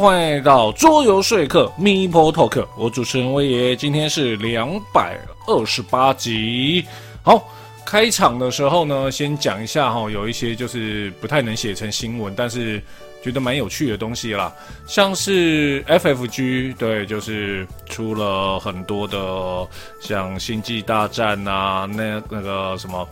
[0.00, 5.16] 欢迎来到桌游说客 Meeple Talk，我主持人威爷，今天是两百
[5.46, 6.84] 二十八集。
[7.22, 7.46] 好，
[7.86, 12.82] 开场的时候呢，先讲一下哈，有一些就是不太能写成新闻，但是
[13.22, 14.52] 觉得蛮有趣的东西啦，
[14.84, 19.68] 像是 FFG，对，就是出了很多的
[20.00, 23.08] 像星际大战啊，那那个什么。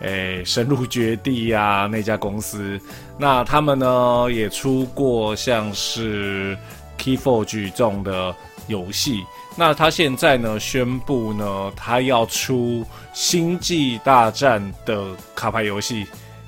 [0.00, 2.80] 诶，深入绝地呀、那家公司，
[3.18, 6.56] 那他们呢也出过像是
[6.98, 8.34] Keyforge 这种的
[8.68, 9.22] 游戏。
[9.56, 16.06] 那他现在呢宣布呢，他要出星际大战的卡牌游戏，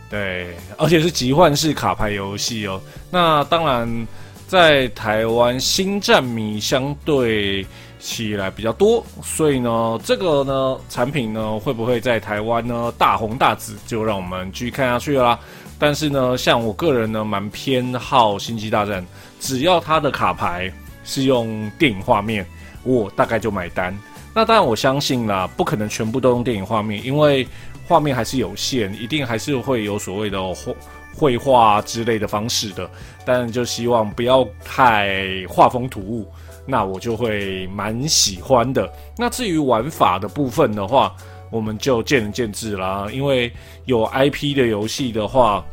[0.09, 2.81] 对，而且是集换式卡牌游戏哦。
[3.11, 4.07] 那当然，
[4.47, 7.67] 在台湾星战迷相对。
[8.01, 15.39] 起来比较多，所以呢，这个呢产品呢会不会在台湾呢大红大紫，就让我们继续看下去啦。
[15.79, 19.03] 但是呢，像我个人呢蛮偏好《星际大战》，
[19.39, 20.73] 只要它的卡牌
[21.05, 22.45] 是用电影画面，
[22.85, 23.97] 我大概就买单。
[24.35, 27.47] 那当然我相信啦，不可能全部都用电影画面，因为
[27.87, 30.75] 画面还是有限，一定还是会有所谓的绘
[31.15, 32.91] 绘画之类的方式的。
[33.25, 36.27] 但就希望不要太画风突兀。
[36.71, 38.89] 那我就会蛮喜欢的。
[39.19, 41.13] 那至于玩法的部分的话，
[41.51, 43.09] 我们就见仁见智啦。
[43.13, 43.53] 因为
[43.87, 45.65] 有 IP 的游戏的话，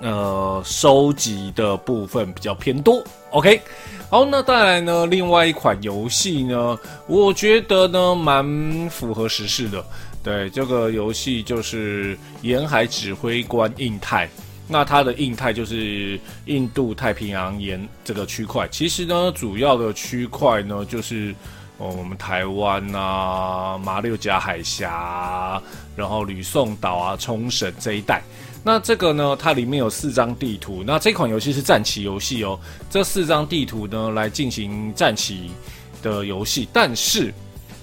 [0.00, 3.04] 呃，收集的部分比较偏多。
[3.30, 3.60] OK，
[4.08, 9.84] 好，那当然呢，另外一款游戏呢，我觉得呢蛮符合时事的。
[10.24, 14.26] 对，这个游戏就是《沿海指挥官印太》。
[14.68, 21.34] 那它的印太就是印度太平洋沿这个区块，其实呢，主要的区块呢就是
[21.78, 25.60] 哦，我们台湾啊、马六甲海峡，
[25.96, 28.22] 然后吕宋岛啊、冲绳这一带。
[28.62, 30.84] 那这个呢，它里面有四张地图。
[30.86, 32.60] 那这款游戏是战棋游戏哦，
[32.90, 35.50] 这四张地图呢来进行战棋
[36.02, 37.32] 的游戏，但是。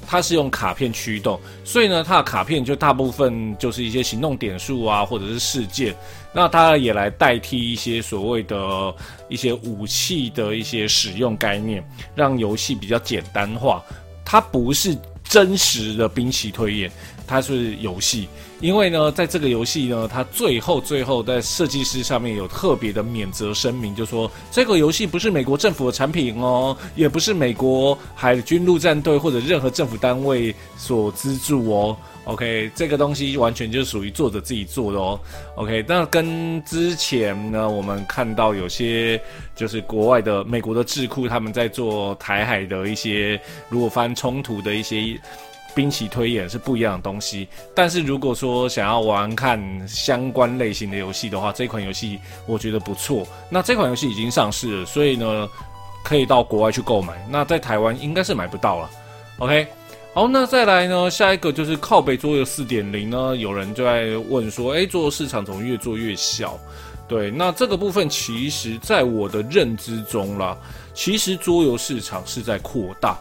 [0.07, 5.95] 它是用卡片驱动，所以呢，它的卡片就大部分就是一些行动点数啊，或者是事件。
[6.35, 8.93] 那它也来代替一些所谓的
[9.29, 11.81] 一些武器的一些使用概念，
[12.13, 13.81] 让游戏比较简单化。
[14.25, 16.91] 它不是真实的兵棋推演。
[17.27, 18.27] 它是游戏，
[18.61, 31.97] 因为呢，在这个游戏呢，它最后最后在设计师上面有特别的免责声明，就说这个游戏不是美国政府的产品哦，也不是美国海军陆战队或者任何政府单位所资助哦。
[32.25, 35.19] OK，这个东西完全就属于作者自己做的哦。
[35.55, 39.19] OK，那跟之前呢，我们看到有些
[39.55, 45.19] 就是国外的美国的智库他们在做台海的一些如果发生冲突的一些。
[45.75, 53.27] 兵棋推演是不一样的东西，但是如果说想要玩看相关类型的游戏的话，这款游戏我觉得不错。
[53.49, 55.49] 那这款游戏已经上市了，所以呢，
[56.01, 57.13] 可以到国外去购买。
[57.29, 58.89] 那在台湾应该是买不到了。
[59.39, 59.67] OK，
[60.15, 66.57] 好，那再来呢，下一个就是靠北桌游四点零呢，有人就在问说，哎，桌游市场怎么越做越小？
[67.05, 70.57] 对，那这个部分其实在我的认知中啦，
[70.93, 73.19] 其实桌游市场是在扩大。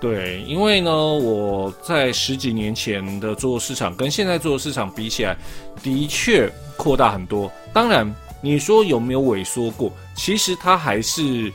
[0.00, 5.36] 对，因为呢，我在十几年前的桌游市场跟现在桌游市场比起来，
[5.82, 7.50] 的确扩大很多。
[7.72, 9.92] 当然，你说有没有萎缩过？
[10.14, 11.52] 其实它还是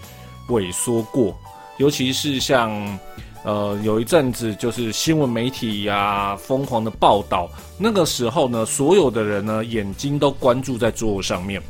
[0.49, 1.33] 萎缩过，
[1.77, 2.99] 尤其是像
[3.43, 11.61] 呃有一阵子就是新闻媒体呀、疯狂的报道，那个时候呢，所有的人呢眼睛都关注在桌游上面，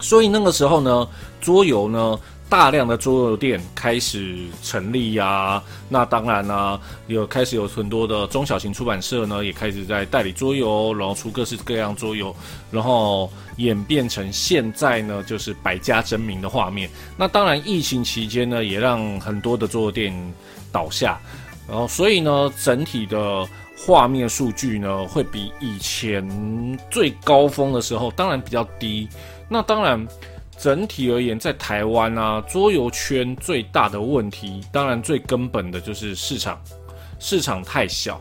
[0.00, 1.08] 所以那个时候呢，
[1.40, 2.18] 桌游呢。
[2.48, 12.32] 大量的桌游店开始成立呀、那当然呢、有开始有很多的中小型出版社呢，也开始在代理桌游，然后出各式各样桌游，
[12.70, 16.88] 然后演变成现在呢，就是百家争鸣的画面。
[17.16, 20.14] 那当然，疫情期间呢，也让很多的桌游店
[20.76, 21.18] 倒下，
[21.68, 23.48] 然后所以呢，整体的
[23.86, 26.22] 画面数据呢，会比以前
[26.90, 29.08] 最高峰的时候，当然比较低。
[29.48, 30.06] 那当然。
[30.58, 36.58] 整体而言，在台湾啊，桌游圈最大的问题，当然最根本的就是市场，
[37.18, 38.18] 市场太小。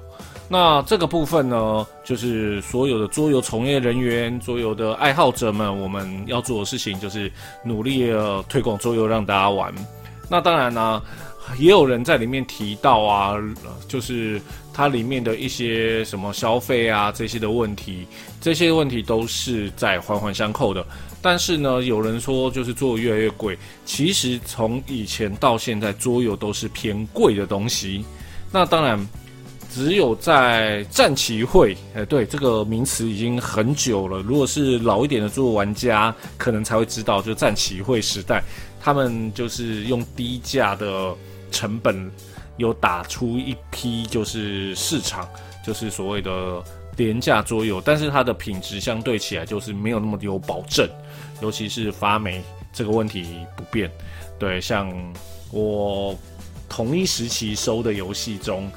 [0.50, 7.31] 那这个部分呢，就是所有的桌游从业人员、桌游的爱好者们，我们要做的事情就是
[7.63, 9.74] 努力的推广桌游，让大家玩。
[10.30, 11.02] 那当然呢、
[11.57, 13.36] 也有人在里面提到啊，
[13.88, 14.42] 就是
[14.74, 18.06] 它里面的一些什么消费啊这些的问题，
[18.42, 20.86] 这些问题都是在环环相扣的。
[21.21, 23.57] 但是呢，有人说就是桌游越来越贵。
[23.86, 28.06] 其实从以前到现在，桌游都是偏贵的东西。
[28.51, 29.00] 那当然，
[29.74, 34.21] 只有在战棋会，哎，对，这个名词已经很久了。
[34.21, 38.44] 如果是老一点的桌游玩家，可能才会知道，就战棋会时代，
[38.80, 41.13] 他们就是用低价的
[41.56, 42.12] 成本，
[42.57, 45.28] 有打出一批就是市场，
[45.66, 46.62] 就是所谓的
[46.98, 50.86] 廉价桌游，但是它的品质相对起来就是没有那么有保证，
[51.42, 52.44] 尤其是发霉
[52.74, 53.90] 这个问题不变。
[54.38, 54.92] 对，像
[55.52, 56.13] 我
[56.68, 58.69] 同一时期收的游戏中。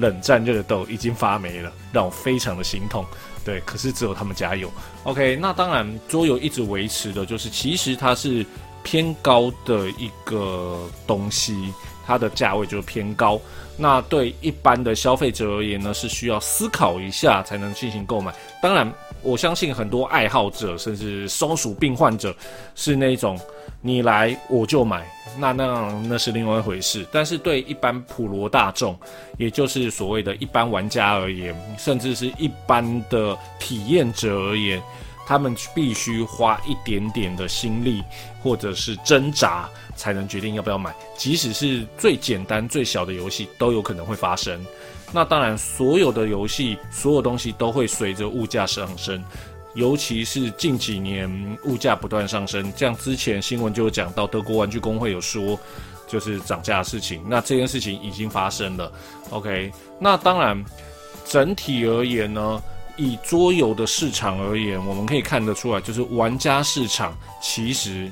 [0.00, 3.04] 冷战热斗已经发霉了，让我非常的心痛。
[3.44, 4.68] 对，可是只有他们家有。
[5.04, 8.44] OK，那当然桌游一直维持的就是，其实它是
[8.82, 11.72] 偏高的一个东西，
[12.06, 13.40] 它的价位就偏高。
[13.76, 18.32] 那对一般的消费者而言呢，是需要思考一下才能进行购买。
[18.62, 18.92] 当然，
[19.22, 22.34] 我相信很多爱好者甚至松鼠病患者
[22.74, 23.38] 是那种。
[23.86, 25.06] 你来我就买，
[25.38, 27.06] 那那那是另外一回事。
[27.12, 28.98] 但是对一般普罗大众，
[29.36, 34.82] 也就是所谓的一般玩家而言，甚至是一般的体验者而言，
[35.26, 38.02] 他们必须花一点点的心力
[38.42, 40.94] 或者是挣扎，才能决定要不要买。
[41.16, 44.64] 即使是最简单最小的游戏，都有可能会发生。
[45.12, 49.22] 那当然，所有的游戏，所有东西都会随着物价上升。
[49.74, 55.58] 尤其是近几年物价不断上升，像之前新闻就有讲到德国玩具工会有说，
[56.06, 57.24] 就是涨价的事情。
[57.28, 58.92] 那这件事情已经发生了。
[59.30, 60.64] OK，那当然，
[61.24, 62.62] 整体而言呢，
[62.96, 68.10] 以桌游的市场而言，我们可以看得出来，就是玩家市场其实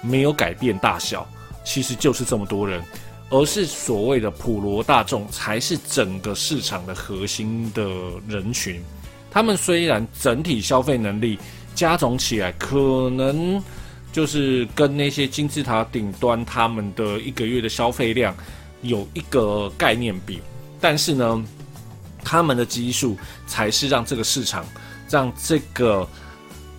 [0.00, 1.26] 没有改变大小，
[1.64, 2.82] 其实就是这么多人，
[3.30, 7.84] 而是所谓的普罗大众才是整个市场的核心的
[8.28, 8.82] 人群。
[9.30, 11.38] 他们虽然整体消费能力
[11.74, 13.62] 加总起来，可能
[14.12, 18.32] 就是跟那些金字塔顶端他们的一个月的消费量
[18.82, 20.40] 有一个概念比，
[20.80, 21.44] 但是呢，
[22.24, 23.16] 他们的基数
[23.46, 24.64] 才是让这个市场、
[25.08, 26.08] 让这个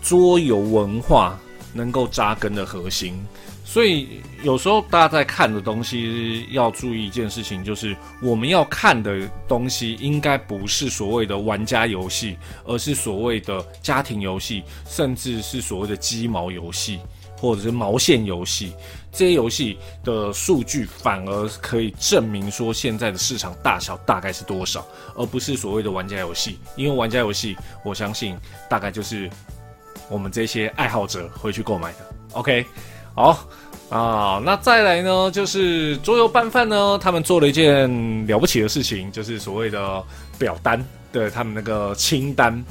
[0.01, 1.39] 桌游文化
[1.73, 3.23] 能够扎根的核心。
[3.67, 16.99] 所以有时候大家在看的东西要注意一件事情，就是我们要看的东西应该不是所谓的玩家游戏，而是所谓的家庭游戏，甚至是所谓的鸡毛游戏
[17.37, 18.71] 或者是毛线游戏。
[19.15, 24.85] 这些游戏的数据反而可以证明说现在的市场大小大概是多少，
[25.15, 26.59] 而不是所谓的玩家游戏。
[26.75, 28.37] 因为玩家游戏，我相信
[28.69, 29.29] 大概就是
[30.09, 31.97] 我们这些爱好者会去购买的。
[32.33, 32.65] OK。
[33.15, 33.47] 好
[33.89, 40.03] 啊，那再来呢，就是桌游拌饭呢，他们做了一件了不起的事情，就是所谓的
[40.37, 40.83] 表单，
[41.13, 42.61] 对他们那个清单，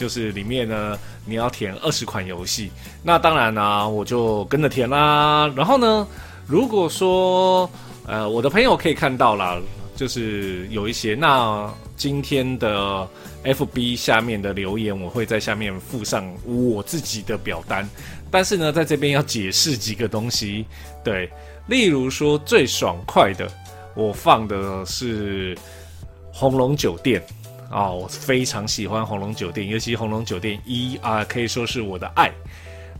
[0.00, 2.70] 就是里面呢你要填二十款游戏，
[3.02, 5.46] 那当然啦、啊，我就跟着填啦。
[5.54, 6.08] 然后呢，
[6.46, 7.68] 如果说
[8.06, 9.58] 呃我的朋友可以看到啦，
[9.94, 13.06] 就是有一些，那今天的
[13.44, 17.86] FB 下面的留言，我会在下面附上我自己的表单。
[18.30, 20.64] 但是呢，在这边要解释几个东西，
[21.04, 21.30] 对，
[21.66, 23.46] 例如说最爽快的，
[23.94, 25.54] 我放的是
[26.32, 27.20] 《红龙酒店》
[27.70, 32.30] 啊，我非常喜欢《红龙酒店》，尤其《红龙酒店一》啊，可以说是我的爱。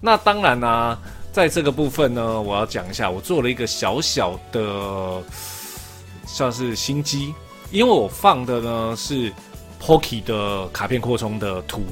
[0.01, 0.97] 那当然呢、
[1.33, 5.21] 在这个部分呢，我要讲一下，我做了一个小小的，
[6.25, 7.35] 算是心机，
[7.73, 9.33] 因为我放的呢是
[9.83, 11.83] Pocky 的卡片扩充的图。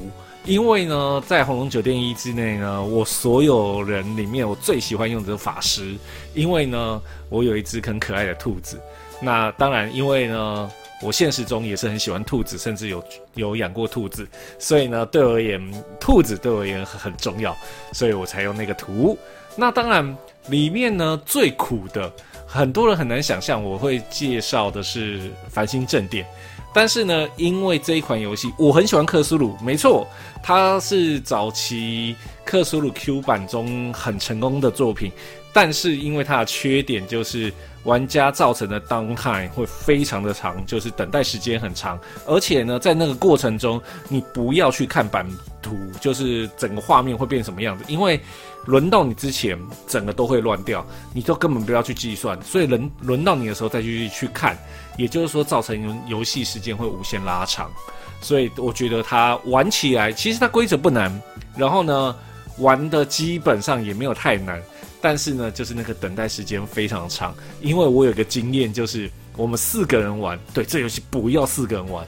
[0.45, 5.95] 因为呢，在红龙酒店一之内呢，我所有人里面，我最喜欢用的是法师。
[6.33, 8.79] 因为呢，我有一只很可爱的兔子。
[9.21, 10.71] 那当然，因为呢，
[11.01, 13.03] 我现实中也是很喜欢兔子，甚至有
[13.35, 14.27] 有养过兔子。
[14.57, 17.55] 所以呢，对我而言，兔子对我而言很重要，
[17.93, 19.17] 所以我才用那个图。
[19.55, 22.11] 那当然，里面呢最苦的，
[22.45, 26.25] 很多人很难想象，我会介绍的是繁星正殿。
[26.71, 30.07] 但是呢，因为这一款游戏，我很喜欢克苏鲁，没错，
[30.43, 32.15] 它是早期
[32.45, 35.11] 克苏鲁 Q 版中很成功的作品。
[35.51, 37.51] 但是因为它的缺点就是
[37.83, 41.99] 玩家造成的 downtime 会非常的长，就是等待时间很长。
[42.25, 45.25] 而且呢，在那个过程中，你不要去看版
[45.61, 48.19] 图，就是整个画面会变什么样子，因为
[48.65, 49.57] 轮到你之前，
[49.87, 52.39] 整个都会乱掉，你都根本不要去计算。
[52.41, 54.57] 所以轮轮到你的时候再去去看。
[54.97, 57.71] 也就是说，造成游戏时间会无限拉长，
[58.19, 61.09] 所以我觉得它玩起来其实它规则不难，
[61.55, 62.13] 然后呢，
[62.57, 64.61] 玩的基本上也没有太难，
[65.01, 67.35] 但是呢，就是那个等待时间非常长。
[67.61, 72.05] 因为我有个经验，就是我们四个人玩，对，这游戏不要四个人玩，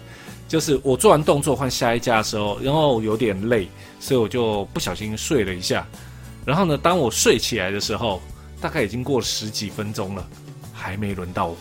[0.48, 3.68] 就是我做完动作换下一家的时候，然后有点累，
[4.00, 5.88] 所以我就不小心睡了一下，
[6.46, 8.22] 然后呢，当我睡起来的时候，
[8.60, 10.28] 大概已经过了十几分钟了，
[10.74, 11.58] 还没轮到我。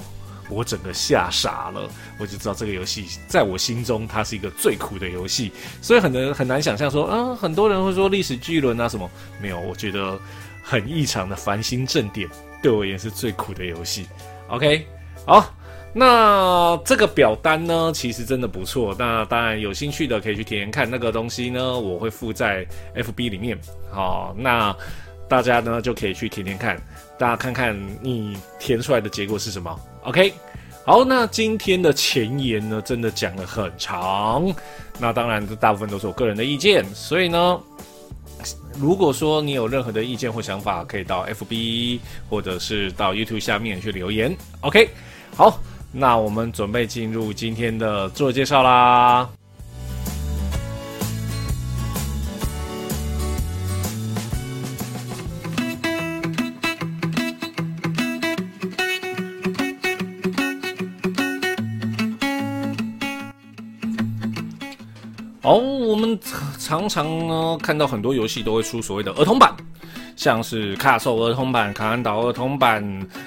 [0.52, 9.08] 我整个吓傻了，我就知道这个游戏在我心中它是一个最苦的游戏，所以很难很难想象说，嗯，很多人会说历史巨轮啊什么，
[9.40, 10.18] 没有，我觉得
[10.62, 12.28] 很异常的繁星正点
[12.62, 14.06] 对我也是最苦的游戏。
[14.48, 14.86] OK，
[15.26, 15.54] 好，
[15.92, 23.58] 那这个表单呢，其实真的不错，那当然有兴趣的可以去体验看那个东西呢，我会附在 FB 里面，
[23.90, 24.74] 好，那
[25.28, 26.80] 大家呢就可以去填填看。
[27.18, 30.32] 大家看看你填出来的结果是什么？OK，
[30.84, 34.52] 好，那今天的前言呢，真的讲得很长。
[34.98, 37.60] 那当然，这大部分都是我个人的意见，所以呢，
[38.78, 44.34] 如果说你有任何的意见或想法，可以到 FB 或者是到 YouTube 下面去留言。
[44.60, 44.88] OK，
[45.36, 45.60] 好，
[45.92, 49.28] 那我们准备进入今天的自我介绍啦。
[65.42, 66.18] 好，我们
[66.70, 69.52] 常常呢看到很多游戏都会出所谓的儿童版，
[70.14, 72.80] 像是卡兽儿童版、卡安岛儿童版，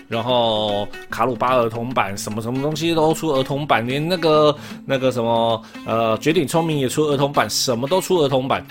[0.08, 8.66] 然后卡鲁巴儿童版，什么什么东西都出儿童版，连那个那个什么呃绝顶聪明也出儿童版，什么都出儿童版。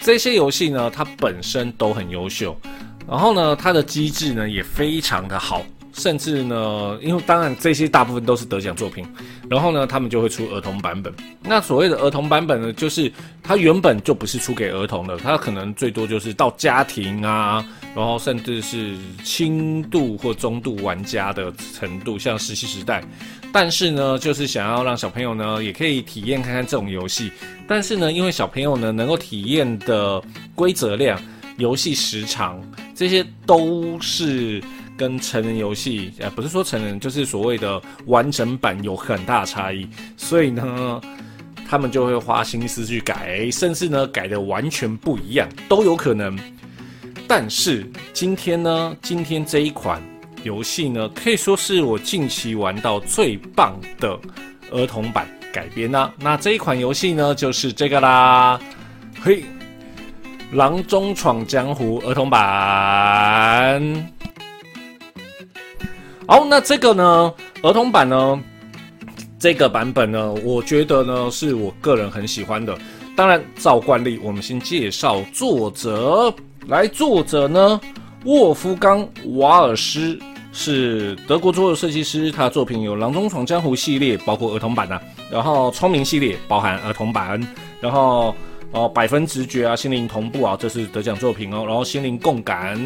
[0.00, 2.56] 这些游戏呢，它本身都很优秀，
[3.06, 5.60] 然后呢，它的机制呢也非常的好。
[5.92, 9.06] 甚至呢，因为当然这些大部分都是得奖作品，
[9.48, 11.12] 然后呢，他们就会出儿童版本。
[11.42, 23.04] 那所谓的儿童版本呢，就是它原本就不是出给儿童的，它可能最多就是到家庭啊，然后甚至是轻度或中度玩家的程度，像石器时代。
[23.52, 27.30] 但是呢，就是想要让小朋友呢也可以体验看看这种游戏。
[27.68, 30.22] 但是呢，因为小朋友呢能够体验的
[30.54, 31.20] 规则量、
[31.58, 32.58] 游戏时长
[32.94, 34.62] 这些都是。
[35.02, 39.84] 跟成人游戏，呃，不是说成人，就是所谓的完整版有很大差异，
[40.16, 41.00] 所以呢，
[41.68, 46.38] 他们就会花心思去改，甚至呢，改得完全不一样都有可能。
[47.26, 50.00] 但是今天呢，今天这一款
[50.44, 54.16] 游戏呢，可以说是我近期玩到最棒的
[54.70, 58.56] 儿童版改编啦、那这一款游戏呢，就是这个啦，
[59.20, 59.40] 嘿，
[60.52, 64.21] 《囊中闯江湖》儿童版。
[66.32, 68.40] 好，那这个呢，儿童版呢，
[69.38, 72.74] 这个版本呢，我觉得呢是我个人很喜欢的。
[73.14, 76.34] 当然，照惯例，我们先介绍作者。
[76.68, 77.78] 来，作者呢，
[78.24, 80.18] 沃夫冈瓦尔斯
[80.54, 84.98] 是德国桌游设计师，他的作品有《囊中闯江湖》系列，包括儿童版啊，
[85.30, 87.46] 然后《聪明》系列包含儿童版，
[87.78, 88.34] 然后。
[88.72, 91.64] 哦，百分直觉啊，心灵同步啊，这是得奖作品哦。
[91.66, 92.78] 然后心灵共感，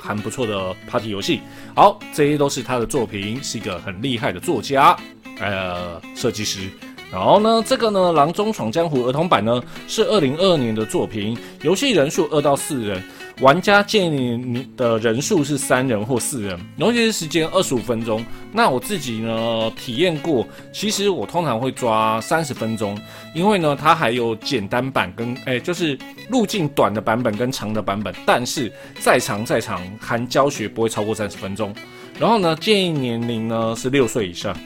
[0.00, 1.40] 还不错的 Party 游戏。
[1.74, 4.96] 好，这些都是他的作品，是一个很厉害的作家，
[5.40, 6.70] 呃，设计师。
[7.12, 13.02] 然后呢，这个呢，《郎中闯江湖》儿童版呢，是二零二二年的作品，游戏人数二到四人。
[13.40, 18.24] 玩家建议你的人数是三人或四人，游戏时间二十五分钟。
[18.52, 22.96] 那我自己呢体验过，其实我通常会抓三十分钟，
[23.34, 25.98] 因为呢它还有简单版跟哎、欸、就是
[26.30, 31.74] 路径短的版本跟长的版本，但是再长再长含教学不会超过三十分钟。
[32.20, 34.56] 然后呢建议年龄呢是六岁以上，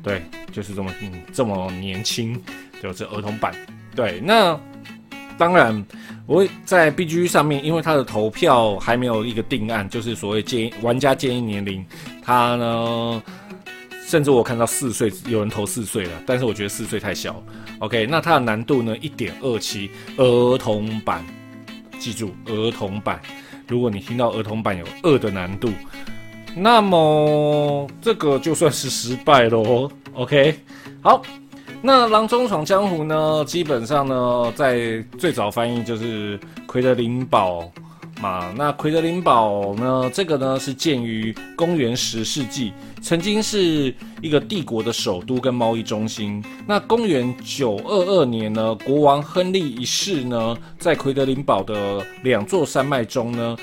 [0.00, 0.22] 对，
[0.52, 2.40] 就是这么嗯这么年轻，
[2.80, 3.52] 就是儿童版。
[3.96, 4.58] 对，那
[5.38, 5.84] 当然。
[6.28, 11.86] 我会在 B G 上面，因为他的投票还没有一个定案，就是所谓建议玩家建议年龄，
[12.20, 13.22] 他呢，
[14.04, 17.40] 甚至我看到四岁有人投四岁了，但是我觉得四岁太小。
[17.78, 21.24] OK，那它的难度呢，一点二七，儿童版，
[21.96, 23.22] 记住儿童版。
[23.68, 25.70] 如果你听到儿童版有二的难度，
[26.56, 29.88] 那么这个就算是失败喽。
[30.12, 30.58] OK，
[31.00, 31.22] 好。
[31.86, 33.44] 那《郎中闯江湖》呢？
[33.44, 37.70] 基本上呢，在最早翻译就是奎德林堡
[38.20, 38.52] 嘛。
[38.56, 46.44] 那奎德林堡呢，这个呢是建于公元十世纪，曾经是一个帝国的首都跟贸易中心。
[46.66, 53.56] 那公元九二二年呢，国王亨利一世呢，在奎德林堡的两座山脉中呢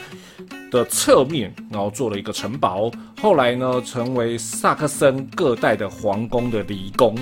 [0.71, 2.89] 的侧面，然后做了一个城堡。
[3.21, 7.13] 后来呢，成为萨克森各代的皇宫的离宫。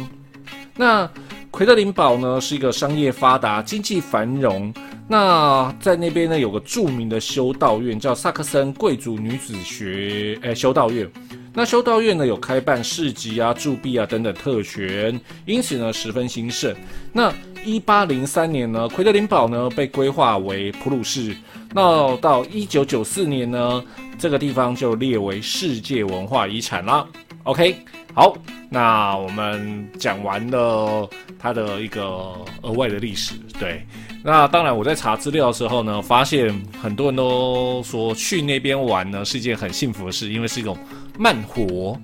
[0.82, 1.08] 那
[1.52, 4.74] 奎德林堡呢，是一个商业发达、经济繁荣。
[5.08, 11.08] 那在那边呢，有个著名的修道院，叫萨克森贵族女子学诶、修道院。
[11.54, 16.76] 那修道院呢，有开办市集啊、铸币啊等等特权，因此呢，十分兴盛。
[17.14, 17.32] 那
[17.64, 21.36] 一八零三年呢，奎德林堡呢被规划为普鲁士。
[21.76, 23.84] 那到一九九四年呢，
[24.18, 27.06] 这个地方就列为世界文化遗产啦。
[27.44, 27.76] OK，
[28.14, 28.38] 好，
[28.70, 33.34] 那我们讲完了它的一个额外的历史。
[33.60, 33.84] 对，
[34.24, 40.78] 那当然我在查资料的时候呢，发现很多人都说去那边玩呢是一件很幸福的事，因为是一种
[41.18, 42.00] 慢活、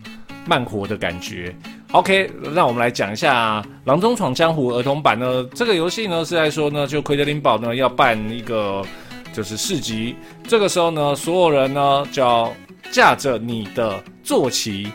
[0.48, 1.56] 慢活的感觉。
[1.92, 5.48] OK，让我们来讲一下《囊中闯江湖》儿童版呢。
[5.54, 8.84] 这个游戏呢是在说呢，就奎德林堡呢要办一个
[9.32, 10.16] 就是市集，
[10.48, 12.52] 这个时候呢，所有人呢就要
[12.92, 14.88] 驾着你的坐骑。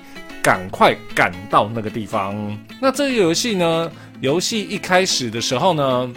[0.43, 2.59] 赶快赶到那个地方。
[2.81, 3.91] 那这个游戏呢？
[4.21, 6.13] 游戏一开始的时候呢，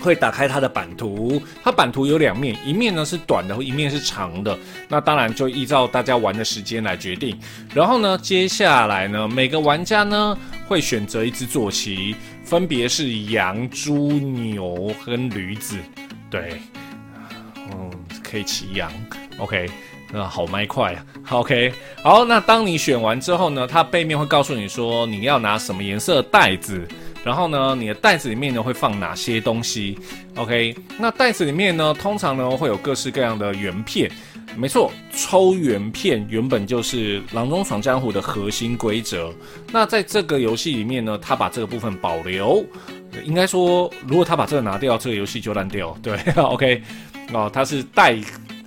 [0.00, 1.40] 会打开它的版图。
[1.62, 4.58] 它版图有两面，一面呢是短的，一面是长的。
[4.88, 7.38] 那当然就依照大家玩的时间来决定。
[7.74, 10.36] 然后呢，接下来呢，每个玩家呢
[10.66, 15.78] 会选择一只坐骑，分别是羊、猪、牛跟驴子。
[16.30, 16.60] 对，
[17.56, 17.90] 嗯，
[18.22, 18.92] 可以骑羊。
[19.38, 19.70] OK。
[20.14, 26.86] 呃，好麦快啊，OK，好，那当你选完之后呢，它背面会告诉你说你要拿什么颜色的袋子，
[27.24, 29.98] 然后呢，你的袋子里面呢会放哪些东西
[30.36, 34.08] ，OK，那袋子里面呢，通常呢会有各式各样的圆片，
[34.56, 39.34] 没错，抽圆片原本就是《狼中闯江湖》的核心规则。
[39.72, 42.64] 那在这个游戏里面呢，他把这个部分保留，
[43.24, 46.80] 应该说，如果他把这个拿掉，这个游戏就烂掉，对， OK，
[47.32, 48.16] 哦，它是带。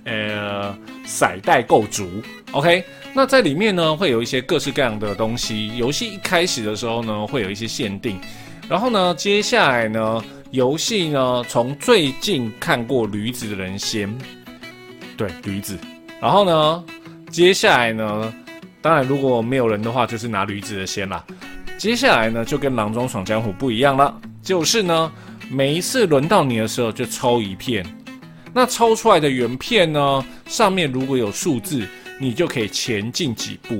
[0.08, 0.74] 呃，
[1.04, 2.08] 彩袋构筑
[2.52, 5.76] ，OK，那在里面呢会有一些各式各样的东西。
[5.76, 8.18] 游戏一开始的时候呢会有一些限定，
[8.70, 14.16] 然后呢接下来呢游戏呢从最近看过驴子的人先，
[15.14, 15.76] 对，驴子，
[16.22, 16.84] 然后呢
[17.30, 18.32] 接下来呢，
[18.80, 21.22] 当然如果没有人的话就是拿驴子的先啦。
[21.76, 25.12] 接下来呢就跟郎中闯江湖不一样了，就是呢
[25.50, 27.84] 每一次轮到你的时候就抽一片。
[28.52, 31.86] 那抽出来的圆片呢，上面如果有数字，
[32.18, 33.78] 你就可以前进几步。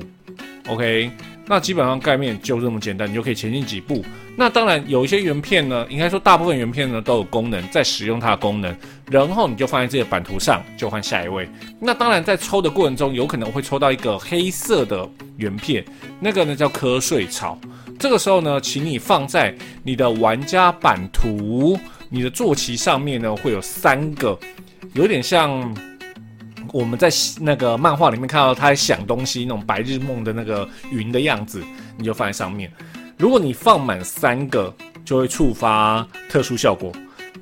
[0.69, 1.11] OK，
[1.47, 4.05] 那基本上概念就这么简单，你就可以前进几步。
[4.37, 8.77] 那当然有一些圆片呢，应该说大部分圆片呢都有功能，在使用它的功能，
[9.11, 11.49] 然后你就放在这个版图上，就换下一位。
[11.81, 15.85] 那当然在抽的过程中，有可能会抽到一个黑色的圆片，
[16.21, 17.59] 那个呢叫瞌睡草。
[17.99, 19.53] 这个时候呢，请你放在
[19.83, 21.77] 你的玩家版图。
[22.09, 24.39] 你的坐骑上面呢，会有三个，
[24.95, 25.75] 有点像
[26.73, 27.09] 我们在
[27.41, 31.63] 那个漫画里面看到他在想东西那种白日梦的那个云的样子，
[31.97, 32.73] 你就放在上面。
[33.17, 36.93] 如果你放满三个，就会触发特殊效果。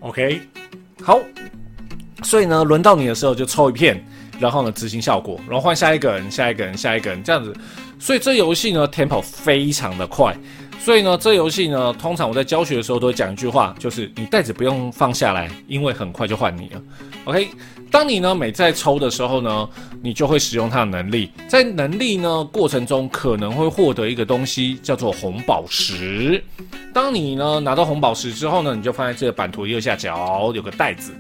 [0.01, 0.41] OK，
[1.03, 1.21] 好，
[2.23, 4.05] 所以呢，轮到你的时候就抽一片，
[4.39, 7.55] 然后呢执行效果，然后换下一个人，下一个人，下一个人，这样子。
[7.99, 10.37] 所以这游戏呢，tempo 非常的快。
[10.87, 16.81] 所以呢，这游戏呢，通常我在教学的时候都会讲一句话，就是你袋子不用放下来，因为很快就换你了。
[17.25, 17.49] OK，
[17.91, 19.69] 当你呢每在抽的时候呢，
[20.01, 26.41] 你就会使用它的能力，在能力呢过程中可能会获得一个东西叫做红宝石。
[26.95, 31.13] 当你呢拿到红宝石之后呢，你就放在这个版图右下角有个袋子。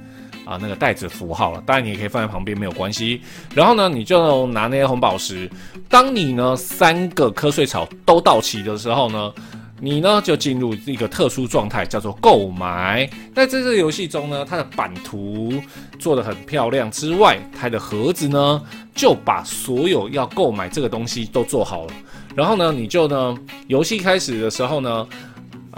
[0.44, 3.20] 啊，那个袋子符号了，当然你也可以放在旁边，没有关系。
[3.52, 5.50] 然后呢，你就拿那些红宝石。
[5.88, 9.32] 当你呢三个瞌睡草都到齐的时候呢，
[9.80, 13.08] 你呢就进入一个特殊状态，叫做购买。
[13.34, 15.52] 那在这个游戏中呢，它的版图
[15.98, 18.62] 做得很漂亮之外，它的盒子呢
[18.94, 21.92] 就把所有要购买这个东西都做好了。
[22.34, 23.36] 然后呢，你就呢
[23.66, 25.08] 游戏开始的时候呢。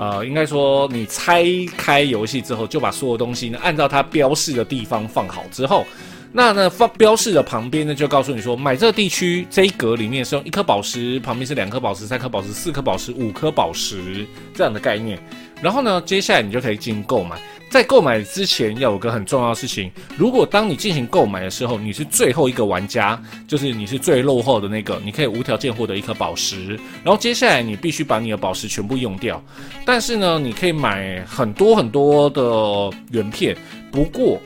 [0.00, 1.44] 呃，应该说，你拆
[1.76, 5.84] 开游戏之后，就把所有东西呢按照它标示的地方放好之后，
[6.32, 15.18] 那呢放标示的旁边呢就告诉你说，买这个地区这一格里面是用一颗宝石，旁边是两颗宝石、三颗宝石、四颗宝石、五颗宝石这样的概念。
[15.60, 17.40] 然后呢，接下来你就可以进行购买。
[17.70, 26.76] 在购买之前要有个很重要的事情，如果当你进行购买的时候，你是最后一个玩家，就是你是最落后的那个，你可以无条件获得一颗宝石。
[27.04, 29.42] 然后接下来你必须把你的宝石全部用掉。
[29.84, 33.54] 但是呢，你可以买很多很多的圆片，
[33.90, 34.40] 不过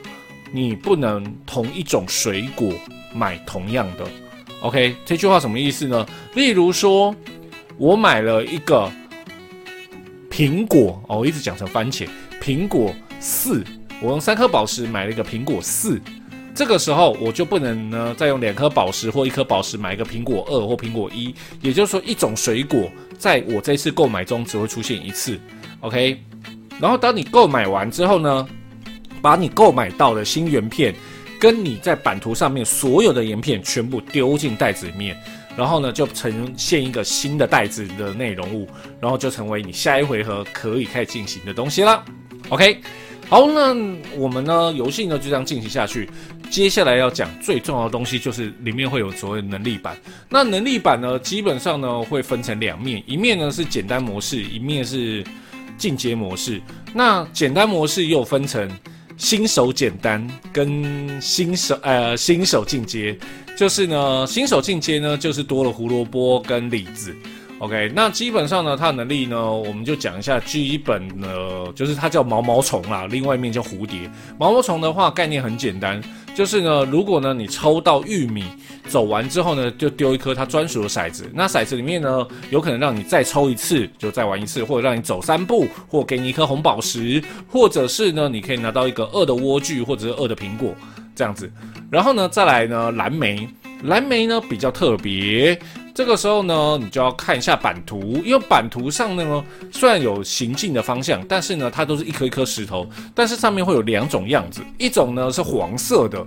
[0.53, 2.71] 你不能同一种水果
[3.13, 4.05] 买同样的。
[4.61, 6.05] OK，这句话什么意思呢？
[6.35, 7.13] 例如说，
[7.77, 8.89] 我买了一个
[10.29, 12.07] 苹果哦，我一直讲成番茄，
[12.41, 12.93] 苹果。
[13.25, 13.63] 四，
[14.01, 15.97] 我用三颗宝石买了一个苹果四，
[16.53, 25.39] 这个时候我就不能呢再用两颗宝石或一颗宝石买一个苹果二或苹果一，也就是说一种水果在我这次购买中只会出现一次
[25.79, 26.21] ，OK。
[26.81, 28.45] 然后当你购买完之后呢，
[29.23, 30.93] 把你购买到的新原片
[31.39, 35.17] 跟你在版图上面所有的原片全部丢进袋子里面，
[35.55, 38.67] 然后呢就呈现一个新的袋子的内容物，
[38.99, 42.03] 然后就成为你下一回合可以开始进行的东西了
[42.49, 42.81] ，OK。
[43.29, 43.73] 好，那
[44.17, 46.09] 我们呢，游戏呢就这样进行下去。
[46.51, 49.97] 接下来要讲最重要的东西，就是里面会有所谓能力板。
[50.29, 55.23] 那能力板呢，基本上呢会分成两面，一面呢是简单模式，一面是
[55.77, 56.61] 进阶模式。
[56.93, 58.69] 那简单模式又分成
[59.17, 63.17] 新手简单跟新手呃新手进阶。
[63.55, 67.15] 就是呢，新手进阶呢就是多了胡萝卜跟李子。
[67.63, 71.29] OK，那基本上呢，它的能力呢，我们就讲一下基本呢，
[71.73, 73.99] 就是它叫毛毛虫啦，另外一面叫蝴蝶。
[74.37, 76.01] 毛毛虫的话，概念很简单，
[76.35, 78.43] 就是呢，如果呢你抽到玉米，
[78.89, 81.31] 走完之后呢，就丢一颗它专属的骰子。
[81.33, 90.75] 那骰子里面呢，有可能让你再抽一次，就再玩一次，或者让你走三步，或给你一颗红宝石，或者是呢，你可以拿到一个二的莴苣，或者是二的苹果
[91.15, 91.49] 这样子。
[91.89, 93.47] 然后呢，再来呢，蓝莓，
[93.83, 95.57] 蓝莓呢比较特别。
[95.93, 106.17] 这个时候呢，你就要看一下版图，因为版图上呢，虽然有行进的方向，但是呢，它都是一颗一颗石头，但是上面会有两种样子，一种呢是黄色的，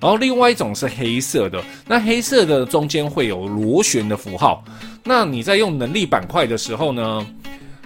[0.00, 1.62] 然后另外一种是黑色的。
[1.86, 4.64] 那黑色的中间会有螺旋的符号。
[5.04, 7.26] 那你在用能力板块的时候呢，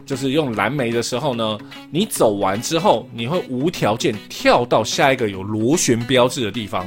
[0.07, 1.59] 就是用蓝莓的时候呢，
[1.91, 6.87] 你走完之后，你会无条件跳到下一个有螺旋标志的地方。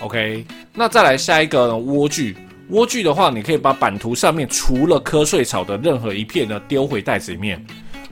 [0.00, 2.34] OK，那再来下一个呢，莴苣。
[2.70, 7.64] 莴苣的话，你可以把版图上面除了瞌睡草的任何一片呢丢回袋子里面。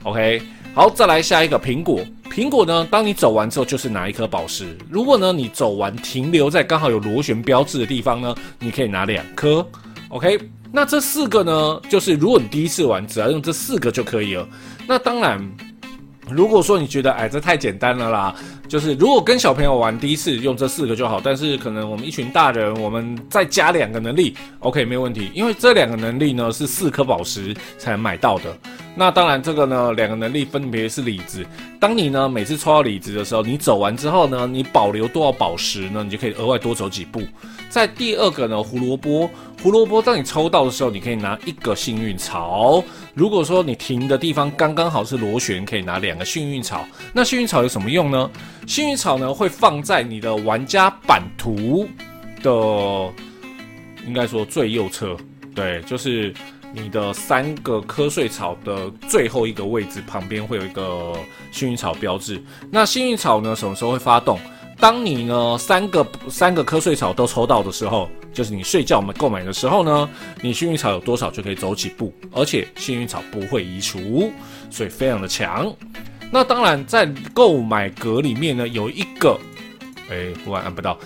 [0.03, 0.41] OK，
[0.73, 2.01] 好，再来下一个苹果。
[2.31, 4.77] 苹果呢，当你走完之后就是拿一颗宝石。
[4.89, 9.65] 如果呢你走完停留在刚好有螺旋标志的地方呢，你可以拿两颗。
[10.09, 10.39] OK，
[10.71, 14.47] 那这四个呢，就是如果你第一次玩，只要用这四个就可以了。
[14.87, 15.39] 那当然，
[16.29, 18.35] 如果说你觉得哎这太简单了啦。
[18.67, 28.53] 就是如果跟小朋友玩，第一次用这四个就好，但是可能我们一群大人，我们再加两个能力，OK 没有问题，因为这两个能力呢是四颗宝石才能买到的。
[28.93, 31.45] 那当然这个呢两个能力分别是李子，
[31.79, 37.21] 当你呢每次抽到李子的时候，你走完之后呢，你保留多少宝石呢，你就可以额外多走几步。
[37.77, 39.29] 在第二个呢胡萝卜，
[39.61, 42.83] 胡萝卜当你抽到的时候，你可以拿一个幸运草。
[43.13, 46.83] 如果说你停的地方刚刚好是螺旋，可以拿两个幸运草。
[47.13, 48.31] 那幸运草有什么用呢？
[48.65, 51.87] 幸运草呢会放在你的玩家版图
[52.41, 53.13] 的，
[54.07, 55.15] 应该说最右侧，
[55.53, 56.33] 对，就是
[56.73, 61.13] 你的三个瞌睡草的最后一个位置旁边会有一个
[61.51, 62.41] 幸运草标志。
[62.71, 64.39] 那幸运草呢什么时候会发动？
[64.79, 70.09] 当你呢三个三个瞌睡草都抽到的时候，就是你睡觉买购买的时候呢，
[70.41, 74.31] 你幸运草有多少就可以走几步，而且幸运草不会移除，
[74.69, 75.73] 所以非常的强。
[76.31, 79.39] 那当然在购买格里面呢，有一个，
[80.11, 80.97] 哎，忽然按不到，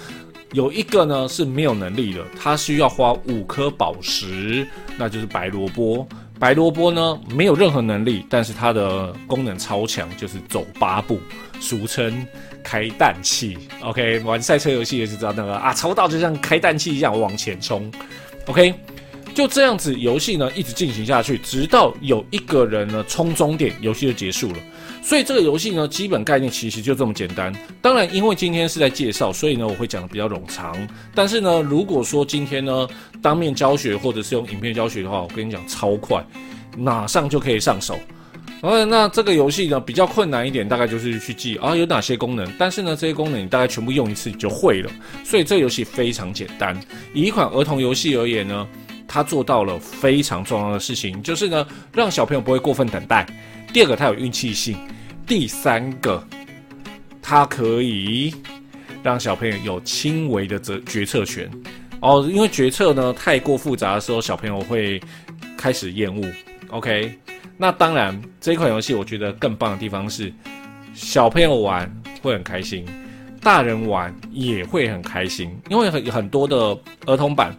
[0.51, 6.05] 有一个呢是没有能力的，它需要花五颗宝石，那就是白萝卜。
[6.39, 11.19] 白萝卜呢没有任何能力，但是它的功能超强，就是走八步，
[11.60, 12.25] 俗称。
[12.63, 17.91] 开氮气，OK，玩赛车游戏也是知道那个啊，抽到就像开氮气一样往前冲
[18.45, 18.74] ，OK，
[19.34, 24.58] 就这样子游戏呢一直进行下去，直到有一个人呢冲终点，游戏就结束了。
[25.04, 27.52] 所以这个游戏呢基本概念其实就这么简单。
[27.82, 30.78] 当然，因为今天是在介绍，所以呢我会讲的比较冗长。
[31.15, 32.88] 但是呢，如果说今天呢
[33.21, 36.24] 当面教学或者是用影片教学的话，我跟你讲超快，
[36.78, 37.97] 马上就可以上手。
[38.62, 44.91] 哦，那这个游戏呢比较困难一点，大概就是去记啊有哪些功能，但是呢这些功能你大概全部用一次你就会了，
[45.26, 46.80] 所以这游戏非常简单。
[47.12, 48.67] 以一款儿童游戏而言呢，
[49.08, 53.26] 它做到了非常重要的事情，就是呢让小朋友不会过分等待。
[53.74, 54.76] 第二个，它有运气性；
[55.26, 56.24] 第三个，
[57.19, 58.32] 它可以
[59.02, 61.50] 让小朋友有轻微的决决策权。
[62.00, 65.02] 哦，因为决策呢太过复杂的时候，小朋友会
[65.58, 66.24] 开始厌恶。
[66.69, 67.17] OK。
[67.62, 70.34] 那当然，这款游戏我觉得更棒的地方是，
[70.95, 71.88] 小朋友玩
[72.19, 72.84] 会很开心，
[73.39, 75.56] 大人玩也会很开心。
[75.69, 77.56] 因为很很多的儿童版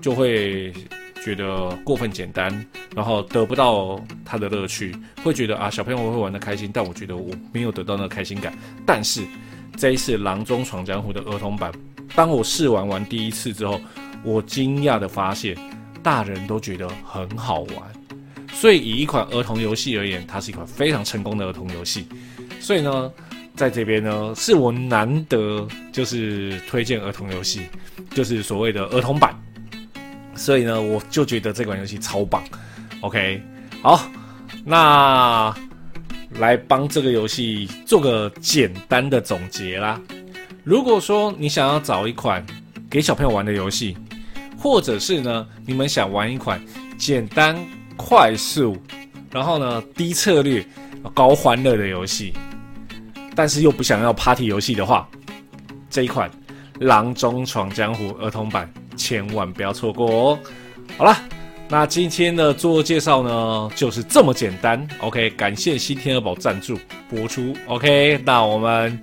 [0.00, 0.72] 就会
[1.22, 2.50] 觉得过分简单，
[2.96, 8.56] 然后得不到他的乐趣，会觉得啊，小朋友会玩的开心，但我觉得我没有得到那个开心感。
[8.86, 9.22] 但是
[9.76, 11.70] 这一次《囊中闯江湖》的儿童版，
[12.14, 13.78] 当我试玩完第一次之后，
[14.24, 15.54] 我惊讶的发现，
[16.02, 17.82] 大人都觉得很好玩。
[18.52, 22.06] 所以，以一款儿童游戏而言，它是一款非常成功的儿童游戏。
[22.60, 23.10] 所以呢，
[23.56, 27.62] 在这边呢，是我难得就是推荐儿童游戏，
[28.14, 29.34] 就是所谓的儿童版。
[30.36, 32.42] 所以呢，我就觉得这款游戏超棒。
[33.00, 33.42] OK，
[33.82, 34.08] 好，
[34.64, 35.52] 那
[36.38, 40.00] 来帮这个游戏做个简单的总结啦。
[40.62, 42.46] 如果说你想要找一款
[42.88, 43.96] 给小朋友玩的游戏，
[44.56, 46.62] 或者是呢，你们想玩一款
[46.96, 47.56] 简单。
[47.96, 48.76] 快速，
[49.30, 50.64] 然后呢，低策略、
[51.14, 52.32] 高欢乐的游戏，
[53.34, 55.08] 但是又不想要 Party 游戏的话，
[55.88, 56.30] 这一款
[56.78, 60.38] 《狼中闯江湖》儿童版千万不要错过哦。
[60.96, 61.16] 好了，
[61.68, 64.86] 那今天的作业介绍呢，就是这么简单。
[65.00, 66.78] OK，感谢新天鹅堡赞助
[67.08, 67.54] 播出。
[67.66, 69.00] OK，那我们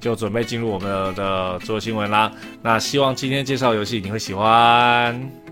[0.00, 2.30] 就准备进入我们的作业新闻啦。
[2.62, 5.43] 那希望今天介绍游戏你会喜欢。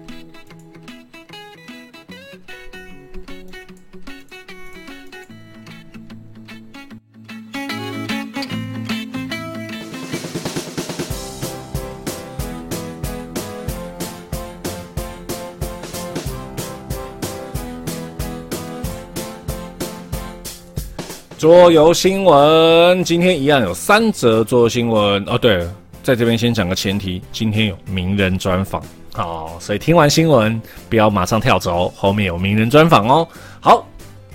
[21.42, 25.36] 桌游新闻，今天一样有三则桌游新闻哦。
[25.36, 28.80] 对了，在这边先讲个前提，今天有名人专访
[29.16, 33.26] 哦，所以听完新闻不要马上跳走，后面有名人专访哦。
[33.60, 33.84] 好，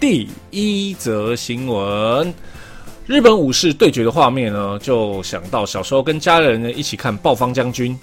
[0.02, 2.34] 第一则新闻，
[3.06, 7.94] 日本武士对决的画面呢，就想到小时候跟家人呢一起看《暴方将军》，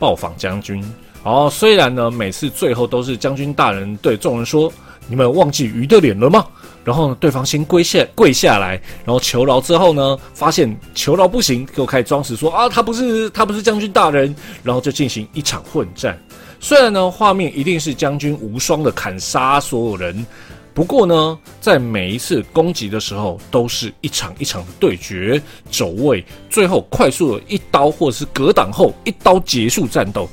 [0.00, 0.84] 暴坊将军
[1.22, 4.68] 哦，虽然呢每次最后都是将军大人对众人说
[5.06, 6.44] ：“你们忘记鱼的脸了吗？”
[6.88, 16.18] 然后呢，对方先跪下跪下来，然后求饶之后呢，发现求饶不行，就开始装死说啊，他不是他不是将军大人，然后就进行一场混战。
[16.60, 20.24] 虽然呢，画面一定是将军无双的砍杀所有人，
[20.72, 25.38] 不过呢，在每一次攻击的时候，都是一场一场的对决
[25.70, 30.26] 走位，最后快速的一刀或者是格挡后一刀结束战斗。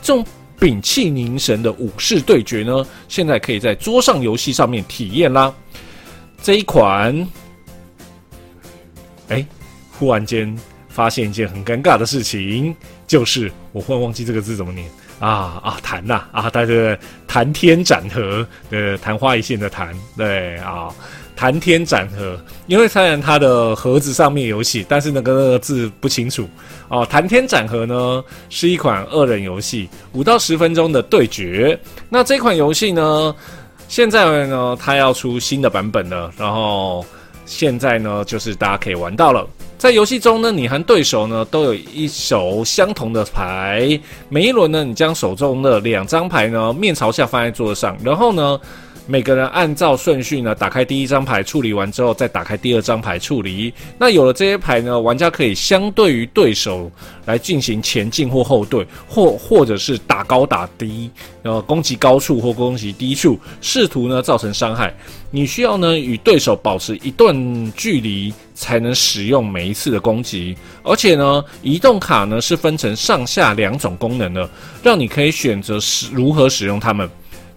[0.00, 0.24] 这种
[0.58, 5.52] 屏气凝神的武士对决呢，现在可以在桌上游戏上面体验啦。
[6.42, 7.28] 这一款，
[9.28, 9.44] 哎，
[9.92, 10.56] 忽然间
[10.88, 12.74] 发现一件很尴尬的事情，
[13.06, 16.98] 就是我忽然忘记这个字怎么念啊啊，昙呐啊，它是
[17.28, 20.88] 谈天斩鹤的昙花一现的昙，对啊，
[21.36, 26.48] 谈天斩鹤，因为虽然它的盒子上面有写，但是那个那个字不清楚
[26.88, 27.06] 哦。
[27.08, 31.78] 谈天斩鹤呢是一款二人游戏，五到十分钟的对决。
[32.08, 33.34] 那这款游戏呢？
[33.90, 36.32] 现在呢，它要出新的版本了。
[36.38, 37.04] 然后
[37.44, 39.44] 现在呢，就是大家可以玩到了。
[39.78, 44.00] 在游戏中呢，你和对手呢都有一手相同的牌。
[44.28, 48.60] 每一轮呢，你将手中的两张牌呢面朝下放在桌上，然后呢。
[49.10, 53.74] 每个人按照顺序呢，打开第一张牌处理完之后，再打开第二张牌处理。
[53.98, 56.88] 那有了这些牌呢，玩家可以相对于对手
[57.24, 61.10] 来进行前进或后退，或或者是打高打低，
[61.42, 64.94] 然后攻击高处或攻击低处，试图呢造成伤害。
[65.32, 67.34] 你需要呢与对手保持一段
[67.76, 70.56] 距离，才能使用每一次的攻击。
[70.84, 74.48] 而且呢，移动卡呢是分成上下两种功能的，
[74.84, 77.10] 让你可以选择使如何使用它们。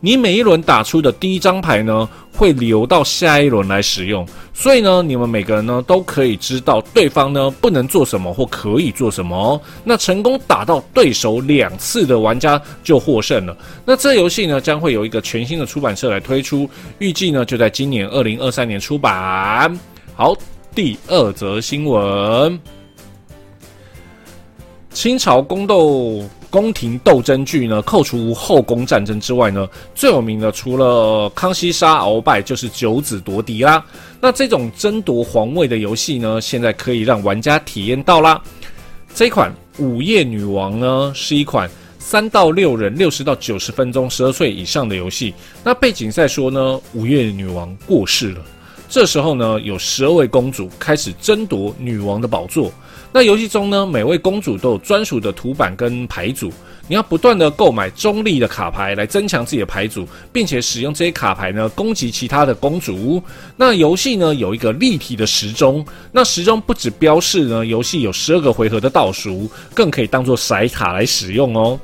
[0.06, 9.62] 你每一轮打出的第一张牌呢，会留到下一轮来使用，所以呢，你们每个人呢都可以知道对方呢不能做什么或可以做什么。
[9.86, 13.58] 那成功打到对手两次的玩家就获胜了。
[13.86, 19.74] 那这游戏呢将会有一个全新的出版社来推出，预计呢就在今年二零二三年出版。
[20.16, 20.36] 好，
[20.76, 22.60] 第二则新闻：
[24.92, 26.26] 清朝宫斗。
[26.54, 33.84] 宫廷斗争剧呢，扣除后宫战争之外呢，最有名的除了康熙杀鳌拜，就是九子夺嫡啦。
[34.22, 38.40] 那这种争夺皇位的游戏呢，现在可以让玩家体验到啦。
[39.16, 39.52] 这款
[39.84, 45.34] 《午夜女王》呢，是一款三到六人、六十到九十分钟、十二岁以上的游戏。
[45.64, 48.42] 那背景在说呢，午夜女王过世了，
[48.88, 52.72] 这时候呢，有十二位公主开始争夺女王的宝座。
[53.14, 56.52] 那游戏中呢，每位公主都有专属的图板跟牌组，
[56.88, 63.22] 你要不断的购买中立的卡牌来增强自己的牌组，并且使用这些卡牌呢攻击其他的公主。
[63.56, 71.80] 那游戏呢有一个立体的时钟，那时钟不只标示呢游戏有十二个回合的倒数，更可以当做骰卡来使用哦。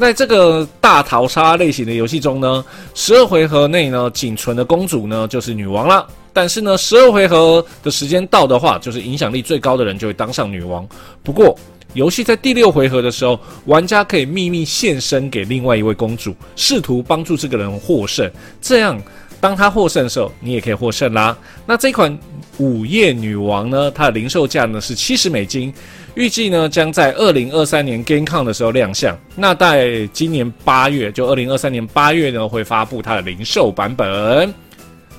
[0.00, 6.06] 在这个大逃杀类型的游戏中呢，十二回合内呢仅存的公主呢就是女王了。
[6.32, 10.88] 但是呢，十二回合的时间到的话，就是影响力最高的人就会当上女王。
[11.22, 11.58] 不过，
[11.92, 18.30] 游戏在第六回合的时候，玩家可以秘密献身给另外一位公主，试图帮助这个人获胜。
[18.62, 19.02] 这样，
[19.40, 21.36] 当他获胜的时候，你也可以获胜啦。
[21.66, 22.16] 那这款
[22.58, 25.74] 《午夜女王》呢，它的零售价呢是七十美金，
[26.14, 29.16] 预计呢将在二零二三年 GameCon 的时候亮相。
[29.36, 34.52] 那在今年八月，就二零二三年八月呢，会发布它的零售版本。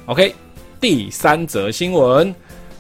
[0.06, 0.34] OK。
[0.80, 2.34] 第三则新闻，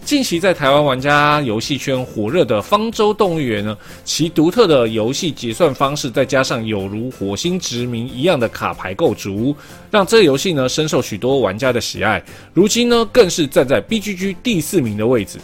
[0.04, 9.56] 近期在台湾玩家游戏圈火热的《方舟动物园》呢，其独特的游戏结算方式，再加上有如火星殖民一样的卡牌构筑，
[9.91, 12.19] 让这个游戏呢深受许多玩家的喜爱。
[12.56, 15.38] 如今呢，更是站在 BGG 第四名的位置。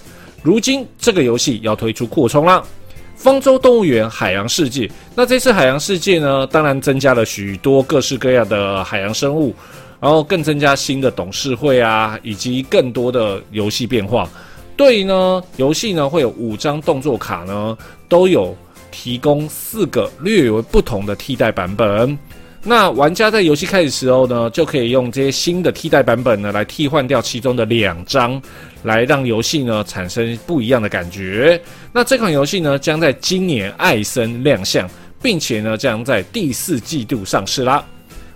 [0.44, 2.64] 如今这个游戏要推出扩充啦，
[3.16, 4.90] 方舟动物园海洋世界。
[5.16, 9.54] 那这次海洋世界呢，当然增加了许多各式各样的海洋生物，
[10.00, 14.30] 然后更增加新的董事会啊，以及更多的游戏变化。
[14.76, 18.56] 对于呢，游戏呢会有五张动作卡呢，都有
[18.92, 22.18] 提供四个略有不同的替代版本。
[22.70, 28.42] 那玩家在游戏开始时候呢，就可以用这些新的替代版本呢，来替换掉其中的两张，
[28.84, 31.62] 来让游戏呢产生不一样的感觉。
[31.94, 34.86] 那这款游戏呢，将在今年艾森亮相，
[35.22, 37.82] 并且呢，将在第四季度上市啦。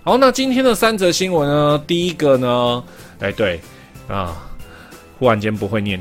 [0.02, 2.82] 好，那今天的三则新闻呢，第一个呢，
[3.20, 3.60] 哎，对
[4.08, 4.34] 啊，
[5.18, 6.00] 忽然间不会念。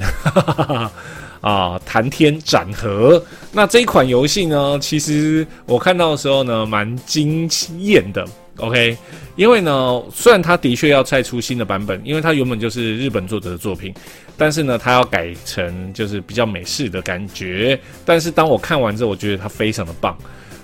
[1.41, 3.21] 啊，谈天斩河。
[3.51, 7.49] 那这一款游戏呢，其实我看到的时候呢，蛮惊
[7.80, 8.23] 艳的。
[8.58, 8.95] OK，
[9.36, 13.91] 因为呢，虽然它的确要再出新的版本，因为它原本就是日本作者的作品，
[14.38, 17.80] 但是呢，它要改成就是比较美式的感觉。
[18.06, 20.15] 但是当我看完之后，我觉得它非常的棒。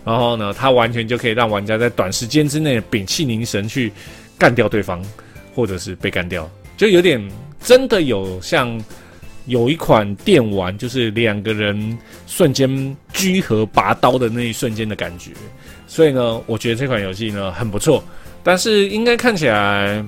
[0.06, 3.92] 然后呢，它完全就可以让玩家在短时间之内屏气凝神去
[4.38, 5.04] 干掉对方，
[5.56, 7.20] 或者是被干掉，就有点
[7.60, 8.80] 真的有像。
[9.48, 15.32] 有一款电玩，就是两个人瞬间居合拔刀的那一瞬间的感觉，
[15.88, 18.04] 所以呢，我觉得这款游戏呢很不错，
[18.44, 20.04] 但是应该看起来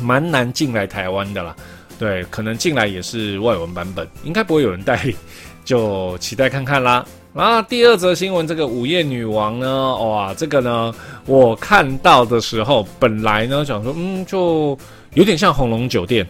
[0.00, 1.56] 蛮难进来台湾的啦。
[1.98, 5.16] 对，可能进来也是外文版本，应该不会有人代理，
[5.64, 7.04] 就期待看看啦。
[7.34, 14.76] 啊，第二则新闻，这个午夜女王呢，哇，这个呢，我看到的时候，本来呢想说，嗯，就
[15.14, 16.26] 有点像红龙酒店。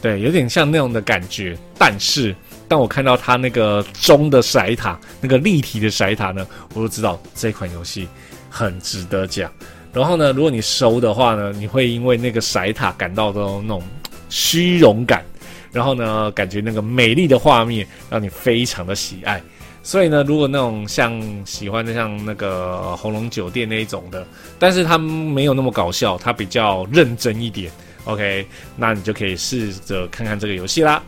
[0.00, 2.34] 对，有点像那种的感觉，但是
[2.68, 8.06] 当我看到它那个钟的骰塔，那个立体的骰塔呢，我就知道这款游戏
[8.48, 9.50] 很值得讲。
[9.92, 13.82] 然后呢，如果你收的话呢，你会因为那个骰塔感到的那种
[14.28, 15.24] 虚荣感，
[15.72, 19.42] 然后呢，感觉那个美丽的画面让你非常的喜爱。
[19.82, 24.24] 所以呢，如果那种像喜欢的像那个红龙酒店那一种的，
[24.58, 27.72] 但是它没有那么搞笑，它比较认真一点。
[28.08, 31.02] OK，那你就可以试着看看这个游戏啦。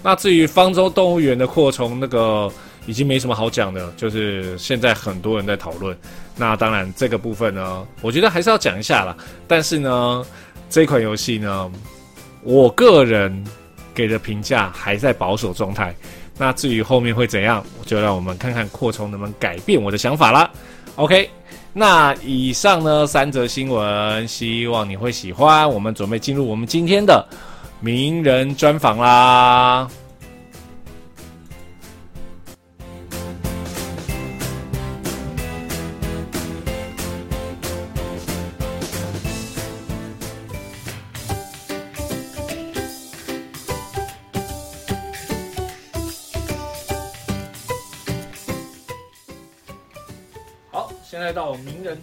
[0.00, 2.48] 那至于方舟动物园的扩充，那个
[2.86, 5.96] 已经没什么好讲的，就是现在很多人在讨论。
[6.36, 9.16] 那当然这个部分呢，我觉得还是要讲一下啦。
[9.48, 10.24] 但是呢，
[10.70, 11.68] 这款游戏呢，
[12.44, 13.44] 我个人
[13.92, 15.92] 给的评价还在保守状态。
[16.38, 20.48] 那至于后面会怎样，就让我们看看扩充能不能改变我的想法啦。
[20.94, 21.28] OK。
[21.78, 25.68] 那以上呢三则新闻，希望你会喜欢。
[25.68, 27.22] 我们准备进入我们今天的
[27.80, 29.86] 名人专访啦。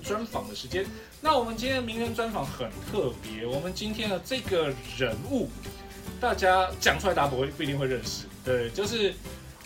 [0.03, 0.85] 专访的时间。
[1.21, 3.45] 那我们今天的名人专访很特别。
[3.45, 5.49] 我们今天的这个人物，
[6.19, 8.25] 大家讲出来，大家不会不一定会认识。
[8.43, 9.13] 对，就是，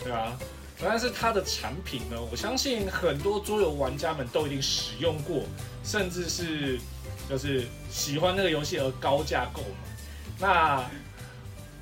[0.02, 0.38] 对啊。
[0.80, 5.42] 但是他的产品呢，我相信很多桌游玩家们都一定使用过，
[5.82, 6.78] 甚至是
[7.28, 9.68] 就是喜欢那个游戏而高价购买。
[10.38, 10.88] 那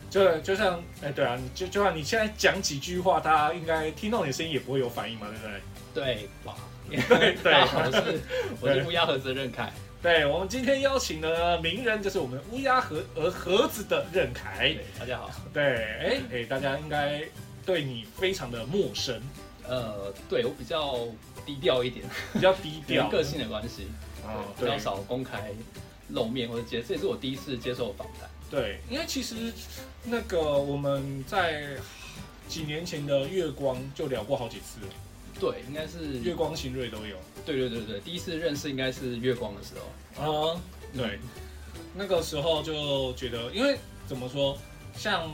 [0.08, 6.02] 就就像，哎，对啊，就就像你现在讲几句话，大家应该听到你的声音也不会有反应嘛，对不对？
[6.14, 6.56] 对吧？
[7.08, 8.20] 对对，我是
[8.60, 9.72] 我是乌鸦盒子任凯。
[10.00, 14.76] 对，我们今天邀请的名人就是我们乌鸦盒呃盒子的任凯。
[14.98, 15.30] 大家好。
[15.52, 17.22] 对，哎哎，大家应该
[17.64, 19.20] 对你非常的陌生。
[19.68, 21.08] 呃，对我比较
[21.44, 23.88] 低调一点，比较低调，个性的关系
[24.24, 25.50] 啊，比较少公开
[26.10, 28.30] 露面或者接，这也是我第一次接受访谈。
[28.48, 29.52] 对，因为其实
[30.04, 31.70] 那个我们在
[32.46, 34.92] 几年前的月光就聊过好几次了。
[35.38, 37.16] 对，应该是月光、新锐都有。
[37.44, 39.74] 对对对对，第一次认识应该是月光的时
[40.16, 40.52] 候。
[40.52, 40.60] 啊，
[40.96, 41.18] 对，
[41.94, 44.56] 那个时候就觉得，因为怎么说，
[44.96, 45.30] 像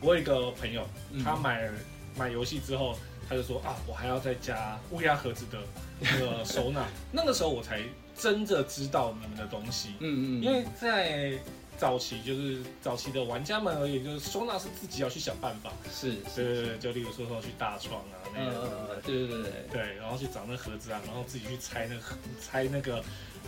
[0.00, 0.86] 我有一个朋友，
[1.22, 1.74] 他买、嗯、
[2.16, 5.58] 买游戏之后，他就说啊，我还要再加乌鸦盒子的
[6.00, 6.86] 那个收纳。
[7.12, 7.80] 那个时候我才
[8.16, 9.90] 真的知道你们的东西。
[10.00, 11.38] 嗯嗯，因为在。
[11.78, 15.72] 早期就是早期的玩家们而言，就是收纳是自己要去想办法。
[15.90, 22.02] 是，对对对，就例如说说去大创啊，那个，嗯、对对对对，对，然后去找那盒子啊，然后自己去拆那个
[22.40, 23.04] 拆那个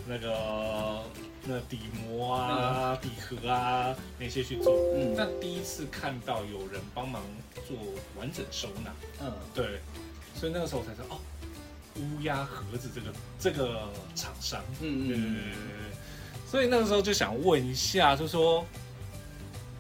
[0.07, 1.03] 那个
[1.45, 4.75] 那底膜啊、底盒啊那些去做。
[4.95, 7.23] 嗯，但第一次看到有人帮忙
[7.67, 7.77] 做
[8.17, 9.81] 完整收纳，嗯，对，
[10.37, 11.19] 所以那个时候我才知道哦，
[11.97, 15.09] 乌鸦盒子这个这个厂商，嗯嗯。
[15.09, 15.90] 对对对对
[16.51, 18.67] 所以那个时候就想问一下，就是说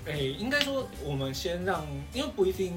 [0.07, 2.75] 哎、欸，应该说我们先让，因为不一定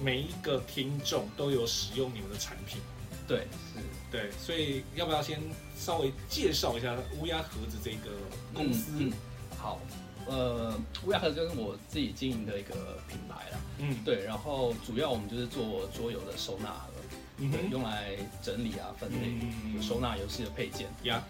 [0.00, 2.80] 每一个听众都有使用你们的产品。
[3.26, 5.38] 对，是，对，所以要不要先
[5.78, 8.10] 稍微介绍一下乌鸦盒子这个
[8.54, 8.92] 公司？
[8.96, 9.12] 嗯嗯、
[9.58, 9.78] 好，
[10.26, 10.74] 呃，
[11.04, 12.74] 乌鸦盒子就是我自己经营的一个
[13.06, 13.58] 品牌啦。
[13.76, 16.92] 嗯，对，然后主要我们就是做桌游的收纳盒，
[17.36, 20.88] 嗯、用来整理啊、分类、嗯、收纳游戏的配件。
[21.02, 21.22] 呀。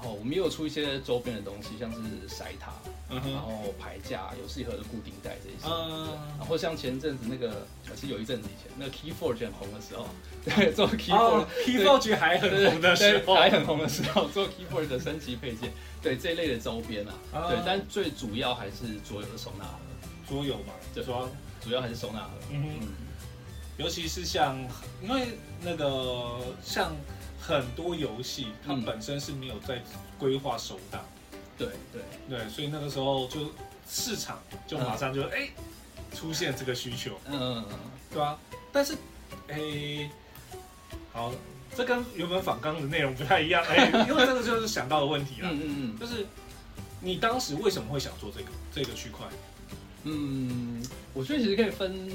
[0.00, 2.72] 对，然后我们也有出一些周边的东西，像是塞塔，
[3.10, 5.66] 嗯、然后牌架、游戏盒的固定带这一些。
[5.66, 10.06] 嗯，然后像前阵子那个，其实有一阵子以前，那个 Keyforge 很红的时候，
[10.44, 15.70] 对，做 Keyforge，Keyforge、哦、还很红的时候，还很红的时候，做 Keyforge 的升级配件，
[16.02, 19.78] 对这一类的周边啊，嗯、对，但最主要还是桌游的收纳盒。
[20.26, 21.28] 桌游嘛，对，主要
[21.60, 22.30] 主要还是收纳盒。
[22.50, 22.88] 嗯哼，
[23.76, 24.56] 尤其是像，
[25.02, 26.92] 因为那个像。
[27.40, 29.82] 很多游戏它本身是没有在
[30.18, 31.02] 规划首档，
[31.56, 33.50] 对对对，所以那个时候就
[33.88, 35.48] 市场就马上就哎、
[36.14, 37.78] 出现这个需求，嗯嗯，
[38.10, 38.38] 对吧？
[38.70, 38.94] 但是
[39.48, 40.10] 哎、欸，
[41.12, 41.32] 好，
[41.74, 46.26] 这跟原本仿纲的内容不太一样，哎、欸， 因为这个就是想到的问题了，嗯嗯嗯，就是
[47.00, 49.26] 你当时为什么会想做这个这个区块？
[50.04, 50.82] 嗯，
[51.14, 52.10] 我觉得其实可以分。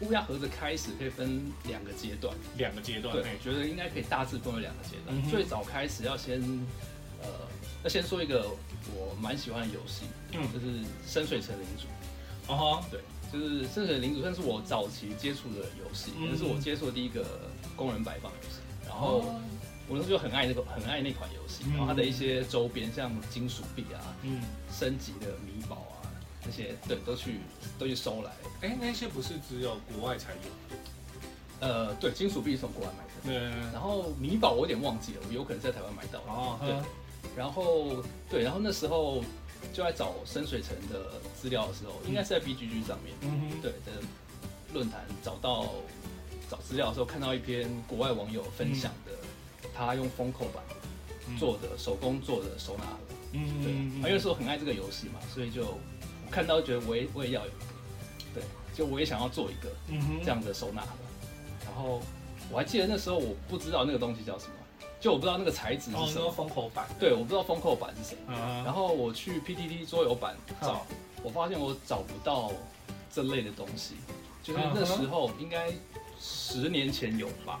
[0.00, 5.16] 乌鸦盒子开始可以分两个阶段，两个阶段，对，我觉得应该可以大致分为两个阶段。
[5.16, 6.40] 嗯、最早开始要先，
[7.22, 7.28] 呃，
[7.82, 8.48] 要先说一个
[8.94, 10.66] 我蛮喜欢的游戏，嗯，就是
[11.06, 11.86] 《深水城领主》。
[12.52, 13.00] 哦，对，
[13.32, 17.24] 就是《深水城领主》算是我早期接触的游戏，也、嗯、是我接触的第一个
[17.76, 18.58] 工人摆放游戏。
[18.86, 19.24] 然后
[19.88, 21.64] 我那时候就很爱那个，很爱那款游戏。
[21.70, 24.42] 然后它的一些周边，像金属币啊，嗯，
[24.72, 25.93] 升级的米宝啊。
[26.46, 27.40] 那些对都去
[27.78, 28.30] 都去收来，
[28.60, 30.38] 哎、欸，那些不是只有国外才有？
[31.60, 33.40] 呃，对，金属币是从国外买的。
[33.40, 33.48] 对。
[33.72, 36.18] 然后米宝我有点忘记了，我有可能在台湾买到。
[36.26, 36.58] 哦。
[36.60, 36.74] 对。
[37.34, 39.22] 然后对，然后那时候
[39.72, 44.02] 就在找深水城的资料的时候，嗯、应该是在 BGG 上面，嗯哼，对的
[44.74, 45.72] 论坛找到
[46.50, 49.12] 找资料的时候，看到一篇国外网友分享的，
[49.62, 50.62] 嗯、他用 Funko 版
[51.38, 52.98] 做的、嗯、手工做的收纳盒。
[53.32, 54.02] 嗯对。
[54.02, 55.78] 他那时候很爱这个游戏嘛，所以就。
[56.34, 57.64] 看到觉得我也我也要有一个，
[58.34, 58.42] 对，
[58.74, 59.70] 就我也想要做一个
[60.24, 60.88] 这样的收纳盒。
[61.64, 62.02] 然后
[62.50, 64.52] 我还记得那时候我不知道那个东西叫什么，
[65.00, 66.28] 就我不知道那个材质是什么。
[66.32, 66.88] 封口板。
[66.98, 68.36] 对，我不知道封口板是什么。
[68.64, 70.84] 然后我去 PTT 桌游版找，
[71.22, 72.50] 我发现我找不到
[73.14, 73.94] 这类的东西。
[74.42, 75.72] 就是那时候应该
[76.20, 77.60] 十年前有吧？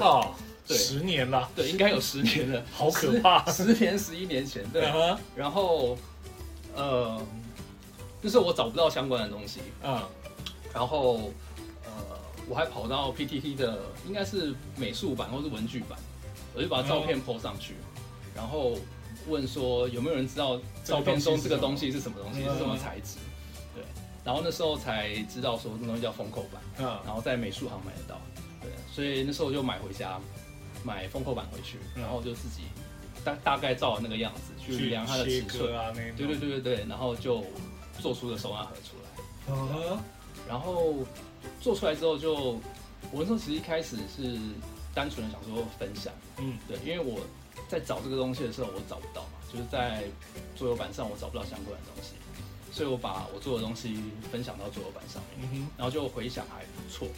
[0.00, 0.34] 好，
[0.66, 1.46] 对，十年了。
[1.54, 3.44] 对，应该有十年了，好可怕。
[3.52, 4.82] 十年十一年前，对。
[5.36, 5.98] 然后，
[6.74, 7.20] 呃。
[8.24, 10.00] 就是我找不到相关的东西，嗯，
[10.72, 11.30] 然后，
[11.84, 11.92] 呃，
[12.48, 15.98] 我还跑到 PTT 的，应该是美术版或是文具版，
[16.54, 17.74] 我就把照片 po 上去，
[18.34, 18.78] 然后
[19.28, 23.18] 问说有没有人知道照片中这个东西是什么东西，是什么材质？
[23.74, 23.84] 对，
[24.24, 28.18] 然后那时候才知道说这东西叫 Funko 版，嗯，然后在美术行买得到，
[28.62, 30.18] 对，所以那时候我就买回家，
[30.82, 32.62] 买 Funko 版回去，然后就自己
[33.22, 37.44] 大大概照那个样子去量它的尺寸啊，那对对对对对，然后就。
[38.00, 39.98] 做出的收纳盒出来，uh.
[40.48, 40.96] 然后
[41.60, 42.42] 做出来之后就，就
[43.10, 44.38] 我那时候其实一开始是
[44.94, 47.20] 单纯的想说分享，嗯，对，因为我
[47.68, 50.04] 在找这个东西的时候我找不到嘛，就是在
[50.54, 52.12] 桌游板上我找不到相关的东西，
[52.70, 57.08] 所以我把我做的东西分享到桌游板上面，嗯、然后就回想还不错，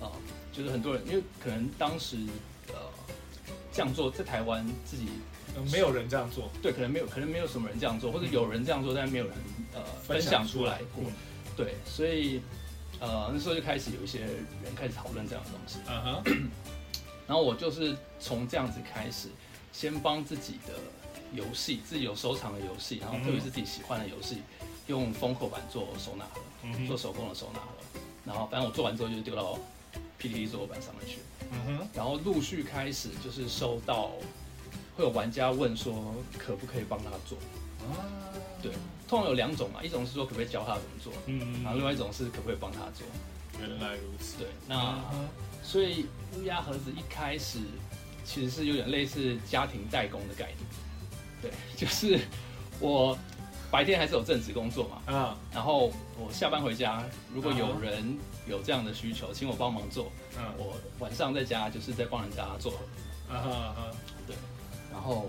[0.00, 0.20] 啊、嗯，
[0.52, 2.18] 就是很多人因为可能当时
[2.68, 2.74] 呃
[3.72, 5.08] 这样做在台湾自己。
[5.72, 9.34] 没有人这样做，对，可能没有，可能没有什么人这样做，或者有人这样做，但是没有人
[9.74, 10.80] 呃分享出来。
[10.94, 11.04] 过，
[11.56, 12.42] 对，所以
[13.00, 16.50] 呃那时候就开始有一些人开始讨论这样的东西，嗯哼，
[17.26, 19.28] 然后我就是从这样子开始，
[19.72, 20.74] 先帮自己的
[21.32, 24.42] 游戏，自己有收藏的游戏，然后特别是自己喜欢的游戏，
[24.86, 29.58] 用 Funko 版做收纳盒，做手工的收纳盒，然后反正我做完之后就丢到
[30.18, 31.18] 桌游板上面去，
[31.50, 34.12] 嗯哼，然后陆续开始就是收到。
[34.96, 37.36] 会有玩家问说，可不可以帮他做？
[37.86, 38.02] 啊，
[38.62, 38.72] 对，
[39.06, 43.06] 通常有两种嘛，一种是说可不可以教他怎么做，嗯，然后另外一种是可不可以帮他做。
[43.60, 44.38] 原来如此。
[44.38, 45.04] 对，那、啊、
[45.62, 47.58] 所以乌鸦盒子一开始
[48.24, 50.58] 其实是有点类似家庭代工的概念。
[51.40, 52.18] 对， 就是
[52.80, 53.16] 我
[53.70, 58.18] 白天还是有正职工作嘛，啊，然后我下班回家，如果有人
[58.48, 63.76] 有这样的需求，请我帮忙做，嗯，我晚上在家就是在帮人家做盒子，啊哈啊，
[64.06, 64.15] 对。
[64.96, 65.28] 然后，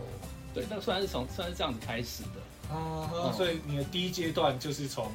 [0.53, 2.74] 对，那算是从算是这样子开始的。
[2.74, 5.11] 啊，嗯、所以你的第一阶段就是从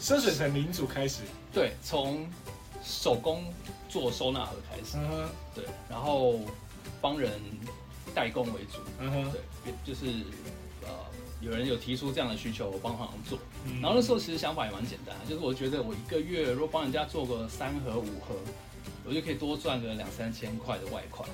[0.00, 1.22] 深水城领主开始，
[1.52, 2.24] 对，从
[2.84, 3.44] 手工
[3.88, 5.28] 做收纳盒开始，嗯、哼。
[5.54, 6.38] 对，然后
[7.00, 7.32] 帮人
[8.14, 9.32] 代工为主，嗯哼，
[9.64, 10.06] 对，就是
[10.82, 10.88] 呃
[11.40, 13.36] 有人有提出这样的需求，我帮忙做。
[13.82, 18.36] 然后那时候其实想法也蛮简单，就是我觉得我一个月如果帮人家做个三盒五盒，
[19.10, 21.26] 我就可以多赚个两三千块的外快。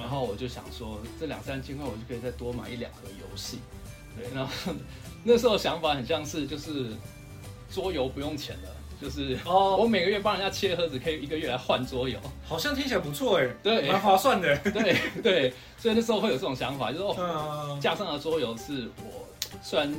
[0.00, 3.60] 然后我就想说，这两三千块我就可以再多买一两盒游戏。
[4.16, 4.52] 对，然后
[5.22, 6.88] 那时候想法很像是就是
[7.70, 8.68] 桌游不用钱了。
[9.00, 19.26] 就是哦， 我每个月帮人家切盒子，可以一个月来换桌游，好像听起来不错哎，对，蛮划算的， 对对，所以那时候会有这种想法，就是哦，架上的桌游是我
[19.62, 19.90] 虽然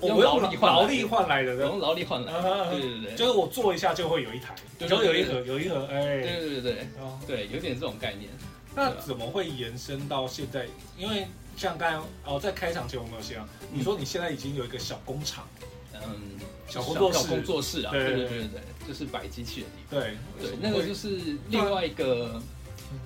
[0.00, 6.86] 我用劳力换劳力换来的，用劳力换来的，对对对，就是我做一下就会有一台，就有一盒有一盒，哎，对对对对，
[7.26, 8.30] 对，有点这种概念。
[8.74, 10.66] 那怎么会延伸到现在？
[10.96, 11.26] 因为
[11.56, 13.40] 像刚刚哦，在开场前我们有先，
[13.72, 15.46] 你说你现在已经有一个小工厂，
[15.94, 16.38] 嗯。
[16.68, 18.28] 小工作室，工作室啊，对对对。
[18.28, 20.00] 对对，就是摆机器的地方。
[20.00, 21.18] 对对，那个就是
[21.48, 22.40] 另外一个，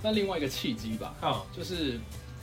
[0.02, 1.14] 那另外一个契机吧。
[1.18, 1.98] 好，就是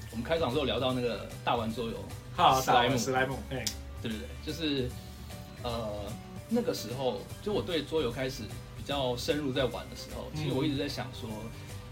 [0.10, 1.94] 我们开场的时候聊到那个大玩桌游，
[2.36, 3.64] 好，史莱姆，史莱姆，哎，
[4.02, 4.90] 对不对，就是
[5.64, 5.90] 呃
[6.50, 8.44] 那个时候，就我对桌游开始
[8.78, 11.30] 比较深入在玩的时候，其实我一直在想说，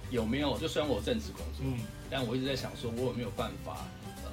[0.10, 1.80] 有没有，就虽然我正职工作，嗯，
[2.10, 3.86] 但我一直在想说，我有没有办法，
[4.24, 4.32] 呃，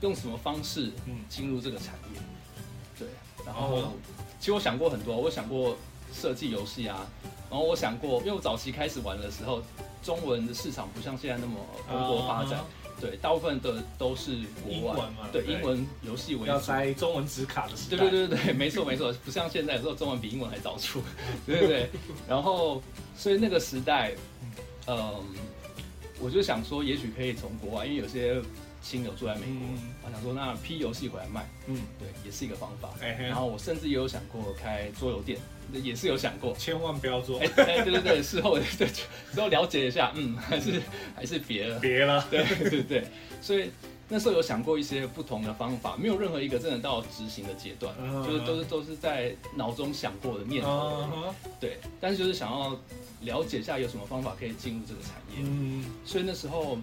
[0.00, 2.20] 用什么方式，嗯，进入这个产业？
[2.98, 3.08] 对，
[3.44, 3.92] 然后。
[4.40, 5.76] 其实我想过很多，我想过
[6.14, 7.04] 设计游戏啊，
[7.50, 9.60] 然后我想过，因为我早期开始玩的时候，
[10.00, 11.58] 中文的市场不像现在那么
[11.88, 12.64] 蓬勃发展，
[13.00, 21.02] 对，大部分的都是国外，嘛对，英文游戏为主，要塞中文纸卡的时代，对对对对，没错没错，不像现在有时候中文比英文还早出，
[21.46, 21.90] 对对对，
[22.28, 22.82] 然后
[23.16, 24.12] 所以那个时代，
[24.86, 25.14] 嗯，
[26.20, 28.42] 我就想说，也许可以从国外，因为有些。
[28.80, 29.66] 亲友住在美国，
[30.06, 32.88] 我想说那批游戏回来卖，嗯，对，也是一个方法。
[33.00, 35.38] 然后我甚至也有想过开桌游店，
[35.72, 37.38] 也是有想过，千万不要做。
[37.40, 38.86] 哎，对对对， 事后对
[39.34, 40.82] 之后了解一下，嗯，还是
[41.14, 43.06] 还是别了，别了， 对对对。
[43.40, 43.70] 所以
[44.08, 47.94] 那时候有想过一些不同的方法，没有任何一个真的到执行的阶段，
[48.24, 51.32] 就是都是都是在脑中想过的念头。
[51.60, 52.76] 对，但是就是想要
[53.20, 55.44] 了解一下有什么方法可以进入这个产业。
[55.44, 56.78] 嗯，所以那时候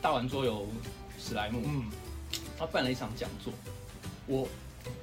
[0.00, 0.66] 大玩桌游。
[1.22, 1.84] 史莱姆，嗯，
[2.58, 3.52] 他办了一场讲座，
[4.26, 4.48] 我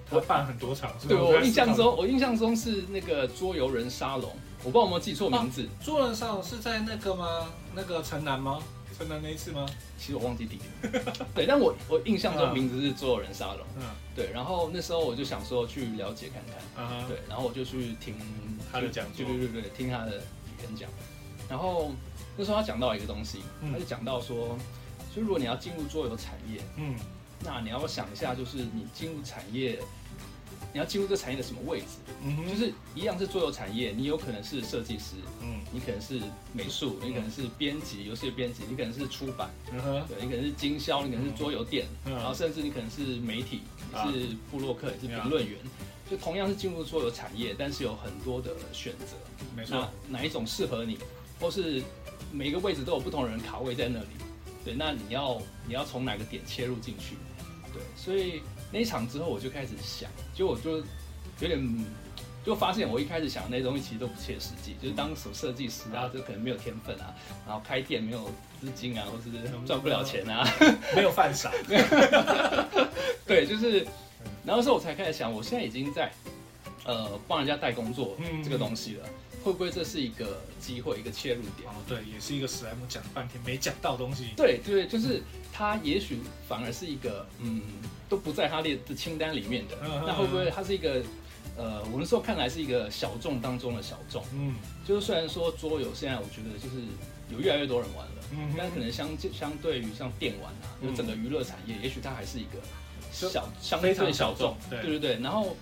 [0.09, 4.31] 他办很多场，对，我印象中，我印象中是那个桌游人沙龙，
[4.63, 5.67] 我不知道有没有记错名字。
[5.83, 7.49] 桌游人沙龙是在那个吗？
[7.75, 8.59] 那个城南吗？
[8.97, 9.65] 城南那一次吗？
[9.97, 11.03] 其实我忘记地点。
[11.35, 13.83] 对，但我我印象中名字是桌游人沙龙，嗯，
[14.15, 14.31] 对。
[14.33, 17.19] 然后那时候我就想说去了解看看，嗯，对。
[17.27, 18.15] 然后我就去听
[18.71, 20.13] 他的讲座，对对对对，听他的
[20.63, 20.89] 演讲。
[21.47, 21.91] 然后
[22.35, 24.57] 那时候他讲到一个东西，他就讲到说。
[25.15, 26.93] 就如果你要进入桌游产业，嗯，
[27.43, 29.79] 那你要想一下，就是你进入产业，
[30.73, 31.85] 你要进入这产业的什么位置？
[32.23, 36.19] 嗯哼，就是一样是桌游产业，你有可能是设计师，嗯，你可能是
[36.51, 43.61] 美术，你可能是编辑，游戏编辑，你可能是出版，嗯哼，对，你可能是经销，你可能是桌游店，然后甚至你可能是媒体，
[43.91, 45.57] 你是布洛克，也是评论员，
[46.09, 49.15] 就同样是进入桌游产业，但是有很多的选择，
[49.55, 50.97] 没错，哪一种适合你，
[51.39, 51.81] 或是
[52.31, 54.07] 每个位置都有不同的人卡位在那里。
[54.65, 57.15] 对，那你要你要从哪个点切入进去？
[58.07, 58.41] 对，所以
[58.71, 61.85] 那一场之后，我就开始想，就我就有点
[62.45, 67.13] 就发现，我一开始想的那些东西其实都不切实际，就是当什么设计师啊，就可能没有天分啊，
[67.45, 68.31] 然后开店没有
[68.61, 69.29] 资金啊，或是
[69.65, 70.47] 赚不了钱啊，
[70.95, 71.51] 没有犯傻。
[73.27, 73.85] 对，就是，
[74.45, 76.09] 然后时候我才开始想，我现在已经在
[76.85, 79.09] 呃帮人家代工作这个东西了。
[79.47, 81.69] 会不会这是一个机会，一个切入点？
[81.69, 84.31] 哦，对，也是一个史莱姆讲了半天没讲到东西。
[84.35, 85.23] 对对，就是
[85.53, 86.19] 他也许
[86.49, 87.61] 反而是一个嗯，
[88.09, 89.77] 都不在他列的清单里面的。
[89.85, 91.01] 嗯、那会不会他是一个
[91.55, 94.21] 呃，我们说看来是一个小众当中的小众？
[94.33, 96.83] 嗯，就是虽然说桌游现在我觉得就是
[97.31, 102.59] 有越来越多人玩了，嗯哼，但可能相相对于像电玩啊，就整个娱乐产业，嗯、也许它还是一个
[103.13, 104.57] 小相对小众。
[104.69, 105.55] 对对对，然后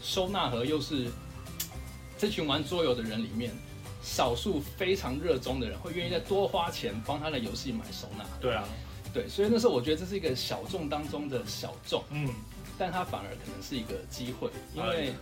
[0.00, 1.08] 收纳盒又是。
[2.20, 3.50] 这群玩桌游的人里面，
[4.02, 8.26] 少数非常热衷的人会愿意再多花钱帮他的游戏买收纳。
[8.38, 8.68] 对啊，
[9.14, 12.28] 对，所以那时候我觉得这是一个小众当中的小众，嗯，
[12.76, 15.14] 但它反而可能是一个机会，因为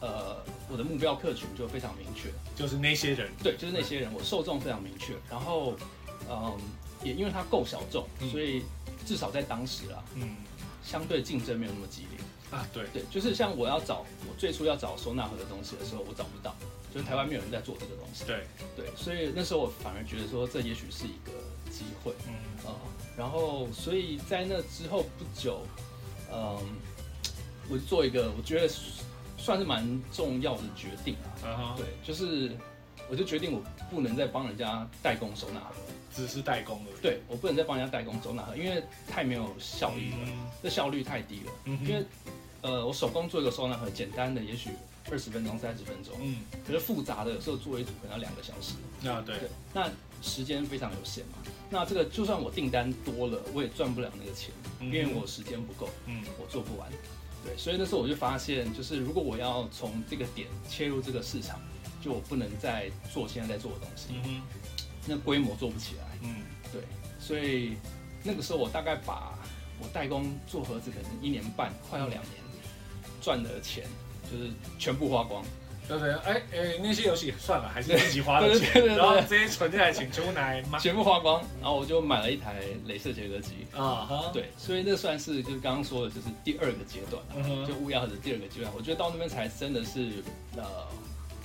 [0.00, 0.36] 呃，
[0.70, 5.74] 我的目标客群就非常明确，就是那些人，对，就是那些人，我受众非常明确，然后
[6.30, 6.56] 嗯，
[7.02, 8.62] 也因为它够小众，所以
[9.04, 10.36] 至少在当时啊，嗯，
[10.84, 12.24] 相对竞争没有那么激烈。
[12.54, 16.54] 啊，对对，就是像我要找我最初要找收纳盒的东西的时候，我找不到，
[16.94, 18.24] 就是台湾没有人在做这个东西。
[18.24, 18.46] 对
[18.76, 21.32] 对，所以那时候我反而觉得说，这也许是一个
[21.68, 22.12] 机会。
[22.28, 22.34] 嗯
[22.64, 22.76] 啊、呃，
[23.16, 25.62] 然后所以在那之后不久，
[26.30, 26.62] 嗯、呃，
[27.68, 28.72] 我就做一个我觉得
[29.36, 31.28] 算是蛮重要的决定啊。
[31.42, 31.76] Uh huh.
[31.76, 32.56] 对，就是
[33.10, 35.74] 我就决定我不能再帮人家代工收纳盒。
[36.16, 36.92] 只是代工了。
[37.02, 38.80] 对，我不能再帮人家代工收纳盒，因为
[39.10, 41.52] 太没有效率了，嗯、这效率太低了。
[41.64, 42.04] 嗯、因为
[42.64, 44.70] 呃，我手工做一个收纳盒，简单的也许
[45.10, 48.72] 二十分钟、三十分钟，嗯，可是复杂的有时候做一组可能要两个小时。
[49.06, 49.90] 啊，对，对，那
[50.22, 51.36] 时间非常有限嘛。
[51.68, 54.50] 那这个就算我订单多了，我也赚不了那个钱，
[54.80, 56.90] 嗯、因为我时间不够，嗯，我做不完。
[57.44, 61.60] 对，所以那时候我就发现，就是如果我要从这个点切入这个市场，
[62.00, 64.40] 就我不能再做现在在做的东西，嗯，
[65.06, 66.36] 那规模做不起来，嗯，
[66.72, 66.80] 对，
[67.20, 67.76] 所以
[68.22, 69.38] 那个时候我大概把
[69.78, 72.32] 我代工做盒子可能一年半，快要两年，
[73.24, 73.84] 赚的钱
[74.30, 75.42] 就是全部花光。
[75.86, 78.88] 对对，哎哎，那些游戏算了，还是自己花的钱，对对对。
[78.88, 84.30] 对，然后这些存下来请出来买，全部花光，然后我就买了一台镭射切割机啊，哈。
[84.32, 90.22] 对，所以那算是就是刚刚说的，就是第二个阶段，嗯、哼就乌鸦盒的第二个阶段，我觉得到那边才真的是
[90.56, 90.64] 呃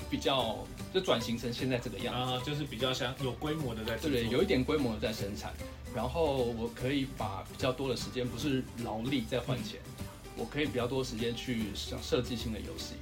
[0.10, 5.52] 比较就转型成现在这个样子，啊，就是比较像有规模的在对对，有一点规模的在生产，
[5.94, 9.99] 然后我可以把比较多的时间不是劳力在换钱，嗯、
[10.40, 12.94] 我可以比较多时间去想设计新的游戏。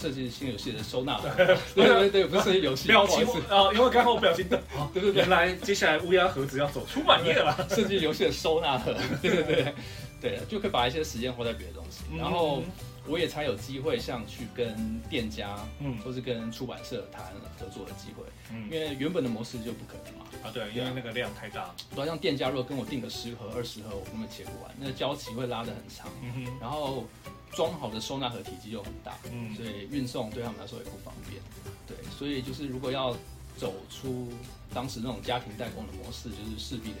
[0.00, 1.28] 设计新游戏的收纳盒，
[1.76, 2.88] 对对对，不是设计游戏。
[2.88, 4.58] 表情啊，因为刚好我表情的，
[4.94, 7.54] 对对对，原来接下来乌鸦盒子要走出版业了。
[7.68, 9.74] 设计游戏的收纳盒，对对对，
[10.18, 12.62] 对，就可以把一些时间花在别的东西，然后
[13.06, 17.22] 我也才有机会像去跟店家，嗯，或是跟出版社谈
[17.58, 18.24] 合作的机会，
[18.54, 20.24] 嗯，因为原本的模式就不可能嘛。
[20.42, 21.74] 啊，对，因为那个量太大了。
[21.94, 26.08] 对，像店家如果跟我订个十盒、二十盒，我根本切不完，那个交期会拉得很长。
[26.22, 27.06] 嗯哼，然后。
[27.52, 31.42] 装好的收纳盒体积又很大，嗯，所以运送对他们来说也不方便，
[31.84, 33.12] 对，所以就是如果要
[33.58, 34.28] 走出
[34.72, 36.98] 当时那种家庭代工的模式，就是势必得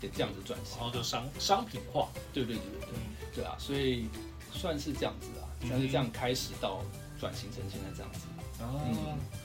[0.00, 4.08] 得这样子转型，然后就商商品化，对对对对对，嗯、对啊，所以
[4.54, 6.82] 算是这样子啊，算是这样开始到
[7.20, 8.20] 转型成现在这样子，
[8.62, 8.96] 啊，嗯，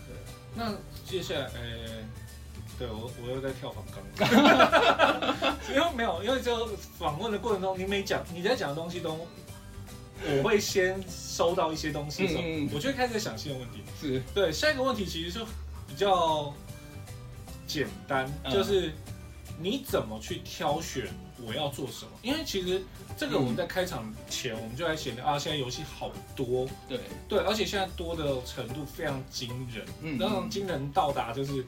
[0.07, 0.15] 对，
[0.55, 0.73] 那
[1.05, 2.05] 接下来，呃、欸，
[2.77, 6.67] 对我我又在跳访纲， 因为没有，因为就
[6.97, 9.17] 访问的过程中，你每讲你在讲的东西都。
[10.37, 13.83] 我会先收到一些东西的时候，嗯、我就会开始在想新的问题。
[13.99, 15.45] 是对，下一个问题其实就
[15.85, 16.53] 比较
[17.67, 18.93] 简单，嗯、就是
[19.59, 21.09] 你怎么去挑选
[21.45, 22.11] 我要做什么？
[22.23, 22.81] 因为其实
[23.17, 31.63] 这个我们在开场前我们就在写啊，现在游戏好多，对对，而且现在多的程度非常惊人，嗯，那种惊人到达就是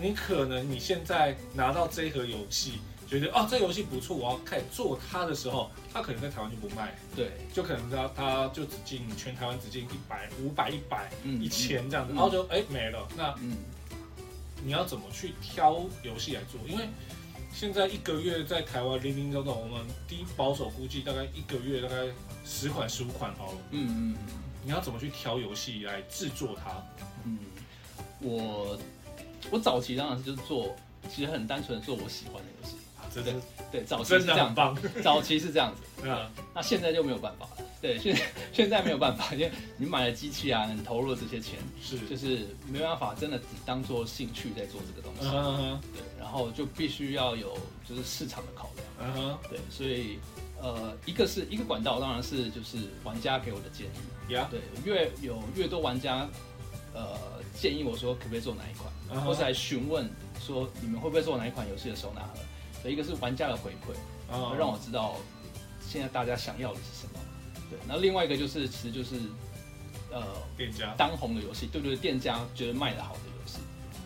[0.00, 2.80] 你可能你现在拿到这一盒游戏。
[3.08, 13.08] 觉得哦，这游戏不错，我要开始做它的时候，它可能在台湾就不卖，对，就可能它它就只进全台湾只进一百、五百、一百、一千这样子，然后就哎没了。
[13.16, 13.56] 那嗯，
[14.62, 16.60] 你要怎么去挑游戏来做？
[16.68, 16.86] 因为
[17.50, 22.12] 现在一个月在台湾零零总总，我们低保守估计大概一个月大概
[22.44, 23.58] 十款十五款好了。
[23.70, 26.84] 嗯嗯嗯，你要怎么去挑游戏来制作它？
[27.24, 27.38] 嗯，
[28.20, 28.78] 我
[29.50, 30.74] 我早期当然是就是做，
[31.10, 32.76] 其实很单纯的做我喜欢的游戏。
[33.14, 33.34] 对对
[33.72, 37.64] 对，早期是这样，棒 早期是这样子， 嗯，那现在就没有办法了。
[37.80, 38.14] 对，现
[38.52, 45.26] 现在没有办法，因为你买了机器啊，你投入了这些钱，是就是没办法，真的只当做兴趣在做这个东西。
[45.26, 47.56] 嗯哼，对，然后就必须要有
[47.88, 48.86] 就是市场的考量。
[49.00, 50.18] 嗯哼，对，所以
[50.60, 54.32] 呃，一个是一个管道，当然是就是玩家给我的建议。
[54.34, 56.28] 呀，对，越有越多玩家
[56.94, 57.16] 呃
[57.60, 60.08] 建议我说可不可以做哪一款，或是来询问
[60.40, 62.88] 说你们会不会做哪一款游戏的收纳盒。
[62.88, 63.92] 一个是玩家的回馈，
[64.30, 65.16] 会让我知道
[65.84, 67.18] 现在大家想要的是什么。
[67.68, 69.16] 对，那另外一个就是，其实就是
[70.10, 70.22] 呃，
[70.56, 73.58] 店家当红的游戏，对不对，店家觉得卖的好的游戏，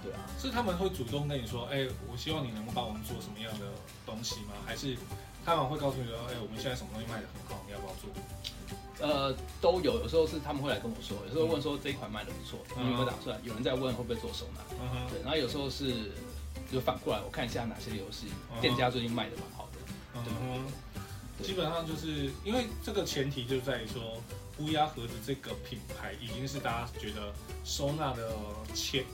[0.03, 3.67] 对啊，是他们会主动跟你说，哎，我希望你能够帮我们做什么样的
[4.05, 4.55] 东西吗？
[4.67, 4.97] 还是
[5.45, 8.11] 他们会告诉你说，哎，我们现在什么东西卖的很好，你要不要做？
[9.03, 13.39] 呃，都有，有时候是他们会来跟我说，有时候问说这一款卖的不错，你有没有打算？
[13.45, 14.61] 有人在问会不会做收纳？
[15.11, 16.13] 对，然后有时候是。
[16.71, 18.29] 就反过来，我看一下哪些游戏
[18.59, 19.79] 店家最近卖的蛮好的。
[20.15, 24.23] 嗯哼，基本上就是因为这个前提就在于说，
[24.59, 27.31] 乌鸦盒子这个品牌已经是大家觉得
[27.63, 28.35] 收纳的
[28.73, 29.05] 前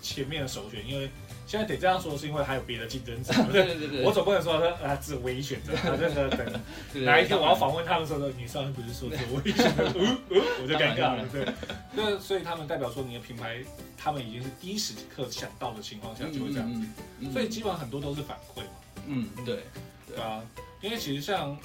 [0.00, 1.10] 前面的首选，因为
[1.46, 3.32] 现在得这样说，是因为还有别的竞争者。
[3.52, 5.72] 对对对对，我总不能说他啊是唯一选择。
[5.72, 9.92] 我这个等哪一天我要访问他们的时候，你上次不是说是唯一选择？
[9.94, 11.26] 嗯嗯，我就尴尬了。
[11.32, 11.46] 对，
[11.92, 13.58] 那所以他们代表说你的品牌。
[13.96, 16.86] 他们已经是第一时刻想到的情况下就会这样子，
[17.32, 19.02] 所以基本上很多都是反馈嘛。
[19.06, 19.60] 嗯，对，
[20.06, 20.42] 对啊，
[20.82, 21.56] 因为其实像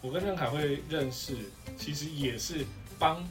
[0.00, 1.36] 我跟任凯会认识，
[1.76, 2.64] 其实也是
[2.98, 3.22] 帮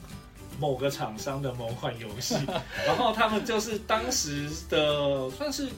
[0.58, 2.34] 某个厂商的某款游戏，
[2.86, 5.68] 然后他们就是当时的算是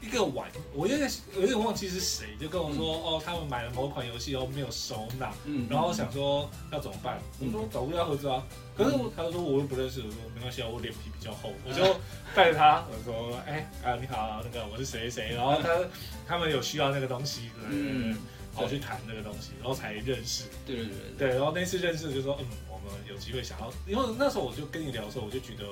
[0.00, 7.18] 一个玩，我有点有点忘记是谁，就跟我说、嗯、哦，他们买了某款游戏后没有收纳，嗯，然后想说要怎么办？
[7.40, 8.42] 嗯、我说找不到盒子啊，
[8.76, 11.96] 可是他说我又不认识，我说没关系啊，我脸皮比较厚， 我就
[12.34, 15.68] 带着他，我说哎啊你好，那个我是谁谁，然后他
[16.26, 18.18] 他们有需要那个东西，对，嗯，
[18.56, 25.64] 我去谈那个东西，然后才认识，对对对对，然后那次认识就说嗯，我们有机会想要，因为那时候我就跟你聊的时候，我就觉得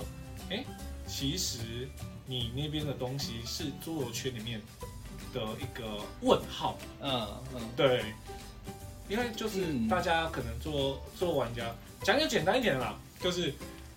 [0.51, 0.65] 哎。
[1.13, 1.59] 其实
[2.25, 4.63] 你那边的东西是桌游圈里面
[5.35, 8.05] 的一个问号，嗯嗯，对，
[9.09, 13.53] 因为就是大家可能做做玩家讲一个简单一点的啦，就是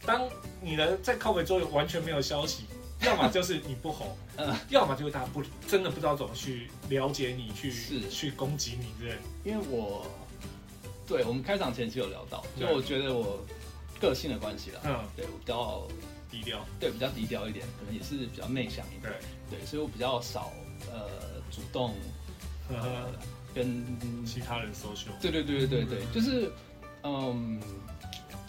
[0.07, 0.27] 当
[0.59, 2.63] 你的在靠北桌游完全没有消息，
[3.01, 10.03] 要么就是你不红， 嗯，要么就是大家不真的不知道怎么去了解你，去去攻击你，对，因为我
[11.07, 13.39] 对我们开场前期有聊到，就我觉得我
[13.99, 15.87] 个性的关系啦，嗯，对我比较。
[16.33, 19.13] 低调，对，比较低调一点，可能也是比较内向一点，
[19.51, 20.51] 对，对，所以我比较少
[20.91, 21.07] 呃
[21.51, 21.93] 主动
[22.73, 23.07] 呃
[23.53, 23.85] 跟
[24.25, 26.51] 其他人 social，对对对对对对，就是
[27.03, 27.61] 嗯，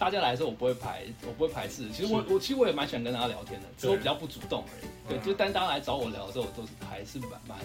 [0.05, 7.57] 大家来的时候我不会排，我不会排斥，其实我我其实我也蛮喜欢跟大家聊天的，只是我比较不主动而已，对，就但大家来找我聊的时候，我都是还是蛮蛮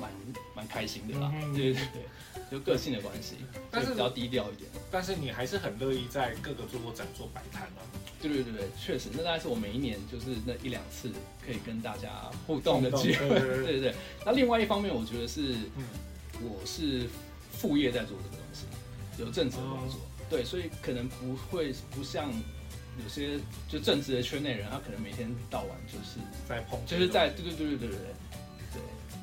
[0.00, 0.10] 蛮
[0.54, 2.02] 蛮开心的啦，对对对。
[2.50, 3.34] 就个性的关系，
[3.70, 4.70] 但是比较低调一点。
[4.90, 7.82] 但是你还是很乐意在各个桌游展做摆摊啊？
[8.22, 11.10] 对对对对，确实，那大概是我每一年就是那一两次
[11.44, 13.28] 可以跟大家互动的机会。
[13.28, 13.94] 对 对。
[14.24, 15.84] 那另外一方面，我觉得是，嗯，
[16.40, 17.06] 我是
[17.52, 18.64] 副业在做这个东西，
[19.18, 19.98] 有正职的工作。
[20.28, 22.30] 嗯、对，所以可能不会不像
[23.02, 27.98] 有些就正直的圈内人，他可能每天到晚就是在碰，就是在对对对对对对。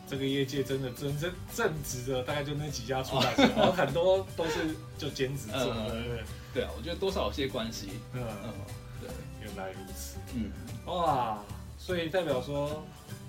[0.07, 5.73] 这个业界真的真正正直的大概就那几家出来，然后很多都是就兼职做。
[5.89, 7.89] 对对对啊，我觉得多少有些关系。
[8.13, 8.53] 嗯嗯，
[9.01, 9.09] 对，
[9.41, 10.17] 原来如此。
[10.35, 10.51] 嗯，
[10.85, 11.39] 哇，
[11.79, 12.85] 所以代表说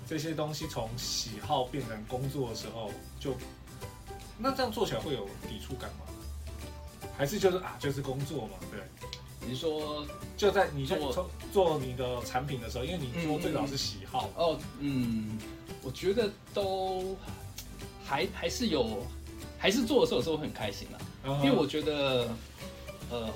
[0.07, 3.35] 这些东西从喜好变成工作的时候，就
[4.37, 6.05] 那这样做起来会有抵触感吗？
[7.17, 8.53] 还是就是啊，就是工作嘛？
[8.71, 8.79] 对。
[9.39, 10.05] 你是说
[10.35, 15.37] 就在你做做你的产品的时候，因为你说最早是喜好哦，嗯。
[15.83, 17.15] 我觉得都
[18.03, 19.05] 还还是有，
[19.57, 20.99] 还是做的时候有时候很开心啦。
[21.25, 21.43] Uh huh.
[21.45, 22.27] 因为我觉得，
[23.09, 23.29] 呃，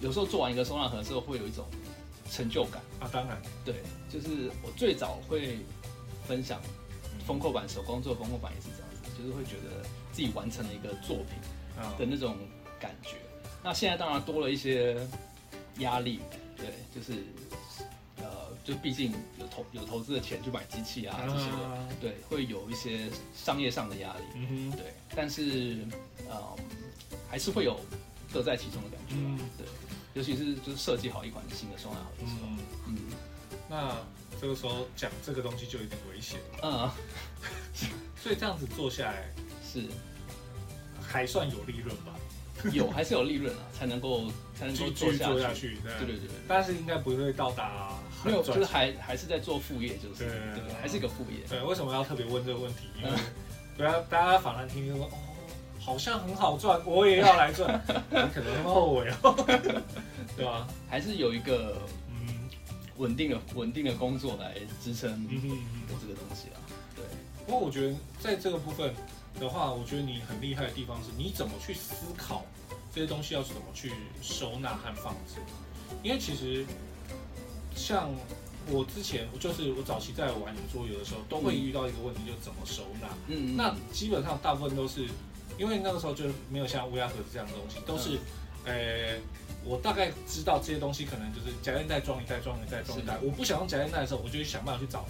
[0.00, 1.66] 有时候做完一个收纳盒的时候，会有一种
[2.30, 3.10] 成就感啊。
[3.12, 5.58] 当然，对，就是我最早会
[6.26, 6.62] 分享
[7.26, 11.36] 封扣版手工做封扣版也是这样子，就是会觉得自己完成了一个作品
[11.98, 12.36] 的那种
[12.82, 13.10] 感觉。
[13.10, 13.48] Uh.
[13.62, 14.96] 那现在当然多了一些
[15.78, 16.18] 压力，
[16.56, 17.22] 对，就是
[18.18, 18.50] 呃。
[18.64, 24.76] 就毕竟有投有投资的钱去买机器啊这些的，啊、对，会有一些商业上的压力，嗯、哼。
[24.76, 25.78] 对，但是
[26.30, 26.56] 呃，
[27.28, 27.80] 还是会有
[28.32, 29.66] 乐在其中的感觉，嗯、对，
[30.14, 32.98] 尤其是就是设计好一款新的收纳盒的时候，嗯，嗯。
[33.68, 33.96] 那
[34.40, 36.88] 这个时候讲这个东西就有点危险，嗯，
[38.22, 39.28] 所以这样子做下来
[39.64, 39.88] 是。
[41.04, 42.14] 还算有利润吧？
[42.72, 44.24] 有还是有利润啊，才能够
[44.58, 47.90] 才能够做下去，对对对对，但是应该不会到达。
[48.24, 51.38] 没有，就是还还是在做副业，就是对，还是一个副业。
[51.48, 52.86] 对，为什么要特别问这个问题？
[52.96, 53.10] 因为
[53.76, 55.10] 不要大家反而听听说哦，
[55.80, 59.34] 好像很好赚，我也要来赚， 你可能会后悔哦，
[60.36, 60.68] 对吧？
[60.88, 62.48] 还是有一个嗯
[62.96, 65.10] 稳定的稳定的工作来支撑
[65.88, 66.62] 我这个东西啊。
[66.94, 67.04] 对。
[67.44, 68.94] 不过我觉得在这个部分
[69.40, 72.44] 的话，我觉得你很厉害的地方是你怎么去思考
[72.94, 75.40] 这些东西要怎么去收纳和放置，
[76.02, 76.64] 因为其实。
[77.74, 78.10] 像
[78.70, 83.08] 我之前，我就是我早期在玩桌游的时候，都会遇到一个问题，就怎么收纳。
[83.28, 85.08] 嗯，那基本上大部分都是，
[85.58, 88.18] 因为那个时候就没有像乌鸦盒子这样的东西，都是，
[88.66, 89.18] 呃，
[89.64, 93.18] 我大概知道这些东西可能就是夹链袋装一袋，装一袋，装一袋。
[93.22, 95.06] 我不想用夹链袋的时候，我就去想办法去找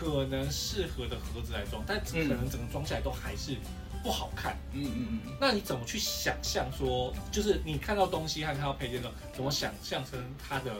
[0.00, 3.56] 可能适合的盒子来装，但可能整个装起来都还是
[4.02, 4.56] 不好看。
[4.72, 5.32] 嗯嗯嗯。
[5.38, 10.74] 那你怎么去想象说，就是你看到东西和看到配件的时候，怎么想象成它的？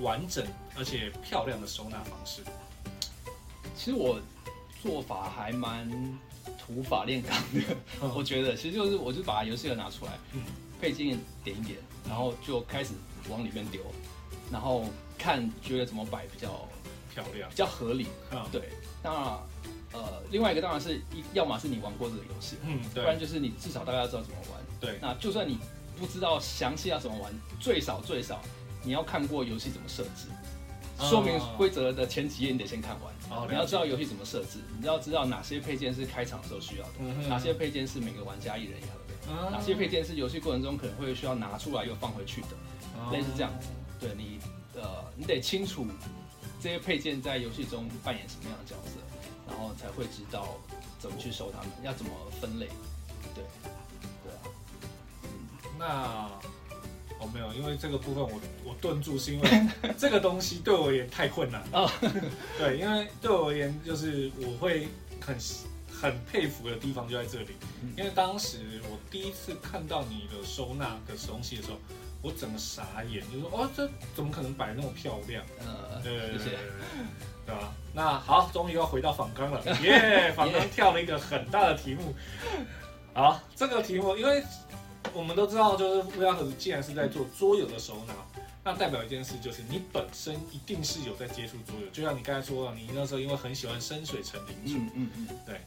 [0.00, 0.42] 完整
[0.74, 2.40] 而且漂亮的收纳方式，
[3.76, 4.18] 其实我
[4.82, 5.86] 做法还蛮
[6.58, 7.76] 土法炼钢的。
[8.00, 10.40] 嗯、我觉得其实就是，我就把游戏盒拿出来，嗯、
[10.80, 12.94] 配件点一点，然后就开始
[13.28, 13.82] 往里面丢，
[14.50, 14.86] 然后
[15.18, 16.66] 看觉得怎么摆比较
[17.14, 18.06] 漂亮，比较合理。
[18.30, 18.70] 嗯、对，
[19.02, 19.10] 那
[19.92, 24.60] 呃，另外一个当然是一，要么是你玩过这个游戏，嗯，对，不然就是你至少大概要知道怎么玩。
[24.80, 25.58] 对，那就算你
[25.98, 28.40] 不知道详细要怎么玩，最少最少。
[28.84, 30.26] 你要看过游戏怎么设置，
[30.98, 33.14] 说明规则的前几页你得先看完。
[33.30, 42.48] 哦，你要知道游戏怎么设置，你要知道哪些配件是开场的时候需要的，嗯、哪些配件是每个玩家一人要的，嗯、哪些配件是游戏过程中可能会需要拿出来又放回去的，
[42.98, 43.68] 嗯、类似这样子。
[44.00, 44.40] 对你，
[44.74, 45.86] 呃，你得清楚
[46.62, 49.00] 这些配件在游戏中扮演什么样的角色，
[49.48, 50.56] 然后才会知道
[51.00, 52.68] 怎么去收它们，要怎么分类。
[53.34, 53.42] 对，
[54.22, 54.38] 对啊。
[55.24, 55.28] 嗯，
[55.76, 56.30] 那
[57.18, 59.66] 我、哦、没有，因为这个部分我我顿住，是因为
[59.98, 61.90] 这个东西对我而言太困难了。
[62.56, 64.86] 对，因为对我而言，就是我会
[65.20, 65.36] 很
[65.92, 67.56] 很佩服的地方就在这里，
[67.96, 71.78] 因为当时我第一次看到你的收纳的东西的时候。
[72.22, 75.44] 我整个傻眼，就说哦，这怎么可能摆那么漂亮？
[75.58, 76.58] 呃，对对对，
[77.44, 77.74] 对吧？
[77.92, 80.32] 那好，终于要回到访纲了，耶！
[80.36, 82.14] 访纲跳了一个很大的题目。
[83.12, 84.42] 好，这个题目，因为
[85.12, 88.14] 我们都知道，就是乌鸦盒子既然是在做桌游的收纳，
[88.62, 91.88] 那代表一件事，就是你本身一定是有在接触桌游。
[91.90, 95.60] 就像你刚才说了，你那时候因为很喜欢深水城领主，嗯嗯嗯，对，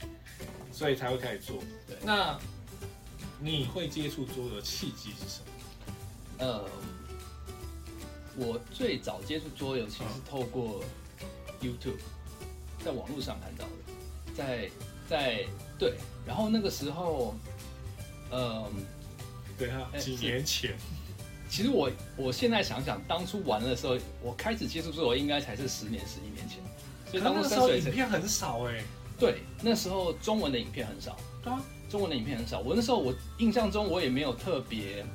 [0.72, 1.58] 所以才会开始做。
[1.86, 2.40] 对，那
[3.40, 5.52] 你会接触桌游的契机是什么？
[6.38, 6.64] 呃，
[8.36, 10.84] 我最早接触桌游其实是透过
[11.62, 11.98] YouTube，
[12.84, 14.70] 在网络上看到的，在
[15.10, 15.46] 在
[15.80, 15.94] 对，
[16.28, 17.36] 然后那个时候，
[18.30, 18.70] 呃，
[19.58, 20.76] 对啊，几年前，
[21.50, 26.60] 其实我我现在想想，当初玩的时候，我开始接触桌游应该才是十年十一年前，
[27.10, 28.84] 所以当时候影片很少哎，
[29.18, 35.06] 对，那时候中文的影片很少，对啊，中文的影片很少，我那时候我印象中我也没有特别。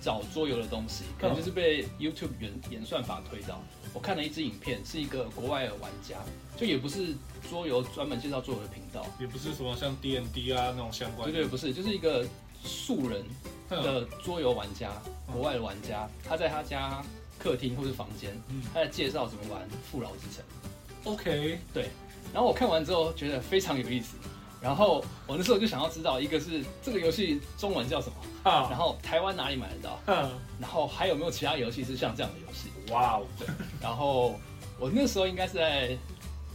[0.00, 3.60] 找桌游的东西，可能就是被 YouTube 演演算法推到。
[3.92, 6.16] 我看了一支影片，是一个国外的玩家，
[6.56, 7.14] 就也不是
[7.50, 11.32] 桌游专门介绍桌游的频道，也不是什么像 D N D 啊那种相关的。
[11.32, 12.26] 对对，不是，就是一个
[12.62, 13.24] 素人
[13.68, 14.90] 的桌游玩家，
[15.26, 17.04] 国外的玩家，他在他家
[17.38, 18.40] 客厅或是房间，
[18.72, 20.44] 他在介绍怎么玩《富饶之城》。
[21.12, 21.88] OK，对。
[22.32, 24.16] 然后我看完之后觉得非常有意思。
[24.60, 29.98] 然后我那时候就想要知道，一个是这个游戏中文叫什么，然后台湾哪里买得到，
[30.58, 32.68] 然后还有没有其他游戏是像这样的游戏？
[32.92, 33.46] 哇哦，对。
[33.80, 34.38] 然后
[34.78, 35.96] 我那时候应该是在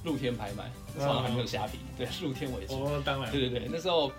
[0.03, 2.83] 露天拍卖，那时候还没有虾皮，对，露天为主。
[2.83, 3.31] 哦，当然。
[3.31, 4.11] 对对对，那时候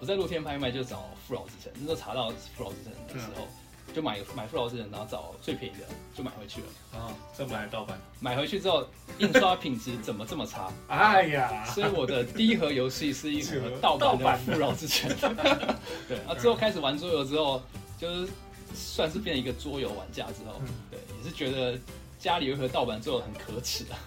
[0.00, 3.46] 我在露天拍卖就找《富饶之城》，那时候查到《富饶之城》的时候。
[3.94, 5.84] 就买买富饶之城，然后找最便宜的
[6.14, 6.98] 就买回去了。
[6.98, 7.98] 啊，再买盗版。
[8.20, 8.86] 买回去之后，
[9.18, 10.72] 印刷品质怎么这么差？
[10.88, 11.64] 哎呀！
[11.66, 15.10] 所以我的第一盒游戏是一盒盗版的富饶之城。
[16.06, 17.60] 对，然后之后开始玩桌游之后，
[17.98, 18.32] 就是
[18.74, 20.60] 算是变成一个桌游玩家之后，
[20.90, 21.78] 对，也是觉得
[22.18, 23.98] 家里有一盒盗版桌游很可耻啊。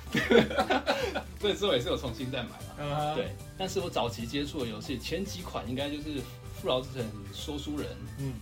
[1.42, 3.16] 所以之后也是有重新再买了。
[3.16, 6.22] 对，但是我早期接触的游戏前几款应该就是
[6.62, 7.04] 富饶之城、
[7.34, 7.88] 说书人。
[8.20, 8.34] 嗯。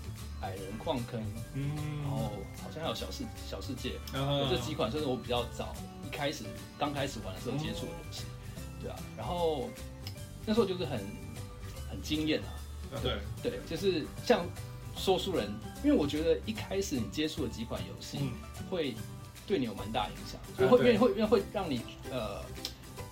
[0.41, 1.21] 矮人矿坑，
[1.53, 1.71] 嗯，
[2.01, 2.31] 然后
[2.63, 3.93] 好像还有小世小世界，
[4.49, 5.75] 这几款算是我比较早
[6.05, 6.43] 一开始
[6.77, 8.23] 刚开始玩的时候接触的游戏，
[8.81, 9.69] 对啊，然后
[10.45, 10.99] 那时候就是很
[11.89, 13.17] 很惊艳啊，对。
[13.41, 14.45] 对，就是像
[14.95, 15.51] 说书人，
[15.83, 18.19] 因为我觉得一开始你接触的几款游戏
[18.69, 18.95] 会
[19.47, 21.81] 对你有蛮大影响，所以会因为会因为会让你
[22.11, 22.41] 呃。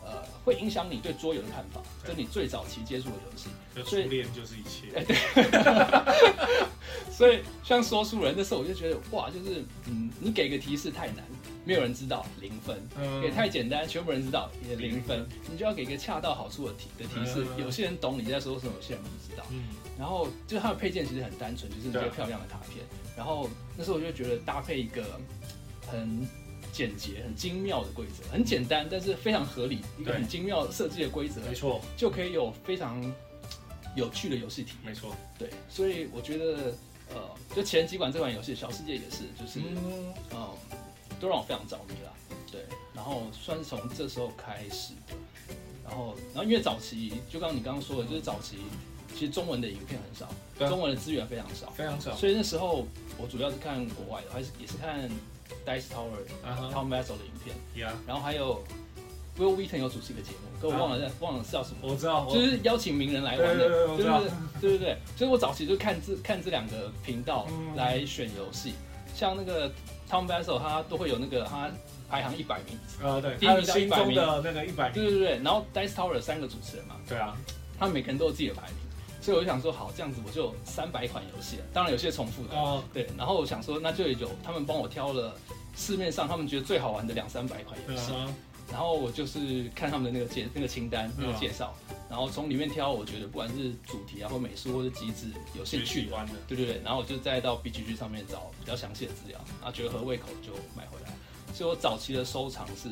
[0.09, 3.49] 呃，会影响你对桌游的看法，跟你最早期接触的游戏，
[3.83, 4.95] 初恋就是一切。
[4.95, 5.15] 哎，对。
[7.11, 11.25] 所以像说书人那时候，我就觉得哇，就是嗯，你给个提示太难，
[11.65, 12.75] 没有人知道，零分；
[13.21, 15.27] 给太简单，全部人知道，也零分。
[15.51, 19.43] 你就要给个恰到好处的提的提示，有些人懂你在说什么，有些人不知道。
[19.51, 19.63] 嗯。
[19.97, 22.85] 然后就是它的配件其实很单纯，就是一个漂亮的卡片。
[23.15, 25.03] 然后那时候我就觉得搭配一个
[25.87, 26.27] 很。
[26.69, 33.01] 简洁、很精妙的规则，很简单，但是非常合理，一个很精妙设计的规则，没错，就可以有非常
[33.97, 34.93] 有趣的游戏体验。
[34.93, 36.73] 没错，对，所以我觉得，
[37.13, 40.49] 呃，就前几款这款游戏《小世界》也是，就是，嗯，呃，
[41.19, 42.13] 都让我非常着迷啦。
[42.49, 42.61] 对，
[42.95, 45.15] 然后算是从这时候开始的，
[45.83, 48.57] 然后，然后因为早期，就刚刚你刚刚说的，就是早期
[49.13, 52.87] 其实中文的影片很少，对中文的资源非常少，非常少，所以那时候
[53.17, 55.09] 我主要是看国外的，还是也是看。
[55.65, 57.55] Dice Tower，Tom Vasel 的影片，
[58.05, 58.63] 然后还有
[59.37, 64.03] Will Wheaton 有主持一个节目，可我忘了忘了叫什么，我知道，就是邀请名人来玩的，对
[64.59, 68.73] 对对对，所以我早期就看这看这两个频道来选游戏，
[69.13, 69.69] 像那个
[70.09, 71.69] Tom Vasel 他都会有那个他
[72.09, 74.15] 排行一百名，呃对，第一名到一百名。
[74.15, 77.37] 的那个一百名，对对对，然后 Dice Tower 有三个主持人嘛，对啊，
[77.77, 78.77] 他们每个人都有自己的排名。
[79.19, 82.81] 所以我就想说，好，这样子我就三百款游戏了，当然有些重复的，oh.
[82.93, 83.05] 对。
[83.17, 85.35] 然后我想说，那就有他们帮我挑了
[85.75, 88.29] 市面上他们觉得最好玩的两三百款游戏，uh huh.
[88.69, 91.93] 然后我就是看他们的那个介那个清单那个介绍，uh.
[92.09, 101.13] 然后从里面挑我觉得不管是主题啊或美术或者机制有兴趣的，对对对，然后我就再到 BGG 上面找比较详细的资料，然后觉得合胃口就买回来。
[101.53, 102.89] 所以我早期的收藏是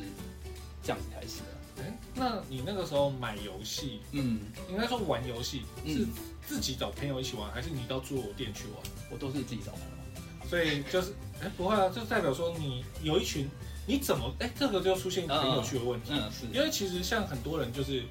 [0.82, 1.82] 这样子开始的。
[1.82, 6.06] 哎，那你那个时候买游戏，嗯，应该说玩游戏是
[6.46, 8.76] 自己找朋友一起玩，还是你到桌游店去玩？
[9.10, 10.48] 我都是自己找朋友。
[10.48, 11.12] 所以就是，
[11.42, 13.46] 哎，不会啊，就代表说你有一群
[13.86, 18.02] 你怎么哎，这个就出现一个很有趣的问题，是，因为其实像很多人就是。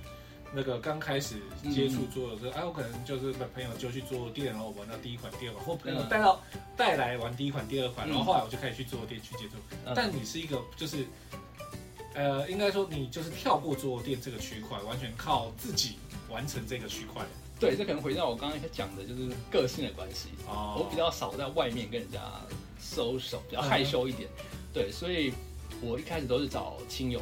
[0.57, 1.35] 那个刚开始
[1.73, 6.41] 接触桌游，说哎，我可能就是把朋友就去桌游店，然后玩到第一款、第二款，或朋友带到
[6.77, 9.55] 带来玩第一款、第二款，然后后来我就开始去桌游店去接触。
[9.93, 11.05] 但你是一个就是，
[12.13, 15.97] 呃，应该说你就是跳过桌游店这个区块，完全靠自己
[16.29, 17.25] 完成这个区块。
[17.59, 20.29] 对，这可能回到我刚刚讲的，就是个性的关系。
[20.47, 20.77] 哦。
[20.79, 22.21] 我比较少在外面跟人家
[22.81, 24.29] social，比较害羞一点。
[24.73, 25.33] 对，所以
[25.81, 27.19] 我一开始都是找亲友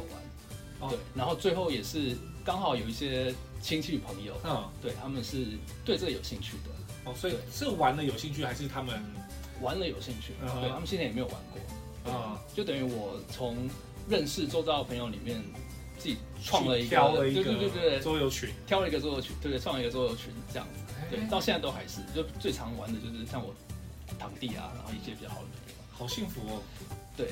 [0.80, 0.90] 玩。
[0.90, 2.16] 对，然后最后也是。
[2.46, 5.46] 刚好有一些亲戚朋友，嗯，对，他们是
[5.82, 9.02] 对这个有兴趣的，哦，所以是玩了有兴趣，还是他们
[9.62, 10.34] 玩了有兴趣？
[10.42, 13.56] 嗯、对，他们现在也没有玩过，啊、嗯，就等于我从
[14.10, 15.42] 认识周遭的朋友里面
[15.96, 23.54] 自己创了一个，挑了一个，对对对对，桌游群，挑了一个桌游群，对对，创了一个桌游群这样子，对，到现在都还是，就最常玩的就是像我
[24.18, 26.62] 堂弟啊，然后一些比较好的朋友，好幸福哦。
[27.16, 27.30] 对，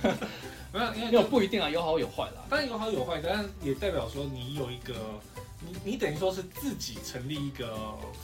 [0.72, 2.42] 没有，因为不一定啊，有好有坏啦。
[2.48, 4.94] 当然有好有坏，但是也代表说你有一个，
[5.60, 7.76] 你你等于说是自己成立一个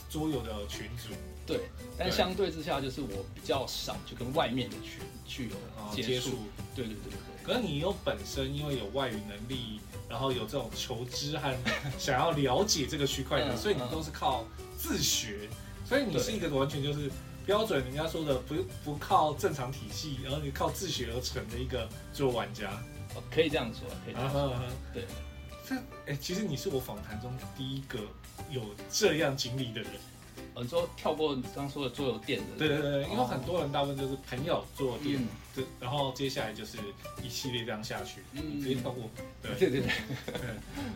[0.09, 1.13] 桌游的群组。
[1.45, 1.69] 对，
[1.99, 5.55] 但相对之下，就是我比较少就跟外面的群去有
[5.95, 6.31] 接触。
[6.75, 7.43] 对对对对对。
[7.43, 11.55] 可是你有本身因为有外语能力，然后有这种求知和
[11.99, 14.43] 想要了解这个区块的，所以你都是靠
[14.75, 15.47] 自学，
[15.85, 17.11] 所以你是一个完全就是。
[17.47, 22.71] 标准，人家说的不不靠正常体系，然后你靠自学而成的一个做玩家，
[23.15, 25.05] 哦，可以这样说，可以这样说，啊、对。
[25.65, 25.75] 这，
[26.05, 27.99] 哎，其实你是我访谈中第一个
[28.51, 29.91] 有这样经历的人。
[30.55, 35.25] 哦，你说跳过你刚刚说的桌游店的，对对对，因为很多人大部分就是朋友桌游店，
[35.55, 36.77] 对、嗯，然后接下来就是
[37.23, 39.09] 一系列这样下去，嗯，直接跳过，
[39.41, 39.55] 对。
[39.59, 39.89] 对对对，
[40.25, 40.41] 对，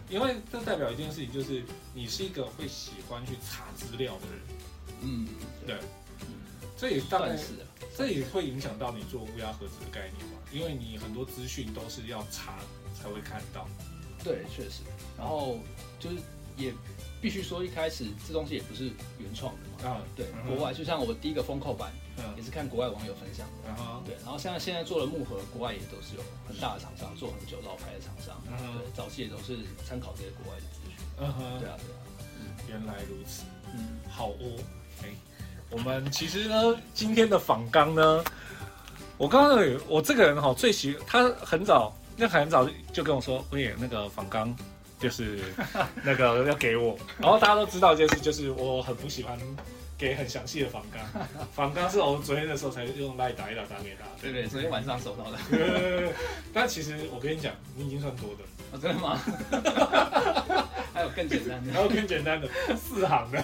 [0.10, 4.42] 因为这代表一件事情，就是你是一个会喜欢去查资料的人，
[5.02, 5.28] 嗯，
[5.66, 5.78] 对。
[6.82, 7.54] 这也大概是，
[7.96, 10.40] 这也会影响到你做乌鸦盒子的概念嘛？
[10.52, 12.58] 因为你很多资讯都是要查
[13.00, 13.68] 才会看到。
[14.24, 14.82] 对，确实。
[15.16, 15.60] 然后
[16.00, 16.16] 就是
[16.58, 16.74] 也
[17.22, 19.92] 必须说，一开始这东西也不是原创的嘛。
[19.92, 21.92] 啊，对，国外就像我第一个封扣版，
[22.36, 23.70] 也是看国外网友分享的。
[23.70, 24.16] 啊，对。
[24.24, 28.42] 然后现在现在做了木盒，国外也都是有很大的厂商做很久老牌的厂商。
[28.50, 30.96] 对，早期也都是参考这些国外的资讯。
[31.20, 32.02] 嗯哼，对啊，对啊。
[32.68, 33.44] 原来如此。
[33.72, 34.58] 嗯，好哦。
[35.72, 38.24] 我们其实呢，今天的访纲呢，
[39.18, 44.54] 我刚刚有我这个人哈最喜他很早，那很早就跟我说，喂，那个访纲
[45.00, 45.40] 就是
[46.04, 49.40] 那个要给我，然后大家都知道一件事，就是我很不喜欢
[49.98, 55.38] 给很详细的访纲， 访纲是我们昨天的时候才用赖打一打打给他，对对，昨天晚上收到的。
[56.54, 58.44] 但其实我跟你讲，你已经算多的。
[58.72, 59.20] 哦，真的吗？
[60.94, 63.44] 还有更简单的，还有更简单的四行的，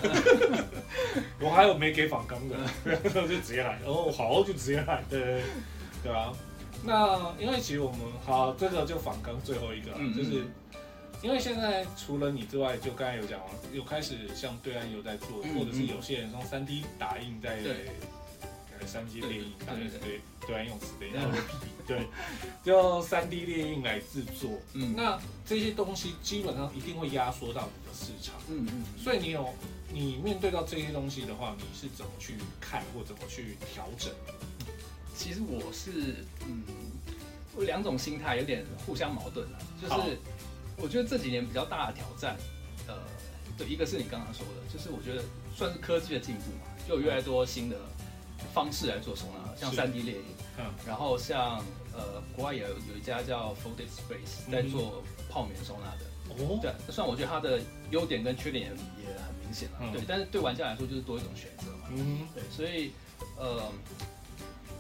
[1.40, 2.56] 我还有没给仿钢的，
[3.10, 5.42] 就直接来，哦，好，就直接来，对对
[6.04, 6.32] 对啊。
[6.84, 10.46] 那因为其实我们好，这个就访纲最后一个，嗯嗯就是
[11.24, 17.58] 因为现在除了你之外，就刚才有讲了，有开始像对岸有在做，或者是有些人用三 D 打印在。
[18.86, 21.44] 三 D 列印，对对对，对岸用词的，
[21.88, 22.08] 对，
[22.64, 24.60] 就三 D 列印来制作。
[24.74, 28.36] 嗯，那这些东西基本上一定会压缩到你的市场。
[28.50, 29.54] 嗯嗯，所以你有
[29.92, 34.12] 你面对到这些东西的话，你是怎么去看或怎么去调整？
[35.16, 36.64] 其实我是嗯，
[37.56, 39.60] 我两种心态有点互相矛盾了。
[39.82, 40.18] 就是
[40.78, 42.38] 我觉得这几年比较大的挑战，
[42.88, 42.96] 呃，
[43.58, 45.24] 对，一个是你刚刚说的，就是我觉得
[45.56, 47.76] 算是科技的进步嘛，就有越来越多新的。
[48.54, 50.24] 方式来做收纳，像三 D 列印，
[50.58, 57.60] 嗯，然后像呃，国外也有有一家叫 Folded Space 在做泡棉收纳的，哦，对，虽然我觉得它的
[57.92, 62.92] 优点跟缺点也也很明显了，对，但是对玩家来说就是多一种选择嘛，嗯，对，所以
[63.38, 63.72] 呃，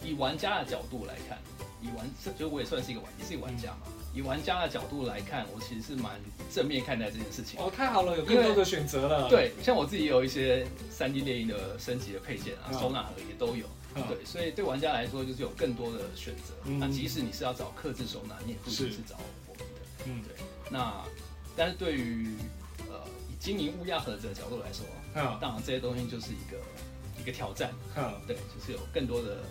[0.04, 1.40] 以玩家的角度来看，
[1.82, 3.88] 以玩，就我也算是一个玩，也是一个玩家嘛。
[4.18, 6.20] 以玩家的角度来看，我其实是蛮
[6.52, 7.60] 正面看待这件事情。
[7.60, 9.30] 哦，太好了，有更多的选择了。
[9.30, 13.68] 对，像我自己有一些三 D 猎鹰的升级的配件啊，收纳盒也都有。
[14.10, 16.54] 对，所以对玩家来说，就是有更多的选择。
[16.80, 19.16] 那即使你是要找克制收纳，你也不一定是找
[19.48, 19.82] 我们的。
[20.06, 20.36] 嗯，对。
[20.72, 21.04] 那
[21.56, 22.36] 但是对于
[22.90, 23.00] 呃
[23.30, 24.86] 以经营乌鸦盒子的角度来说，
[25.40, 26.58] 当然这些东西就是一个
[27.20, 27.72] 一个挑战。
[27.96, 29.44] 嗯，对，就是有更多的。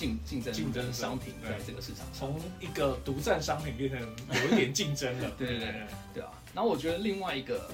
[0.00, 5.30] 竞竞争竞争商品在这个市场上，从一个独占商品变成有一点竞争了。
[5.36, 6.32] 对对对对啊！
[6.54, 7.70] 然后我觉得另外一个，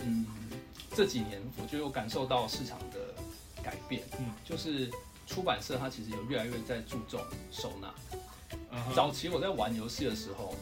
[0.00, 0.26] 嗯，
[0.94, 3.14] 这几年我觉得我感受到市场的
[3.62, 4.90] 改变，嗯，就是
[5.26, 7.18] 出版社它其实有越来越在注重
[7.50, 7.94] 收纳。
[8.94, 10.54] 早期我在玩游戏的时候，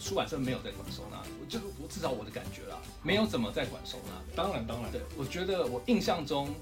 [0.00, 4.12] 出版社没有在管收纳，我就我至少我的感觉啦，没有怎么在管收纳。
[4.36, 6.54] 当然当然，对，我觉得我印象中，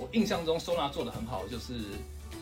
[0.00, 1.74] 我印象中收纳做的很好，就是。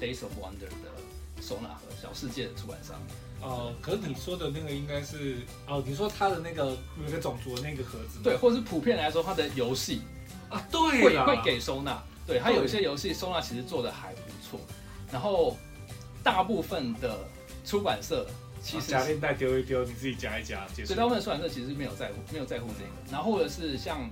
[0.01, 2.97] Days of Wonder 的收纳盒，小世界的出版商。
[3.40, 10.01] 哦、呃，可是你说的那个应该是哦，你说他的那个每个种族的那个盒子，对，或者是普遍来说，他的游戏
[10.49, 12.03] 啊，对，会会给收纳。
[12.26, 14.59] 对，他有一些游戏收纳其实做的还不错。
[15.12, 15.57] 然后
[16.22, 17.18] 大部分的
[17.66, 18.26] 出版社
[18.62, 20.66] 其实夹链袋丢一丢，你自己夹一夹。
[20.74, 23.12] 所以大部分出版社其实没有在乎，没有在乎这个。
[23.12, 24.09] 然后或者是像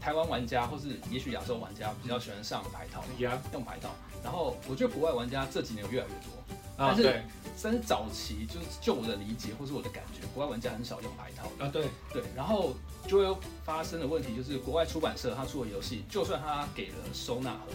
[0.00, 3.04] 台湾玩家，或是也许亚洲玩家比较喜欢上牌套，
[3.52, 3.94] 用牌套。
[4.22, 6.32] 然后我觉得国外玩家这几年有越来越多。
[6.80, 7.24] 但是，
[7.60, 11.68] 但是早期就是就我的理解或是我的感觉，国外玩家很少用牌套啊。
[11.68, 12.72] 对对，然后
[13.08, 17.72] 就会发生的问题就是，国外出版社他出的游戏，就算他给了收纳盒，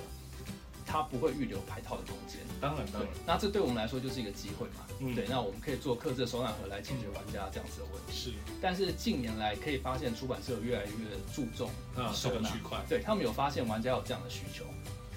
[0.85, 2.39] 他不会预留牌套的空间。
[2.61, 3.11] 当然，当然。
[3.25, 4.85] 那这对我们来说就是一个机会嘛。
[4.99, 5.13] 嗯。
[5.13, 8.13] 对，那我们可以做克制的收纳盒来解决玩家这样子的问题。
[8.13, 8.31] 是。
[8.61, 10.91] 但是近年来可以发现，出版社越来越
[11.35, 11.69] 注重
[12.13, 12.79] 收纳区块。
[12.87, 14.63] 对，他们有发现玩家有这样的需求。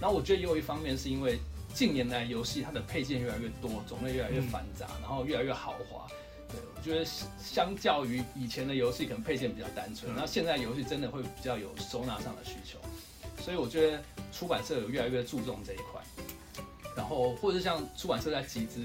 [0.01, 1.39] 然后我觉得也有一方面是因为。
[1.75, 6.07] 近年来，游戏它的配件越来越多，种类越来越繁杂，嗯、然后越来越豪华。
[6.49, 7.05] 对，我觉得
[7.39, 10.11] 相较于以前的游戏，可能配件比较单纯。
[10.17, 12.79] 那、嗯、现在游戏真的会比较有收纳上的需求，
[13.43, 16.01] 所以我觉得出版社有越来越注重这一块。
[16.97, 18.81] 然后，或者是像出版社在集资，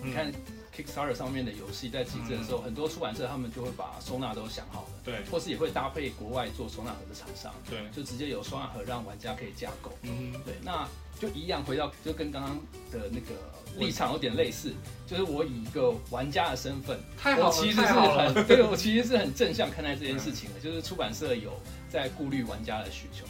[0.00, 0.32] 嗯、你看
[0.76, 9.90] Kickstarter 上面的游戏在集资的时候，嗯、很多出版社他们就会把收纳都想好了，对，或是也会搭配国外做收纳盒的厂商，对，就直接有收纳盒让玩家可以架构。
[10.02, 10.86] 嗯，对，那。
[11.18, 12.56] 就一样，回到就跟刚刚
[12.92, 13.32] 的那个
[13.78, 14.74] 立场有点类似，
[15.06, 21.58] 就是我以一个玩家的身份，我其实是很对，我其实是很正向看待这件事情的，就是出版社有
[21.88, 23.24] 在顾虑玩家的需求，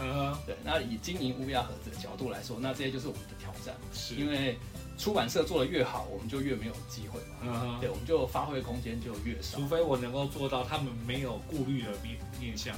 [0.45, 4.17] 对，那以经营乌鸦盒子的角度来说，那这些就是我们的挑战，是。
[4.17, 4.59] 因为
[4.99, 12.77] 出版社做的越好，我们就越没有机会嘛，对，我们就发挥空间就越少，除非我能够做到他们没有顾虑的面面向，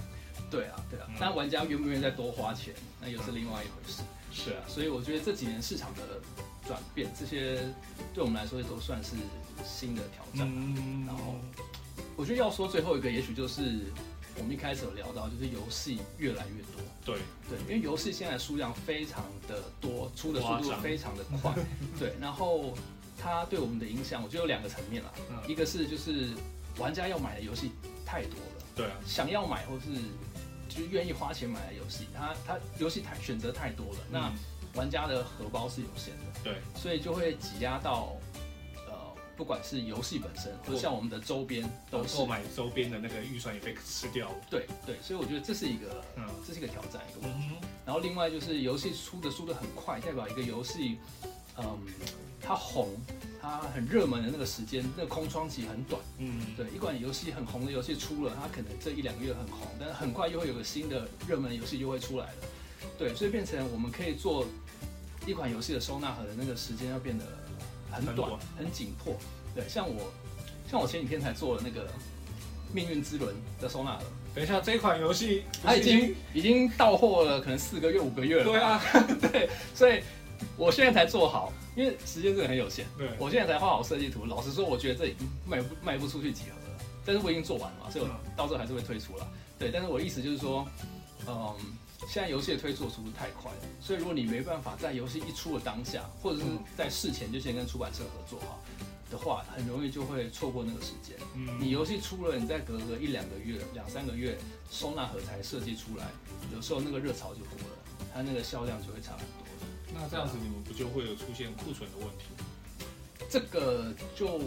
[0.50, 4.02] 对啊，对啊，那玩家愿不愿意再多花钱，那又是另外一回事。
[4.30, 6.20] 是啊，所以我觉得这几年市场的
[6.66, 7.58] 转变，这些
[8.12, 9.16] 对我们来说都算是
[9.64, 10.46] 新的挑战。
[10.54, 11.34] 嗯、然后，
[12.14, 13.86] 我觉得要说最后一个，也许就是
[14.38, 16.82] 我们一开始有聊到，就是游戏越来越多。
[17.04, 17.18] 对
[17.48, 21.54] 对，因为游戏现在数量非常的多，出的速度非常的快。
[21.98, 22.74] 对，然后
[23.18, 25.12] 它对我们的影响，我觉得有两个层面啦。
[25.30, 26.28] 嗯、一个是就是
[26.78, 27.72] 玩家要买的游戏
[28.06, 28.64] 太多了。
[28.74, 28.92] 对啊。
[29.06, 30.00] 想要买或是。
[30.68, 38.27] 就愿意花钱买的游戏，它它游戏太选择太多了，嗯、那玩家的荷包是有限的，对，所以就会挤压到，呃，
[39.38, 44.34] 不管是游戏本身，或者像我们的周边，都是购买周边的那个预算也被吃掉了。
[44.50, 47.46] 对对，所以我觉得这是一个，嗯，这是一个挑战，一个问题。
[47.52, 50.98] 嗯、然后另外就是游戏出的速度很快，代表一个游戏，
[51.56, 51.78] 嗯，
[52.42, 52.88] 它红。
[53.40, 56.02] 它很热门的那个时间，那个空窗期很短。
[56.18, 62.34] 嗯，对，一款游戏很红的游戏出了，它可能这一两个月很红，但是很快又会有个新的热门游戏就会出来了。
[62.98, 64.44] 对，所以变成我们可以做
[65.24, 67.24] 一款游戏的收纳盒的那个时间要变得
[67.90, 69.16] 很短、很紧迫。
[69.54, 70.12] 对，像我，
[70.70, 71.86] 像我前几天才做了那个
[72.72, 74.04] 《命运之轮》的收纳盒。
[74.34, 78.44] 等一下，这款游戏它已经已经到货了，可能四个月、五个月了。
[78.44, 78.82] 对啊，
[79.20, 80.02] 对，所以
[80.56, 81.52] 我现在才做好。
[81.76, 84.24] 因为时间真的很有限，对，我现在才画好设计图。
[84.26, 86.84] 老实说，我觉得这已经卖不卖不出去几盒了。
[87.06, 89.26] 但是我已经做完了嘛，所以我到时候还是会推出了。
[89.60, 90.66] 对，但是我的意思就是说，
[91.28, 91.54] 嗯，
[92.08, 98.58] 现在游戏的推出的速度太快了，所以如果你没办法在游戏一出的当下，或者是在事前就先跟出版社合作哈
[99.10, 101.14] 的话，很容易就会错过那个时间。
[101.34, 104.38] 嗯，你游戏出了，你再隔个一两个月、两三个月，
[104.70, 106.06] 收纳盒才设计出来，
[106.54, 109.46] 有时候那个热潮就过了，它那个销量就会差很多。
[109.94, 112.24] 那这样子你们不就会有出现库存的问题？
[113.28, 114.40] 这个就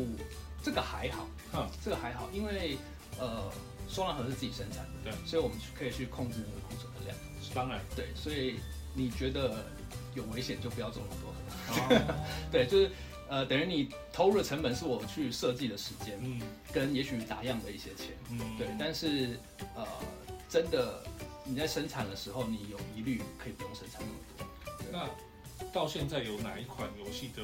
[0.63, 2.77] 这个还好，嗯，这个还好，因为
[3.21, 3.51] 呃，
[3.87, 7.15] 收纳盒是自己生产的，对，所以我们可以去控制那个库存的量。
[7.53, 8.55] 当然，对，所以
[8.95, 9.63] 你觉得
[10.15, 11.95] 有危险就不要做那么多盒。
[11.95, 12.15] 哦、
[12.51, 12.91] 对，就是
[13.29, 16.41] 呃，等于你投入的成本是我去设计的时间，嗯，
[16.73, 19.37] 跟也许打样的一些钱，嗯，对，但是
[19.75, 19.85] 呃，
[20.49, 21.03] 真的
[21.43, 24.47] 你在生产的时候，你有疑虑可以不用生产那么多。
[24.91, 25.07] 那
[25.71, 27.43] 到现在有哪一款游戏的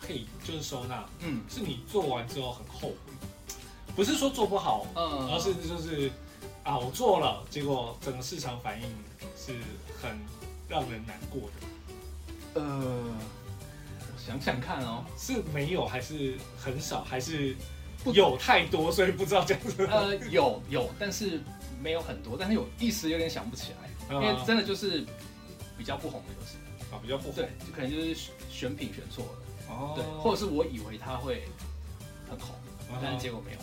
[0.00, 3.12] 配就是收纳，嗯，是你做完之后很后悔，
[3.94, 6.10] 不是说做不好，嗯，而是就是
[6.62, 8.88] 啊，我做了，结果整个市场反应
[9.36, 9.52] 是
[10.00, 10.18] 很
[10.68, 12.60] 让人难过的。
[12.60, 13.04] 呃，
[14.00, 17.56] 我想想看哦，是没有还是很少，还是
[18.12, 19.86] 有太多，所以不知道这样子。
[19.86, 21.40] 呃，有有，但是
[21.80, 25.04] 没有很多，但是有一时有点想不起来，因为真的就是
[25.78, 26.56] 比较不红的游戏。
[27.02, 28.14] 比较不红对，就可能就是
[28.48, 29.30] 选品选错了
[29.68, 31.42] 哦，对，或者是我以为它会
[32.30, 32.54] 很红，
[33.02, 33.58] 但是结果没有。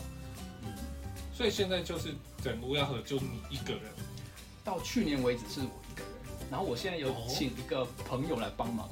[1.32, 3.82] 嗯，所以现在就是整个乌鸦河就你一个人，
[4.62, 6.12] 到去年为止是我一个人，
[6.50, 8.88] 然后我现在有请一个朋友来帮忙，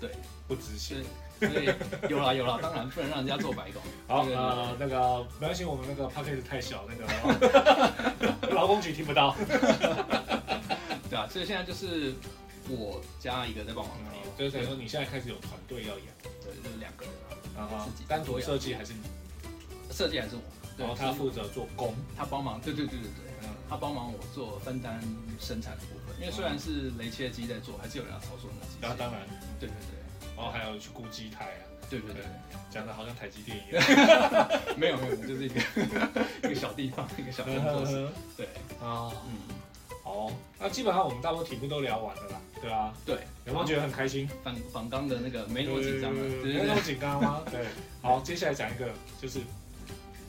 [0.00, 0.10] 对，
[0.46, 1.04] 不执行。
[1.40, 1.72] 所以
[2.10, 3.80] 有啦有啦，当然不能让人家做白工。
[4.08, 9.36] 好，呃，那个没关系，我们那个 podcast 太小，那个 劳工局听不到。
[11.08, 12.12] 对啊，所以现在就是
[12.68, 16.06] 我加一个在帮忙的，就是等于说你现在开始有团队要养，
[16.42, 17.14] 对，就是两个人
[17.56, 18.98] 啊，自己单独设计还是你？
[19.92, 20.42] 设计还是我？
[20.78, 25.00] 然后他负责做工，他帮忙，对对对对对，他帮忙我做分担
[25.40, 28.78] 生产的部分，因为虽然是雷切机在做，还是有人要操作那机器。
[28.80, 29.20] 那当然，
[29.58, 29.98] 对对对。
[30.36, 32.22] 然后还有去顾机台啊，对对对，
[32.70, 33.82] 讲的好像台积电一样，
[34.78, 35.60] 没有没有，就是一个
[36.44, 38.06] 一个小地方，一个小工作室，
[38.36, 38.46] 对
[38.80, 39.58] 啊，嗯，
[40.04, 44.28] 哦，那基本上我们大部分题目都聊完了啦，对啊，对，有没有觉得很开心？
[44.44, 47.42] 反反刚的那个没那么紧张了，没那么紧张吗？
[47.50, 47.66] 对，
[48.00, 48.88] 好，接下来讲一个
[49.20, 49.40] 就是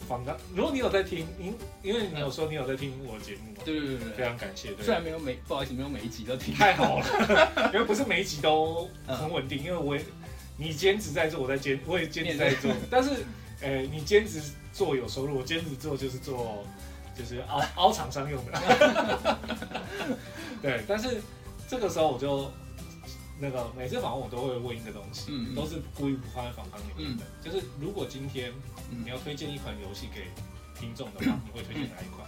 [0.09, 10.03] 反刚，如果你有在听，因因为你有说你有在听我的节目嘛，对对对，非常感谢，虽然没有每不好意思没有每一集都听，太好了， 因为不是每一集都很稳定，因为我也。
[10.61, 12.69] 你兼职在做，我在兼，我也兼职在做。
[12.91, 13.23] 但是，
[13.61, 14.41] 呃，你兼职
[14.73, 16.65] 做有收入，我兼职做就是做，
[17.17, 19.37] 就是凹凹厂商用的。
[20.61, 21.21] 对，但是
[21.65, 22.51] 这个时候我就
[23.39, 28.51] 那个每次访问我都会问一个东西，嗯，都是故意不放在访谈里面的，就是如果今天
[28.89, 30.27] 你要推荐一款游戏给
[30.79, 32.25] 听众的话，你会推荐哪一款？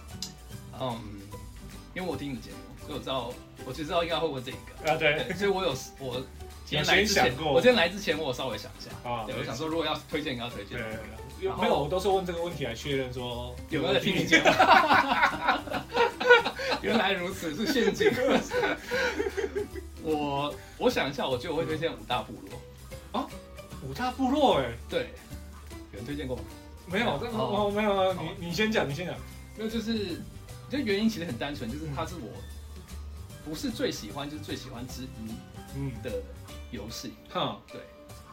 [0.80, 0.98] 嗯，
[1.94, 2.56] 因为我听你节目，
[2.86, 3.30] 所以我知道，
[3.66, 4.56] 我就知道应该会问这个。
[4.90, 6.22] 啊，对，所以我有我。
[6.64, 8.88] 今天来之前，我今天来之前，我稍微想一下。
[9.06, 10.78] 啊，我想说，如果要推荐，应该要推荐。
[10.78, 10.86] 对，
[11.58, 14.44] 没有，我都是问这个问题来确认说有没有在听你节目。
[16.80, 18.10] 原来如此，是陷阱。
[20.02, 22.58] 我我想一下，我觉得我会推荐五大部落。
[23.20, 23.28] 啊，
[23.86, 25.06] 五大部落，哎，对，有
[26.02, 26.42] 人推荐过吗？
[26.86, 29.14] 没有，我没有，你你先讲，你先讲。
[29.56, 30.20] 那就是
[30.68, 32.28] 这原因其实很单纯，就是它是我
[33.44, 35.32] 不是最喜欢，就是最喜欢之一，
[35.76, 35.92] 嗯。
[36.02, 36.10] 的。
[36.72, 37.78] 游戏，哼，对，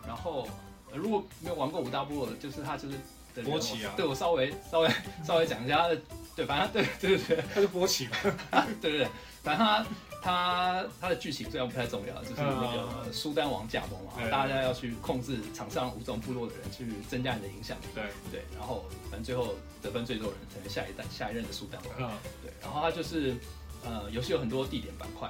[0.08, 0.48] 然后
[0.94, 2.96] 如果没有玩过五大部落的，就是他就是
[3.44, 4.90] 波奇啊，对我稍微稍微
[5.28, 6.02] 稍微讲一下他的，
[6.38, 8.16] 对，反正对对对对，他是波奇嘛，
[8.80, 9.08] 对对对，
[9.44, 9.86] 反正他
[10.22, 17.78] 他他的剧情虽然不太重要，就是那个苏丹王驾崩嘛，大家要去控制场上五种部落的人，去增加你的影响。
[17.80, 18.04] 力，对。
[18.32, 22.12] 对，然后反正最后得分最多的人成为下一代下一任的苏丹王，
[22.44, 23.36] 对，然后他就是
[23.84, 25.30] 呃游戏有很多地点板块，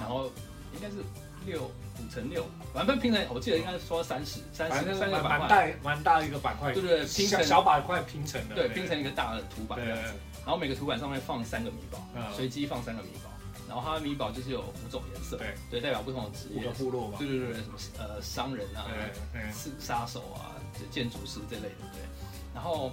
[0.00, 0.30] 然后
[0.74, 0.96] 应该是。
[1.44, 10.14] 六五乘六，反正拼成，我记得应该是说三十三十三个板块，蛮大蛮大一个板块，对对，拼成小板块拼成的，对，拼成一个大的图板这样子。
[10.44, 11.98] 然后每个图板上面放三个米宝，
[12.32, 13.31] 随机放三个米宝。
[13.72, 18.84] 然后它的米宝就是有五种颜色，对，对，代表不同的职业，五个部落嘛，对对对，什么呃商人啊，
[19.54, 22.02] 是杀手啊，建筑师这类的，对。
[22.54, 22.92] 然后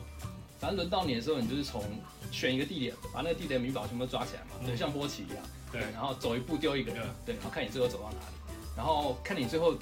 [0.57, 1.83] 反正轮到你的时候，你就是从
[2.31, 6.93] 选一个地点，把那个地点的米宝全部抓起来嘛，对，像波奇一样，对，然后走一步丢一个，
[7.25, 8.35] 对，然后看你最后走到哪里。
[8.77, 9.75] 然后看你最后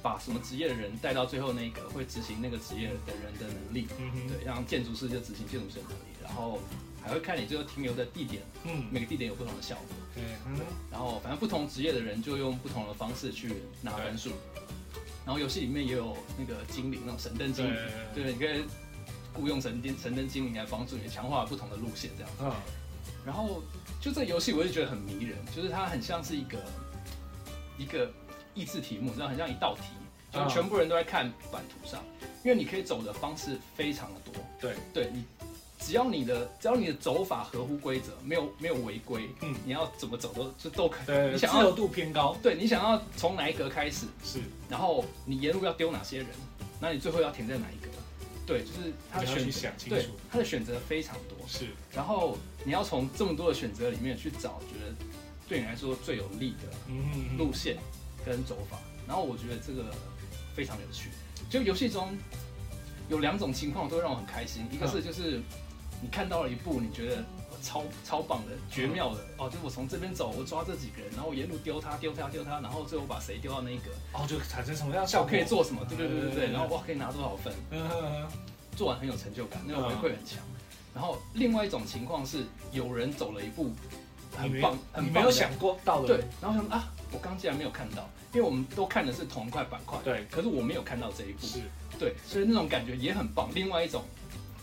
[0.00, 6.60] 把什么职业的人带到最后那个会执行那个职业的人的能力，嗯哼，对，像建筑师就执行建筑师的能力，然后
[7.06, 10.60] 还会看你最后停留的地点，嗯，每个地点有不同的效果，对，嗯，
[10.90, 14.30] 然后反正不同职业的人就用不同的方式去拿分数，
[15.24, 17.74] 然后游戏里面也有那个精灵那种神灯精灵，
[18.14, 18.64] 对，你可以
[19.32, 22.32] 雇佣神灯神灯精灵来帮助你强化不同的路线这样。
[22.32, 22.52] 子，嗯，
[23.24, 23.62] 然后
[24.00, 26.58] 就这个游戏我就觉得很迷人，就是它很像是一个。
[27.78, 28.10] 一个
[28.54, 29.82] 益智题目，然后很像一道题，
[30.32, 32.02] 就全部人都在看版图上，
[32.42, 34.32] 因为你可以走的方式非常的多。
[34.58, 35.22] 对，对你
[35.78, 41.06] 只要你的只要你的走法合乎规则，没有没有违规，嗯，你要怎么走都就都可以。
[41.06, 42.36] 对，你想要自由度偏高。
[42.42, 44.06] 对，你想要从哪一格开始？
[44.24, 44.40] 是。
[44.68, 46.26] 然后你沿路要丢哪些人？
[46.80, 47.90] 那你最后要停在哪一格？
[48.46, 49.88] 对，就是他的选择。
[49.88, 51.36] 对，他的选择非常多。
[51.46, 51.66] 是。
[51.92, 54.94] 然后你要从这么多的选择里面去找，觉得。
[55.48, 56.66] 对你来说最有利的
[57.38, 57.76] 路线
[58.24, 59.94] 跟走法，然后我觉得这个
[60.56, 61.08] 非常有趣。
[61.48, 62.18] 就游戏中
[63.08, 65.40] 有两种情况都让我很开心，一个是就是
[66.00, 67.24] 你看到了一部你觉得
[67.62, 75.30] 超超棒的、绝妙的哦，就我从这边走，我抓这几个人，然后我沿路丢他、丢他、丢他，然后最后把谁丢到那一个，哦，就产生什么样效果？
[75.30, 75.84] 可以做什么？
[75.88, 77.52] 对对对对对，然后哇，可以拿多少分？
[78.76, 80.38] 做完很有成就感，那个回馈很强。
[80.94, 83.72] 然后另外一种情况是有人走了一步。
[84.36, 86.08] 很棒，很没有想过到的。
[86.08, 89.98] 对，然后想啊，我刚竟然没有看到，因为我们都看的是同一块板块。
[90.04, 91.46] 对，可是我没有看到这一步。
[91.46, 91.60] 是，
[91.98, 93.48] 对，所以那种感觉也很棒。
[93.54, 94.02] 另外一种，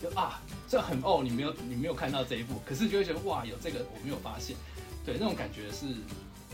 [0.04, 4.54] 就啊，这很哦，你没有你没有看到这一步，可是就会觉得哇，有这个我没有发现。
[5.04, 5.86] 对，那种感觉是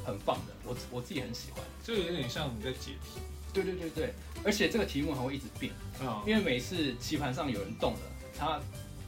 [0.05, 1.63] 很棒的，我我自己很喜欢。
[1.83, 3.21] 就有点像你在解题。
[3.53, 4.15] 对对对对，
[4.45, 8.01] 而且这个题目还会一直变，嗯，因为每次棋盘上有人动了，
[8.39, 8.61] 他。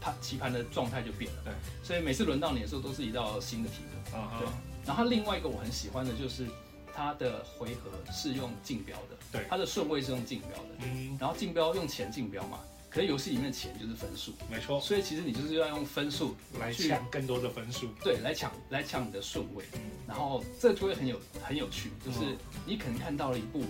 [0.05, 4.39] 它棋盘的状态就变了，对，所以每次轮到你的时候都是一道新的题目，啊、uh.
[4.41, 4.49] 对。
[4.85, 6.49] 然后另外一个我很喜欢的就是，
[6.93, 12.59] 它的回合是用竞标的，对，它的顺位是用竞标的，嗯，然后竞标用钱竞标嘛，
[12.93, 22.37] 可是游戏里面的钱就是分数，没错，所以其实你就是要用分数来抢更多的分数，对，来抢来抢你的顺位，嗯，然后这就会很有很有趣，就是
[22.67, 23.63] 你可能看到了一步，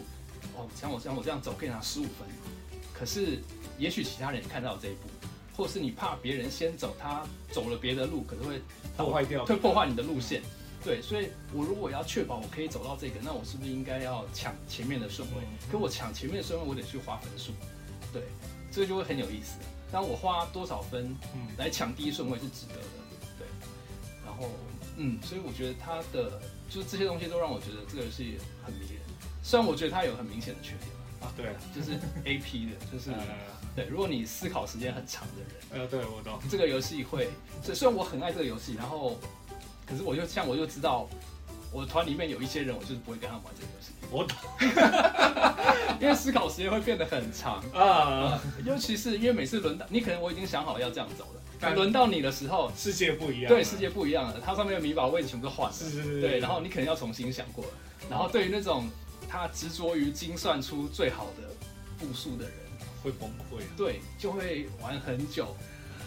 [0.57, 2.27] 哦，像我像我这样走可以拿十五分，
[2.93, 3.39] 可是
[3.79, 5.09] 也许其他人也看到这一步，
[5.57, 8.61] 或是你怕别人先走，他走了别的路，可能会
[8.97, 10.43] 破坏掉，会破坏你的路线。
[10.85, 15.45] 对，所以我如果要确保我可以走到这个，那我是不是应该要抢前面的顺位？
[15.71, 17.53] 可我抢前面的顺位，我得去花分数。
[18.73, 19.59] 对，这个就会很有意思。
[19.91, 22.89] 当我花多少分，嗯，来抢第一顺位是值得的。
[23.39, 23.47] 对，
[24.25, 24.49] 然后，
[24.97, 29.03] 嗯，所以我觉得他的就是这些东西都让我觉得这个游戏很迷人。
[29.43, 30.91] 虽然我觉得它有很明显的缺点
[31.21, 33.11] 啊，对，就是 AP 的，就是
[33.77, 36.39] 对，如果你思考时间很长的人，呃，对我懂。
[36.49, 37.29] 这个游戏会，
[37.63, 39.19] 所以虽然我很爱这个游戏，然后。
[39.85, 41.07] 可是我就像我就知道，
[41.71, 43.93] 我团里面有一些人，我就是不会跟他们玩这个游戏。
[44.13, 44.37] 我懂，
[46.01, 53.49] 因为思考时间会变得很长啊、嗯，尤其是因为每次轮到你，可能我已经想好要这样走了，但轮到你的时候，世界不一样。
[53.49, 55.75] 对，世界不一样了，它上面的米宝位置全部都换了。
[55.75, 56.21] 是是是。
[56.21, 57.71] 对，然后你可能要重新想过了。
[58.11, 58.89] 然后对于那种
[59.29, 61.49] 他执着于精算出最好的
[61.99, 62.53] 步数的人，
[63.03, 63.63] 会崩溃。
[63.77, 65.57] 对，就会玩很久。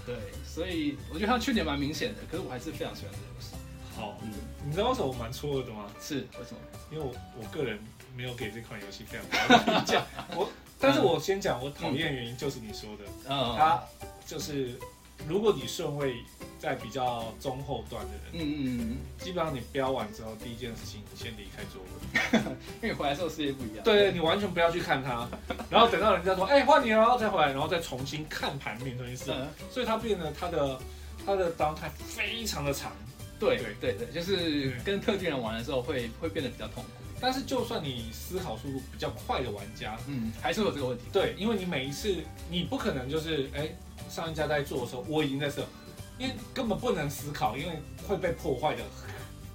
[0.05, 0.15] 对，
[0.45, 3.55] 所以我觉得他缺点蛮明显的，可是我还是非常喜欢这个游戏。
[3.95, 4.29] 好，嗯，
[4.65, 5.85] 你知道为什么我蛮错愕的吗？
[5.99, 6.59] 是为什么？
[6.91, 7.79] 因为我我个人
[8.15, 10.05] 没有给这款游戏非常高的评价。
[10.35, 13.81] 我，但是我先讲我讨厌原因就是你说的，嗯，它
[14.25, 14.73] 就是
[15.27, 16.15] 如果你顺位
[16.59, 22.39] 在比较中后段的人，嗯嗯嗯，基本上你标完之后第一件事情先离开座位，
[22.81, 23.83] 因为回来之后世界不一样。
[23.83, 25.27] 对，你完全不要去看它，
[25.69, 29.33] 然后等到人家说哎换你了，然后再回来，然后再重新看盘面这件事，
[29.71, 30.79] 所以它变得它的
[31.25, 32.91] 它的 downtime 非常的长。
[33.37, 33.75] 对对。
[33.81, 36.89] 对对，就是跟特定人玩的时候会会变得比较痛苦。
[37.25, 41.05] 但是就算你思考速度比较快的玩家，嗯，还是会有这个问题。
[41.11, 42.15] 对，因为你每一次
[42.51, 43.67] 你不可能就是哎，
[44.07, 45.65] 上一家在做的时候我已经在设，
[46.19, 48.83] 因为根本不能思考，因为会被破坏的。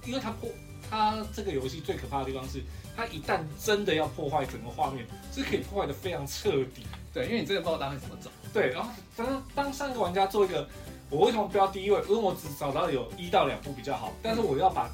[0.05, 0.49] 因为它破
[0.89, 2.61] 它这个游戏最可怕的地方是，
[2.93, 6.85] 它一旦真的要破坏整个画面，是可以破坏的非常彻底。
[7.13, 8.29] 对，因为你真的不知道当会怎么走。
[8.51, 10.67] 对，然后当当上一个玩家做一个。
[11.09, 12.01] 我为什么标第一位？
[12.03, 14.89] 因为我只找到有一到两步比较好，但是我要把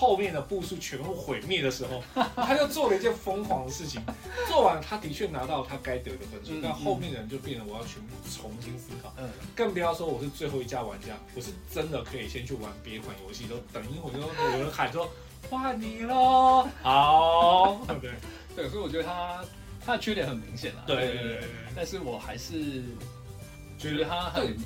[0.00, 2.02] 后面的步数全部毁灭的时候，
[2.34, 4.00] 他就做了一件疯狂的事情。
[4.48, 9.12] 做完，他的确拿到他该得的分数，但后面的人就变成我要全部重新思考。
[9.18, 14.20] 嗯，更不要说我是最后一家玩家，我是真的可以先去玩别款游戏，都等一会儿就
[14.56, 15.06] 有人喊说
[15.50, 16.66] 换你喽。
[16.82, 18.10] 好，对
[18.56, 19.44] 对，所以我觉得他
[19.84, 20.84] 他的缺点很明显啊。
[20.86, 22.82] 对对对对，但是我还是
[23.78, 24.56] 觉得他很。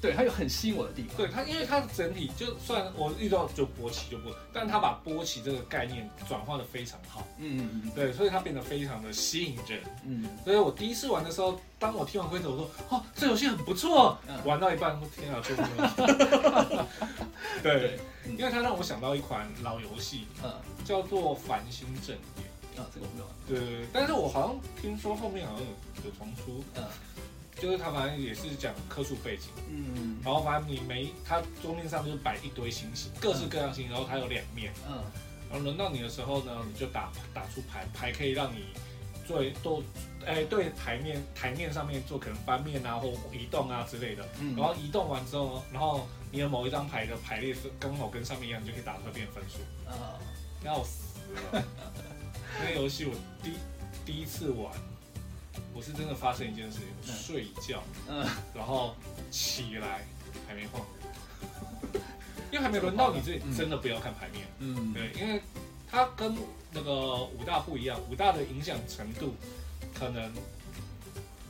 [0.00, 1.16] 对，它有很吸引我的地方。
[1.16, 7.26] 对它，因为它的整体就算我遇到就波奇就不，但它把波奇这个概念转化的非常好。
[7.38, 7.90] 嗯嗯嗯。
[7.94, 9.80] 对，所以它变得非常的吸引人。
[10.04, 10.28] 嗯。
[10.44, 14.16] 所以我第一次玩的时候，当我听完规则，我说：“哦，这游戏很不错。
[14.28, 16.86] 嗯”玩到一半，天啊，救命了！
[17.62, 17.98] 对，对
[18.38, 20.52] 因为它让我想到一款老游戏，嗯，
[20.84, 22.46] 叫做《繁星正典》。
[22.80, 23.34] 啊，这个我没有玩。
[23.48, 26.62] 对对对，但是我好像听说后面好像有有重出。
[26.76, 26.84] 嗯。
[27.60, 35.02] 就是他反正也是讲科数背景，嗯，然后反正你没它桌面上就是摆一堆星星，各式各样星，然后它有两面，嗯，
[35.50, 38.66] 然后轮到你的时候呢，你就打打出牌，牌可以让你
[39.26, 39.82] 做多，
[40.24, 49.58] 哎，对台面台面上面做可能翻面啊或移动啊之类的，嗯，然后移动完之后呢，然后你的某一张牌的排列是刚好跟上面一样，你就可以打出来变分数，
[49.90, 50.14] 啊，
[50.64, 51.08] 要死
[51.52, 51.64] 了，
[52.60, 53.54] 那个游戏我第
[54.06, 54.72] 第一次玩。
[55.78, 58.96] 我是真的发生一件事情，嗯、睡觉，嗯，然后
[59.30, 60.04] 起来
[60.48, 60.84] 还没晃，
[62.50, 65.40] 因为还没轮到你，这真的不要看牌面，嗯，对，因为
[65.88, 66.36] 它跟
[66.72, 69.36] 那个五大不一样，五大的影响程度
[69.94, 70.32] 可能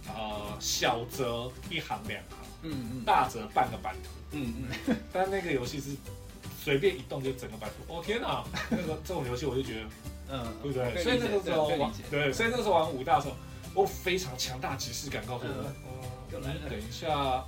[0.09, 5.96] 呃小则一行两行，嗯嗯，大则半个版图，嗯嗯，但那个游戏是
[6.62, 9.86] 随便一动就整个版图，哦天哪，那个这种游戏我就觉得，
[10.32, 11.02] 嗯，对不对？
[11.02, 13.34] 所以那个时候玩，对，所以那个时候玩五大的时候。
[13.78, 16.02] 我非常强大即视感，告诉我，哦，
[16.32, 16.68] 又来了。
[16.68, 17.44] 等一下，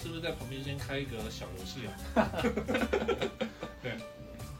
[0.00, 1.80] 是不是在旁边先开一个小游戏
[2.14, 2.30] 啊？
[3.82, 3.94] 对，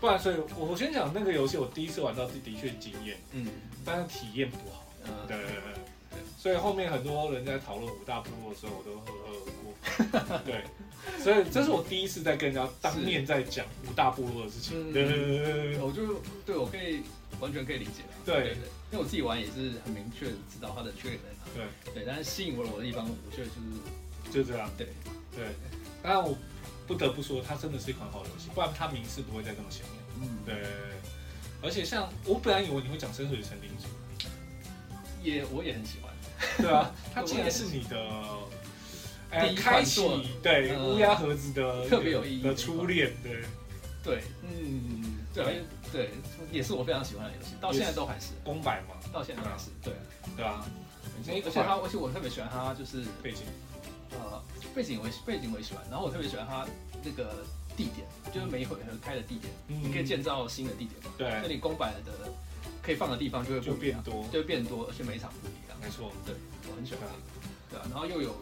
[0.00, 3.46] 不然，所以我我先讲那个游戏，我第一次玩到是的确惊艳，嗯，
[3.84, 5.54] 但是体验不好，嗯，对对对
[6.10, 10.64] 对，所以后面很多人在讨论五大部落的时候，我都呵呵过， 对，
[11.22, 17.02] 所以这是我第一次在跟人家当面在讲五大部落的事情，对对对对，我就对我可以
[17.44, 18.68] 完全可以理解了，对对。
[18.90, 21.28] 因为我自己玩也是很明确的知道它的缺点在
[21.60, 21.68] 哪。
[21.84, 24.70] 对对，但是吸引我我的地方，我觉得就是就这样。
[24.78, 24.88] 对
[25.34, 25.44] 对，
[26.02, 26.36] 当然我
[26.86, 29.94] 不得不说，它真的是一款好游戏，不然它名次不会在这么前面。
[30.22, 30.54] 嗯，对。
[31.62, 33.86] 而且像我本来以为你会讲深水城领主，
[35.22, 36.12] 也我也很喜欢。
[36.58, 38.10] 对啊， 它竟然是你的，
[39.30, 40.02] 哎，开启
[40.42, 43.42] 对乌鸦盒子的特别有意义的初恋，对
[44.04, 46.10] 对，嗯，对对，
[46.52, 48.32] 也是我非常喜欢的游戏，到现在都还是。
[48.44, 49.92] 公版嘛，到现在都还是对
[50.36, 50.64] 对啊，
[51.26, 53.42] 而且它而且我特别喜欢它就是背景，
[54.12, 54.40] 呃，
[54.74, 56.64] 背景我背景我也喜欢，然后我特别喜欢它
[57.02, 57.44] 那个。
[57.76, 60.94] 地点就是每一回合开的地点，你可以建造新的地点。
[61.18, 62.12] 对，那你公版的
[62.80, 65.76] 可以放的地方就会就变多，就会变多，而且每场不一样。
[65.82, 66.36] 没错，对，
[66.70, 67.48] 我很喜欢这个。
[67.72, 68.32] 对啊，然后又有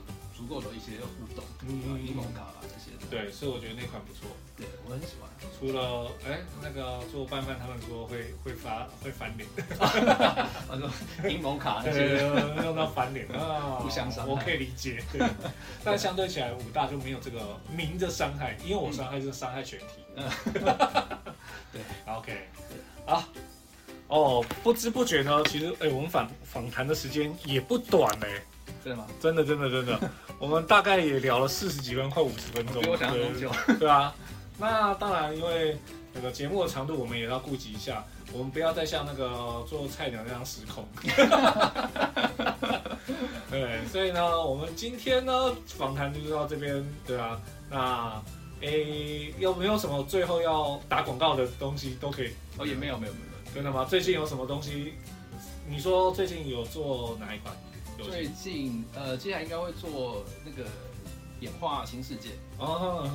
[0.42, 3.06] 足够的一些互动，嗯，阴谋卡啊这些的。
[3.08, 4.28] 对，所以我觉得那款不错。
[4.56, 5.30] 对，我很喜欢。
[5.58, 9.48] 除了哎，那个做拌饭，他们说会会发会翻脸。
[9.78, 10.90] 他说
[11.24, 12.18] 柠檬卡那些
[12.64, 15.02] 用到翻脸啊，互相伤害，我可以理解。
[15.12, 15.24] 对，
[15.84, 19.86] 但相对起来，武大就没有这个明的伤害，因为我伤害是伤害全体。
[20.16, 20.28] 嗯，
[21.72, 22.48] 对，OK，
[23.06, 23.24] 好，
[24.08, 28.42] 哦，不知不觉呢，其实哎，我们访访谈的时间也不短嘞，
[28.84, 29.06] 真的吗？
[29.20, 34.14] 真的，真的，真的， 我们大概也聊了四十几分，快五十分钟，比我想的久，对啊。
[34.58, 35.78] 那当然，因为
[36.12, 40.86] 那个节目的长度，我们也要顾及一下，我们不要再像那个做菜鸟那样失控。
[43.50, 47.40] 对，所以呢，我们今天呢访谈就是到这边，对啊，
[47.70, 48.22] 那。
[48.64, 52.30] 诶、欸，有没有什么最后要打广告的东西都可以？
[52.56, 53.84] 哦，也没有，没有，没有，真的吗？
[53.84, 54.94] 最近有什么东西？
[55.68, 57.52] 你说最近有做哪一款？
[58.00, 60.68] 最近呃，接下来应该会做那个
[61.40, 63.08] 演化新世界哦，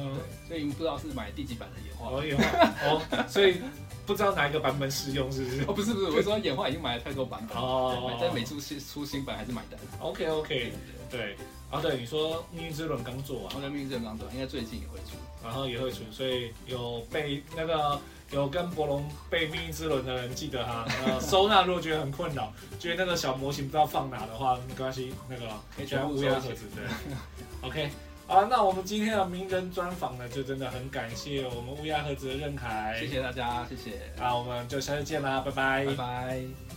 [0.47, 2.43] 对，所以不知道是买第几版的演化哦，演化
[2.83, 3.61] 哦，所以
[4.05, 5.61] 不知道哪一个版本适用，是不是？
[5.63, 9.79] 哦，不是不是，我说演化已经买了太多版本哦，在每出新出新版还是买单。
[9.99, 10.73] OK OK，
[11.09, 11.35] 对。
[11.69, 17.99] 啊，对，你说《命运之轮》刚做完，我的《命运之轮》刚做完，应该最近也会出，然后也会出，所以有被那个
[18.31, 25.45] 有跟博龙背《命运之轮》的人记得哈，呃， 收纳如果觉得很困扰，觉得那个小模型不知道放哪的话，没关系，那个
[25.75, 26.83] 可以全部乌鸦盒子对。
[27.61, 27.89] OK，
[28.27, 36.76] 好，那我们今天的名人专访呢，就真的很感谢我们乌鸦盒子的任凯，谢谢大家，谢谢，那我们就下次见啦，拜拜，拜拜。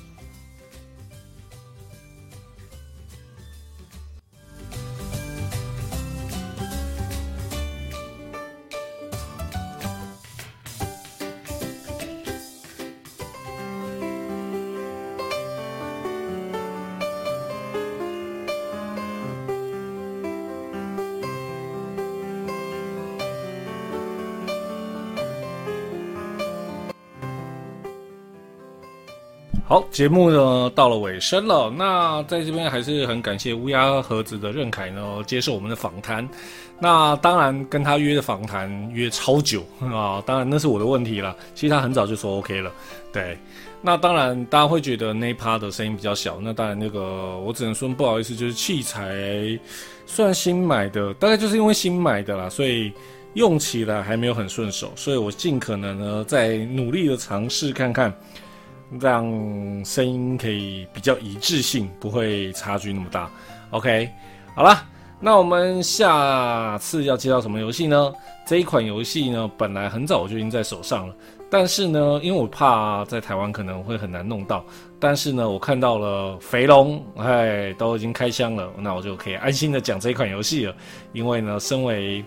[29.71, 31.71] 好，节目呢到了尾声了。
[31.71, 36.29] 那在这边还是很感谢乌鸦盒子的任凯呢接受我们的访谈。
[36.81, 41.37] 那当然跟他约的访谈约超久啊，当然那是我的问题了。
[41.55, 42.73] 其实他很早就说 OK 了。
[43.13, 43.39] 对，
[43.81, 46.41] 那当然大家会觉得那一趴的声音比较小。
[46.43, 49.57] 那当然那个我只能说不好意思，就是器材
[50.05, 52.93] 算新买的，大概就是因为新买的啦，所以
[53.35, 54.91] 用起来还没有很顺手。
[54.97, 58.13] 所以我尽可能呢再努力的尝试看看。
[58.99, 59.25] 让
[59.85, 63.31] 声音可以比较一致性，不会差距那么大。
[63.71, 64.09] OK，
[64.55, 64.83] 好了，
[65.21, 68.13] 那我们下次要介绍什么游戏呢？
[68.47, 71.15] 这一款游戏呢，本来很早我就已经在手上了，
[71.49, 74.65] 但是呢，因为我怕在台湾可能会很难弄到，
[74.99, 80.75] 但是呢，我看到了肥龙，哎，都已经开箱了，那我就可以安心的讲这一款游戏了。
[81.13, 82.25] 因为呢，身为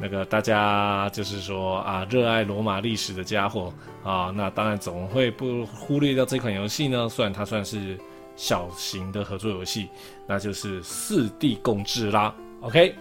[0.00, 3.72] 那个大家就是说啊，热爱罗马历史的家伙
[4.04, 7.08] 啊，那当然总会不忽略掉这款游戏呢。
[7.08, 7.98] 虽然它算是
[8.36, 9.88] 小型的合作游戏，
[10.24, 12.32] 那就是四地共治啦。
[12.60, 12.94] OK，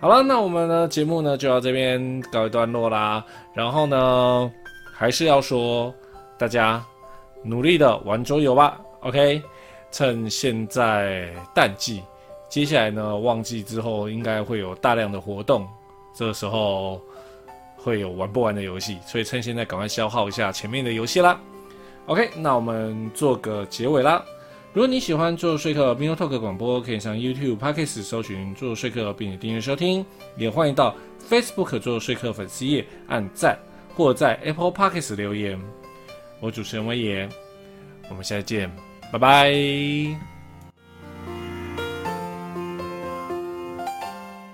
[0.00, 3.24] 好了，那我们呢节目呢就到这边告一段落啦。
[3.52, 4.52] 然后呢，
[4.94, 5.92] 还是要说
[6.38, 6.80] 大家
[7.42, 8.80] 努力的玩桌游吧。
[9.00, 9.42] OK，
[9.90, 12.00] 趁现在淡季，
[12.48, 15.66] 接下来呢旺季之后应该会有大量的活动。
[16.14, 17.00] 这个时候
[17.76, 21.40] 会有玩不完的游戏，所以趁现在赶快消耗一下前面的游戏啦。
[22.06, 24.24] OK，那我们做个结尾啦。
[24.72, 30.04] 如果你喜欢做说客 MeepleTalk 广播，可以上 YouTube、Podcast 搜寻做说客，并且订阅收听。
[30.36, 30.94] 也欢迎到
[31.28, 33.58] Facebook 做说客粉丝页按赞，
[33.94, 35.60] 或在 Apple Podcast 留言。
[36.40, 37.28] 我主持人威爷，
[38.08, 38.70] 我们下次见，
[39.12, 40.31] 拜拜。